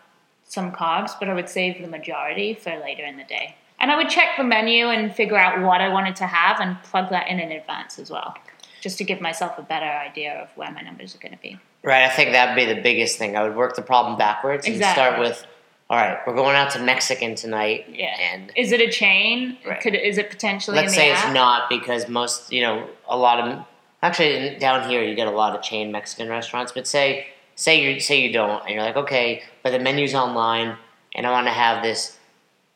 some 0.48 0.72
carbs, 0.72 1.12
but 1.20 1.30
I 1.30 1.34
would 1.34 1.50
save 1.50 1.82
the 1.82 1.88
majority 1.88 2.54
for 2.54 2.72
later 2.80 3.04
in 3.06 3.18
the 3.18 3.24
day. 3.24 3.56
And 3.80 3.92
I 3.92 3.98
would 3.98 4.10
check 4.10 4.30
the 4.38 4.44
menu 4.44 4.88
and 4.88 5.14
figure 5.14 5.38
out 5.38 5.62
what 5.62 5.82
I 5.82 5.90
wanted 5.90 6.16
to 6.18 6.26
have 6.28 6.60
and 6.60 6.82
plug 6.84 7.10
that 7.12 7.28
in 7.28 7.40
in 7.40 7.52
advance 7.52 8.00
as 8.00 8.10
well, 8.10 8.36
just 8.82 8.98
to 8.98 9.04
give 9.04 9.22
myself 9.22 9.58
a 9.60 9.62
better 9.62 9.86
idea 9.86 10.34
of 10.42 10.50
where 10.56 10.72
my 10.72 10.82
numbers 10.82 11.14
are 11.16 11.20
going 11.20 11.34
to 11.34 11.42
be. 11.42 11.60
Right, 11.84 12.04
I 12.04 12.10
think 12.10 12.32
that'd 12.32 12.56
be 12.56 12.66
the 12.74 12.82
biggest 12.82 13.18
thing. 13.20 13.38
I 13.38 13.44
would 13.44 13.56
work 13.56 13.76
the 13.76 13.82
problem 13.84 14.18
backwards 14.18 14.66
and 14.66 14.76
Exactly. 14.76 15.04
start 15.04 15.20
with, 15.20 15.46
all 15.90 15.98
right, 15.98 16.18
we're 16.26 16.36
going 16.36 16.56
out 16.56 16.72
to 16.72 16.80
Mexican 16.80 17.36
tonight, 17.36 17.86
Yeah. 17.90 18.16
and 18.20 18.52
Is 18.56 18.72
it 18.72 18.82
a 18.82 18.90
chain? 18.92 19.58
Right. 19.66 19.80
Could 19.80 19.94
is 19.96 20.18
it 20.18 20.30
potentially? 20.32 20.76
let's 20.78 20.96
say 20.96 21.12
app? 21.12 21.26
it's 21.26 21.34
not 21.34 21.70
because 21.70 22.08
most, 22.10 22.52
you 22.52 22.62
know, 22.62 22.88
a 23.08 23.16
lot 23.16 23.40
of 23.40 23.64
actually 24.02 24.58
down 24.60 24.90
here 24.90 25.04
you 25.04 25.16
get 25.16 25.28
a 25.28 25.32
lot 25.32 25.56
of 25.56 25.62
chain 25.62 25.92
Mexican 25.92 26.30
restaurants. 26.30 26.72
But 26.72 26.88
say 26.88 27.28
say 27.58 27.82
you 27.84 28.00
say 28.00 28.22
you 28.22 28.32
don't, 28.32 28.62
and 28.62 28.70
you're 28.74 28.84
like, 28.84 28.96
okay, 28.96 29.44
but 29.64 29.72
the 29.72 29.80
menu's 29.80 30.16
online, 30.16 30.78
and 31.14 31.28
I 31.28 31.32
want 31.32 31.48
to 31.48 31.52
have 31.52 31.84
this 31.84 32.18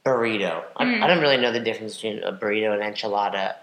burrito. 0.06 0.64
I, 0.76 0.84
Mm. 0.84 1.02
I 1.04 1.08
don't 1.08 1.22
really 1.22 1.38
know 1.38 1.52
the 1.54 1.60
difference 1.62 1.96
between 1.96 2.22
a 2.24 2.34
burrito 2.34 2.74
and 2.74 2.82
enchilada, 2.84 3.56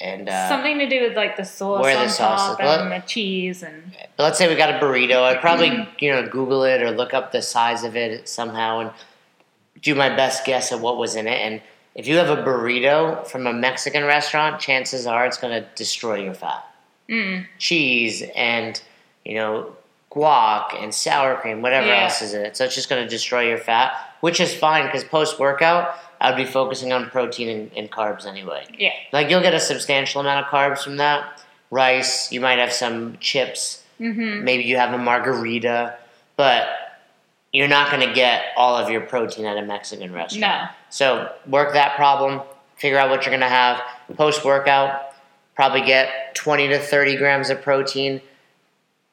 and 0.00 0.28
uh, 0.28 0.48
Something 0.48 0.78
to 0.78 0.88
do 0.88 1.00
with 1.02 1.16
like 1.16 1.36
the 1.36 1.44
sauce 1.44 1.82
Where 1.82 1.96
the 2.04 2.08
sauce 2.10 2.56
top 2.56 2.60
is- 2.60 2.80
and 2.82 2.92
the 2.92 2.98
cheese 3.06 3.62
and 3.62 3.92
But 4.16 4.22
let's 4.24 4.38
say 4.38 4.48
we 4.48 4.54
got 4.54 4.70
a 4.70 4.78
burrito. 4.84 5.22
I'd 5.22 5.40
probably 5.40 5.88
you 5.98 6.12
know 6.12 6.28
Google 6.28 6.64
it 6.64 6.82
or 6.82 6.90
look 6.90 7.14
up 7.14 7.32
the 7.32 7.42
size 7.42 7.82
of 7.84 7.96
it 7.96 8.28
somehow 8.28 8.80
and 8.80 8.90
do 9.82 9.94
my 9.94 10.08
best 10.14 10.44
guess 10.44 10.72
at 10.72 10.80
what 10.80 10.98
was 10.98 11.14
in 11.16 11.26
it. 11.26 11.40
And 11.40 11.60
if 11.94 12.06
you 12.08 12.16
have 12.16 12.28
a 12.36 12.42
burrito 12.42 13.26
from 13.26 13.46
a 13.46 13.52
Mexican 13.52 14.04
restaurant, 14.04 14.60
chances 14.60 15.06
are 15.06 15.24
it's 15.26 15.36
going 15.38 15.52
to 15.62 15.66
destroy 15.76 16.16
your 16.24 16.34
fat. 16.34 16.64
mm, 17.08 17.46
Cheese 17.58 18.22
and 18.34 18.82
you 19.24 19.36
know 19.36 19.74
guac 20.14 20.74
and 20.82 20.94
sour 20.94 21.34
cream, 21.36 21.60
whatever 21.62 21.86
Yeah. 21.88 22.04
else 22.04 22.22
is 22.22 22.34
in 22.34 22.44
it. 22.44 22.56
So 22.56 22.64
it's 22.64 22.74
just 22.74 22.88
going 22.88 23.02
to 23.02 23.08
destroy 23.08 23.48
your 23.48 23.58
fat, 23.58 23.92
which 24.20 24.40
is 24.40 24.54
fine 24.54 24.86
because 24.86 25.04
post 25.04 25.38
workout 25.38 25.94
I'd 26.20 26.36
be 26.36 26.44
focusing 26.44 26.92
on 26.92 27.10
protein 27.10 27.48
and, 27.50 27.70
and 27.76 27.90
carbs 27.90 28.24
anyway. 28.24 28.64
yeah. 28.78 28.92
Like 29.12 29.28
you'll 29.28 29.42
get 29.42 29.52
a 29.54 29.60
substantial 29.60 30.20
amount 30.20 30.46
of 30.46 30.50
carbs 30.50 30.78
from 30.82 30.96
that. 30.98 31.42
Rice, 31.70 32.30
you 32.32 32.40
might 32.40 32.58
have 32.58 32.72
some 32.72 33.18
chips 33.20 33.80
Mm-hmm. 34.00 34.42
maybe 34.44 34.64
you 34.64 34.76
have 34.76 34.92
a 34.92 34.98
margarita, 34.98 35.96
but 36.36 36.66
you're 37.52 37.68
not 37.68 37.92
going 37.92 38.06
to 38.08 38.12
get 38.12 38.46
all 38.56 38.76
of 38.76 38.90
your 38.90 39.00
protein 39.02 39.44
at 39.46 39.56
a 39.56 39.62
Mexican 39.62 40.12
restaurant. 40.12 40.40
No. 40.40 40.68
So 40.90 41.30
work 41.46 41.74
that 41.74 41.94
problem, 41.94 42.40
figure 42.76 42.98
out 42.98 43.08
what 43.08 43.22
you're 43.24 43.30
going 43.30 43.40
to 43.40 43.46
have. 43.48 43.80
Post 44.16 44.44
workout, 44.44 45.14
probably 45.54 45.82
get 45.82 46.34
20 46.34 46.66
to 46.68 46.78
30 46.80 47.16
grams 47.16 47.50
of 47.50 47.62
protein, 47.62 48.20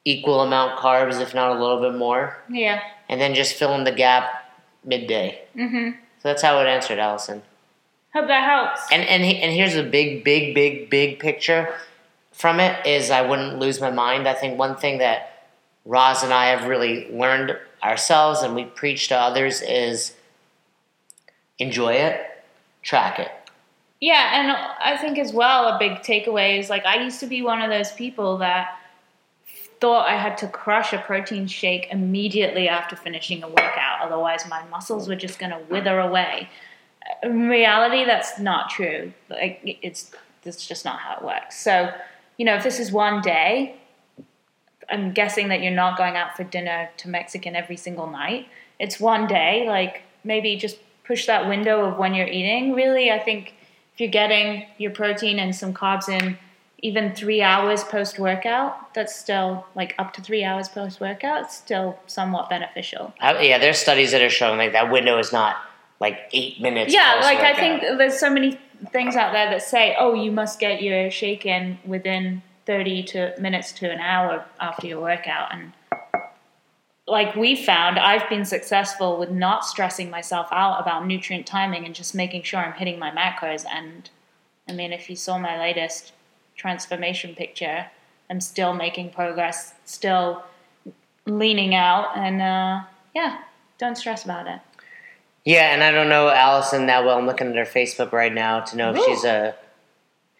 equal 0.05 0.41
amount 0.41 0.79
carbs, 0.79 1.19
if 1.21 1.33
not 1.35 1.55
a 1.55 1.59
little 1.59 1.79
bit 1.79 1.97
more, 1.97 2.37
Yeah. 2.49 2.81
and 3.09 3.21
then 3.21 3.33
just 3.35 3.55
fill 3.55 3.73
in 3.75 3.83
the 3.83 3.91
gap 3.91 4.51
midday. 4.83 5.41
Mm-hmm. 5.55 5.91
So 6.21 6.27
that's 6.29 6.41
how 6.41 6.59
it 6.59 6.67
answered, 6.67 6.97
Allison. 6.99 7.41
Hope 8.13 8.27
that 8.27 8.43
helps. 8.43 8.81
And 8.91 9.03
and 9.03 9.23
he- 9.23 9.41
and 9.41 9.53
here's 9.53 9.73
the 9.75 9.83
big, 9.83 10.23
big, 10.23 10.53
big, 10.53 10.89
big 10.89 11.19
picture 11.19 11.73
from 12.31 12.59
it 12.59 12.85
is 12.85 13.09
I 13.11 13.21
wouldn't 13.21 13.59
lose 13.59 13.79
my 13.79 13.91
mind. 13.91 14.27
I 14.27 14.33
think 14.33 14.57
one 14.59 14.75
thing 14.75 14.97
that 14.97 15.47
Roz 15.85 16.23
and 16.23 16.33
I 16.33 16.47
have 16.47 16.67
really 16.67 17.09
learned 17.11 17.57
ourselves 17.83 18.41
and 18.41 18.53
we 18.55 18.65
preach 18.65 19.07
to 19.09 19.15
others 19.17 19.61
is 19.61 20.13
enjoy 21.59 21.93
it, 21.93 22.43
track 22.81 23.19
it. 23.19 23.31
Yeah, 23.99 24.39
and 24.39 24.51
I 24.51 24.97
think 24.97 25.19
as 25.19 25.31
well 25.31 25.67
a 25.67 25.77
big 25.79 25.99
takeaway 25.99 26.57
is 26.59 26.69
like 26.69 26.85
I 26.85 27.01
used 27.03 27.19
to 27.19 27.27
be 27.27 27.41
one 27.43 27.61
of 27.61 27.69
those 27.69 27.91
people 27.91 28.37
that 28.39 28.77
thought 29.81 30.07
I 30.07 30.15
had 30.15 30.37
to 30.37 30.47
crush 30.47 30.93
a 30.93 30.99
protein 30.99 31.47
shake 31.47 31.87
immediately 31.89 32.69
after 32.69 32.95
finishing 32.95 33.43
a 33.43 33.47
workout, 33.47 33.99
otherwise 34.01 34.47
my 34.47 34.63
muscles 34.69 35.09
were 35.09 35.15
just 35.15 35.39
going 35.39 35.51
to 35.51 35.59
wither 35.69 35.99
away. 35.99 36.49
In 37.23 37.49
reality, 37.49 38.05
that's 38.05 38.39
not 38.39 38.69
true. 38.69 39.11
Like 39.29 39.59
it's 39.81 40.11
that's 40.43 40.65
just 40.67 40.85
not 40.85 40.99
how 40.99 41.17
it 41.17 41.23
works. 41.23 41.59
So, 41.61 41.91
you 42.37 42.45
know, 42.45 42.55
if 42.55 42.63
this 42.63 42.79
is 42.79 42.91
one 42.91 43.21
day, 43.21 43.75
I'm 44.89 45.13
guessing 45.13 45.49
that 45.49 45.61
you're 45.61 45.71
not 45.71 45.97
going 45.97 46.15
out 46.15 46.35
for 46.35 46.43
dinner 46.43 46.89
to 46.97 47.09
Mexican 47.09 47.55
every 47.55 47.77
single 47.77 48.07
night. 48.07 48.47
It's 48.79 48.99
one 48.99 49.27
day, 49.27 49.65
like 49.67 50.03
maybe 50.23 50.55
just 50.57 50.77
push 51.03 51.25
that 51.25 51.47
window 51.47 51.85
of 51.85 51.97
when 51.97 52.13
you're 52.13 52.27
eating. 52.27 52.73
Really, 52.73 53.11
I 53.11 53.19
think 53.19 53.55
if 53.93 53.99
you're 53.99 54.09
getting 54.11 54.65
your 54.77 54.91
protein 54.91 55.39
and 55.39 55.55
some 55.55 55.73
carbs 55.73 56.07
in 56.07 56.37
even 56.81 57.13
three 57.13 57.41
hours 57.41 57.83
post 57.83 58.17
workout, 58.17 58.93
that's 58.93 59.15
still 59.15 59.65
like 59.75 59.93
up 59.99 60.13
to 60.13 60.21
three 60.21 60.43
hours 60.43 60.67
post 60.67 60.99
workout, 60.99 61.43
it's 61.45 61.57
still 61.57 61.99
somewhat 62.07 62.49
beneficial. 62.49 63.13
Uh, 63.21 63.37
yeah, 63.39 63.59
there's 63.59 63.77
studies 63.77 64.11
that 64.11 64.21
are 64.21 64.29
showing 64.29 64.57
like 64.57 64.73
that 64.73 64.91
window 64.91 65.17
is 65.19 65.31
not 65.31 65.57
like 65.99 66.19
eight 66.33 66.59
minutes. 66.59 66.93
Yeah, 66.93 67.19
like 67.21 67.39
I 67.39 67.53
think 67.53 67.81
there's 67.97 68.19
so 68.19 68.29
many 68.29 68.59
things 68.91 69.15
out 69.15 69.31
there 69.31 69.49
that 69.49 69.61
say, 69.61 69.95
oh, 69.99 70.13
you 70.15 70.31
must 70.31 70.59
get 70.59 70.81
your 70.81 71.11
shake 71.11 71.45
in 71.45 71.77
within 71.85 72.41
30 72.65 73.03
to 73.03 73.33
minutes 73.39 73.71
to 73.73 73.91
an 73.91 73.99
hour 73.99 74.45
after 74.59 74.87
your 74.87 75.01
workout. 75.01 75.53
And 75.53 75.73
like 77.07 77.35
we 77.35 77.55
found, 77.55 77.99
I've 77.99 78.27
been 78.27 78.45
successful 78.45 79.19
with 79.19 79.29
not 79.29 79.65
stressing 79.65 80.09
myself 80.09 80.47
out 80.51 80.81
about 80.81 81.05
nutrient 81.05 81.45
timing 81.45 81.85
and 81.85 81.93
just 81.93 82.15
making 82.15 82.43
sure 82.43 82.59
I'm 82.59 82.73
hitting 82.73 82.97
my 82.97 83.11
macros. 83.11 83.65
And 83.71 84.09
I 84.67 84.73
mean, 84.73 84.91
if 84.91 85.09
you 85.09 85.15
saw 85.15 85.37
my 85.37 85.59
latest 85.59 86.13
transformation 86.61 87.33
picture, 87.33 87.87
I'm 88.29 88.39
still 88.39 88.73
making 88.73 89.09
progress, 89.09 89.73
still 89.85 90.43
leaning 91.25 91.73
out, 91.73 92.15
and 92.15 92.39
uh, 92.39 92.83
yeah, 93.15 93.39
don't 93.79 93.97
stress 93.97 94.23
about 94.23 94.45
it. 94.47 94.59
Yeah, 95.43 95.73
and 95.73 95.83
I 95.83 95.89
don't 95.91 96.07
know 96.07 96.29
Allison 96.29 96.85
that 96.85 97.03
well. 97.03 97.17
I'm 97.17 97.25
looking 97.25 97.47
at 97.47 97.55
her 97.55 97.65
Facebook 97.65 98.11
right 98.11 98.33
now 98.33 98.59
to 98.59 98.77
know 98.77 98.91
if 98.91 98.97
Ooh. 98.97 99.05
she's 99.07 99.23
a, 99.23 99.55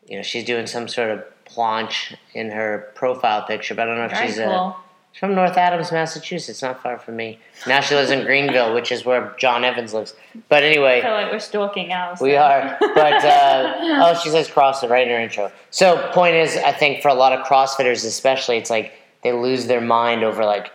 you 0.07 0.17
know, 0.17 0.22
she's 0.22 0.45
doing 0.45 0.67
some 0.67 0.88
sort 0.88 1.09
of 1.09 1.24
planche 1.45 2.15
in 2.36 2.51
her 2.51 2.91
profile 2.93 3.41
picture, 3.47 3.74
but 3.74 3.84
I 3.84 3.86
don't 3.86 3.97
know 3.97 4.05
if 4.05 4.11
Very 4.11 4.28
she's 4.28 4.38
cool. 4.38 4.45
a. 4.45 4.76
She's 5.12 5.20
from 5.20 5.36
North 5.36 5.57
Adams, 5.57 5.91
Massachusetts, 5.91 6.62
not 6.62 6.82
far 6.82 6.97
from 6.97 7.18
me. 7.18 7.38
Now 7.68 7.82
she 7.82 7.95
lives 7.95 8.12
in 8.12 8.24
Greenville, 8.26 8.74
which 8.74 8.91
is 8.91 9.03
where 9.03 9.36
John 9.38 9.66
Evans 9.66 9.93
lives. 9.93 10.14
But 10.47 10.64
anyway, 10.64 10.99
I 10.99 11.01
feel 11.01 11.12
like 11.12 11.32
we're 11.32 11.39
stalking 11.39 11.91
Alice. 11.91 12.22
we 12.22 12.36
are. 12.38 12.78
But 12.80 13.26
uh, 13.26 13.74
oh, 13.82 14.20
she 14.24 14.30
says 14.30 14.47
CrossFit 14.47 14.89
right 14.89 15.05
in 15.05 15.14
her 15.14 15.20
intro. 15.20 15.51
So 15.70 16.09
point 16.14 16.36
is, 16.36 16.55
I 16.57 16.72
think 16.72 17.01
for 17.01 17.09
a 17.09 17.14
lot 17.14 17.34
of 17.34 17.45
CrossFitters, 17.45 18.05
especially, 18.05 18.57
it's 18.57 18.70
like 18.70 18.93
they 19.24 19.34
lose 19.34 19.68
their 19.68 19.82
mind 19.82 20.24
over 20.24 20.45
like, 20.45 20.72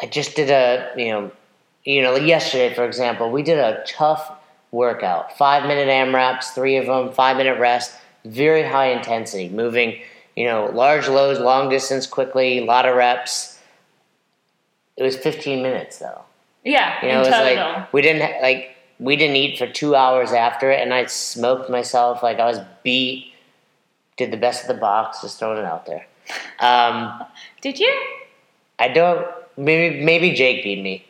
I 0.00 0.06
just 0.06 0.34
did 0.34 0.50
a 0.50 0.90
you 0.96 1.10
know, 1.10 1.32
you 1.84 2.02
know, 2.02 2.14
like 2.14 2.22
yesterday 2.22 2.74
for 2.74 2.84
example, 2.86 3.30
we 3.30 3.42
did 3.42 3.58
a 3.58 3.84
tough 3.86 4.32
workout, 4.74 5.36
five 5.38 5.64
minute 5.64 5.88
AMRAPs, 5.88 6.54
three 6.54 6.76
of 6.76 6.86
them, 6.86 7.12
five 7.12 7.36
minute 7.36 7.58
rest, 7.58 7.94
very 8.24 8.62
high 8.62 8.86
intensity, 8.88 9.48
moving, 9.48 10.00
you 10.36 10.46
know, 10.46 10.70
large 10.72 11.06
loads, 11.08 11.38
long 11.38 11.68
distance, 11.68 12.06
quickly, 12.06 12.58
a 12.58 12.64
lot 12.64 12.86
of 12.86 12.96
reps. 12.96 13.53
It 14.96 15.02
was 15.02 15.16
15 15.16 15.62
minutes 15.62 15.98
though. 15.98 16.22
Yeah, 16.64 17.00
You 17.02 17.08
know, 17.08 17.14
in 17.14 17.16
it 17.16 17.18
was 17.20 17.28
total. 17.28 17.72
like 17.72 17.92
we 17.92 18.02
didn't 18.02 18.42
like 18.42 18.70
we 19.00 19.16
didn't 19.16 19.36
eat 19.36 19.58
for 19.58 19.66
two 19.66 19.94
hours 19.96 20.32
after 20.32 20.70
it, 20.70 20.80
and 20.80 20.94
I 20.94 21.06
smoked 21.06 21.68
myself 21.68 22.22
like 22.22 22.38
I 22.38 22.46
was 22.46 22.60
beat. 22.82 23.32
Did 24.16 24.30
the 24.30 24.36
best 24.36 24.62
of 24.62 24.68
the 24.68 24.80
box, 24.80 25.20
just 25.22 25.38
throwing 25.40 25.58
it 25.58 25.64
out 25.64 25.86
there. 25.86 26.06
Um, 26.60 27.20
Did 27.60 27.80
you? 27.80 27.92
I 28.78 28.88
don't. 28.88 29.26
Maybe 29.56 30.02
maybe 30.04 30.32
Jake 30.32 30.62
beat 30.62 30.80
me. 30.82 31.04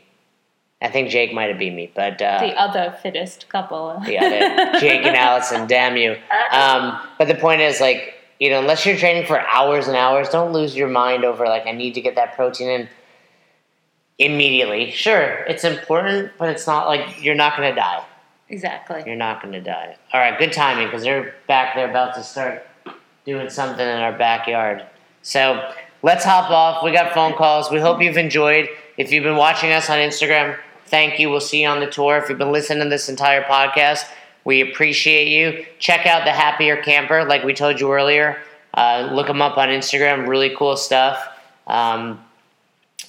I 0.83 0.89
think 0.89 1.09
Jake 1.11 1.33
might 1.33 1.49
have 1.51 1.59
beat 1.59 1.73
me, 1.75 1.91
but 1.95 2.21
uh, 2.21 2.39
The 2.41 2.59
other 2.61 2.97
fittest 3.03 3.49
couple. 3.49 4.03
yeah, 4.07 4.73
the- 4.73 4.79
Jake 4.81 5.05
and 5.05 5.17
Allison, 5.17 5.67
damn 5.67 5.97
you. 5.97 6.17
Um, 6.51 6.99
but 7.19 7.27
the 7.29 7.35
point 7.37 7.61
is, 7.63 7.81
like, 7.81 8.15
you 8.41 8.51
know, 8.51 8.59
unless 8.61 8.85
you're 8.85 8.97
training 8.97 9.25
for 9.27 9.39
hours 9.41 9.87
and 9.87 9.97
hours, 9.97 10.29
don't 10.31 10.53
lose 10.53 10.75
your 10.77 10.89
mind 10.89 11.25
over 11.25 11.47
like 11.47 11.67
I 11.67 11.73
need 11.73 11.95
to 11.95 12.01
get 12.03 12.17
that 12.17 12.35
protein 12.35 12.69
in 12.69 12.89
immediately. 14.19 14.91
Sure, 14.91 15.45
it's 15.49 15.65
important, 15.65 16.33
but 16.39 16.49
it's 16.51 16.67
not 16.67 16.87
like 16.87 17.23
you're 17.23 17.35
not 17.35 17.57
going 17.57 17.69
to 17.69 17.75
die. 17.75 18.05
Exactly. 18.49 19.03
You're 19.07 19.17
not 19.17 19.43
going 19.43 19.53
to 19.53 19.61
die. 19.61 19.97
All 20.13 20.21
right, 20.21 20.39
good 20.39 20.53
timing 20.53 20.87
because 20.87 21.03
they're 21.03 21.35
back 21.49 21.75
there 21.75 21.89
about 21.89 22.15
to 22.15 22.23
start 22.23 22.67
doing 23.25 23.49
something 23.49 23.87
in 23.87 23.99
our 23.99 24.17
backyard. 24.17 24.85
So 25.23 25.73
let's 26.03 26.25
hop 26.25 26.51
off. 26.51 26.85
We 26.85 26.93
got 26.93 27.15
phone 27.15 27.35
calls. 27.35 27.71
We 27.71 27.81
hope 27.81 28.01
you've 28.03 28.19
enjoyed. 28.19 28.69
If 28.97 29.11
you've 29.11 29.25
been 29.25 29.37
watching 29.37 29.73
us 29.73 29.89
on 29.91 29.99
Instagram, 29.99 30.59
thank 30.87 31.19
you. 31.19 31.31
We'll 31.31 31.41
see 31.41 31.63
you 31.63 31.69
on 31.69 31.81
the 31.81 31.91
tour. 31.91 32.19
If 32.19 32.29
you've 32.29 32.39
been 32.39 32.53
listening 32.53 32.85
to 32.85 32.91
this 32.91 33.09
entire 33.09 33.43
podcast, 33.43 34.05
we 34.45 34.61
appreciate 34.61 35.29
you. 35.29 35.65
Check 35.79 36.07
out 36.07 36.25
the 36.25 36.33
Happier 36.33 36.77
Camper, 36.83 37.25
like 37.25 37.45
we 37.45 37.55
told 37.55 37.81
you 37.81 37.91
earlier. 37.93 38.39
Uh, 38.75 39.09
look 39.13 39.27
them 39.27 39.41
up 39.41 39.57
on 39.57 39.69
Instagram. 39.69 40.29
Really 40.29 40.55
cool 40.55 40.77
stuff. 40.77 41.27
Um, 41.67 42.24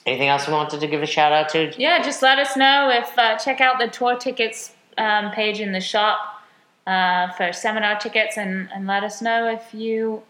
anything 0.06 0.28
else 0.30 0.48
we 0.48 0.54
wanted 0.54 0.80
to 0.80 0.88
give 0.88 1.02
a 1.02 1.06
shout 1.06 1.32
out 1.32 1.50
to? 1.50 1.74
Yeah, 1.78 2.02
just 2.02 2.22
let 2.22 2.40
us 2.40 2.56
know 2.56 2.90
if 2.94 3.18
uh, 3.18 3.38
check 3.38 3.62
out 3.62 3.80
the 3.80 3.88
tour 3.88 4.16
tickets 4.18 4.74
um, 4.98 5.32
page 5.32 5.60
in 5.60 5.72
the 5.72 5.82
shop 5.82 6.42
uh, 6.88 7.32
for 7.32 7.52
seminar 7.52 8.00
tickets, 8.00 8.38
and, 8.38 8.70
and 8.74 8.88
let 8.88 9.04
us 9.04 9.22
know 9.22 9.48
if 9.50 9.74
you 9.74 10.22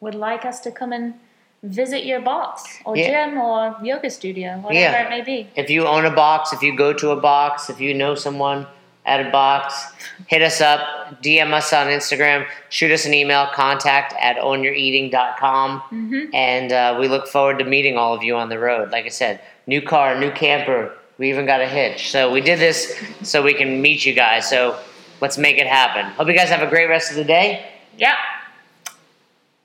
would 0.00 0.14
like 0.14 0.44
us 0.44 0.60
to 0.60 0.70
come 0.70 0.92
and 0.92 1.14
visit 1.62 2.04
your 2.04 2.20
box 2.20 2.78
or 2.84 2.96
Yeah. 2.96 3.26
gym 3.26 3.38
or 3.38 3.76
yoga 3.82 4.10
studio, 4.10 4.58
whatever 4.58 4.74
Yeah. 4.74 5.06
it 5.06 5.10
may 5.10 5.22
be. 5.22 5.48
If 5.56 5.70
you 5.70 5.86
own 5.86 6.04
a 6.04 6.10
box, 6.10 6.52
if 6.52 6.62
you 6.62 6.76
go 6.76 6.92
to 6.92 7.10
a 7.10 7.16
box, 7.16 7.70
if 7.70 7.80
you 7.80 7.94
know 7.94 8.14
someone 8.14 8.66
at 9.06 9.26
a 9.26 9.30
box, 9.30 9.92
hit 10.26 10.42
us 10.42 10.60
up, 10.60 10.80
DM 11.22 11.52
us 11.52 11.72
on 11.72 11.88
Instagram, 11.88 12.46
shoot 12.70 12.90
us 12.90 13.04
an 13.04 13.12
email, 13.14 13.46
contact 13.52 14.14
at 14.20 14.36
ownyoureating.com. 14.36 15.80
Mm-hmm. 15.80 16.34
And 16.34 16.72
uh, 16.72 16.96
we 16.98 17.08
look 17.08 17.26
forward 17.26 17.58
to 17.58 17.64
meeting 17.64 17.96
all 17.98 18.14
of 18.14 18.22
you 18.22 18.36
on 18.36 18.48
the 18.48 18.58
road. 18.58 18.90
Like 18.90 19.04
I 19.04 19.10
said, 19.10 19.40
new 19.66 19.82
car, 19.82 20.18
new 20.18 20.30
camper. 20.30 20.96
We 21.18 21.28
even 21.28 21.46
got 21.46 21.60
a 21.60 21.68
hitch. 21.68 22.10
So 22.10 22.32
we 22.32 22.40
did 22.40 22.58
this 22.58 23.00
so 23.22 23.42
we 23.42 23.54
can 23.54 23.80
meet 23.82 24.04
you 24.04 24.14
guys. 24.14 24.48
So 24.48 24.78
let's 25.20 25.38
make 25.38 25.58
it 25.58 25.66
happen. 25.66 26.10
Hope 26.12 26.28
you 26.28 26.34
guys 26.34 26.48
have 26.48 26.62
a 26.62 26.70
great 26.70 26.88
rest 26.88 27.10
of 27.10 27.16
the 27.16 27.24
day. 27.24 27.66
Yeah. 27.96 28.16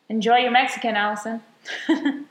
Enjoy 0.09 0.37
your 0.37 0.51
Mexican, 0.51 0.95
Allison. 0.95 1.41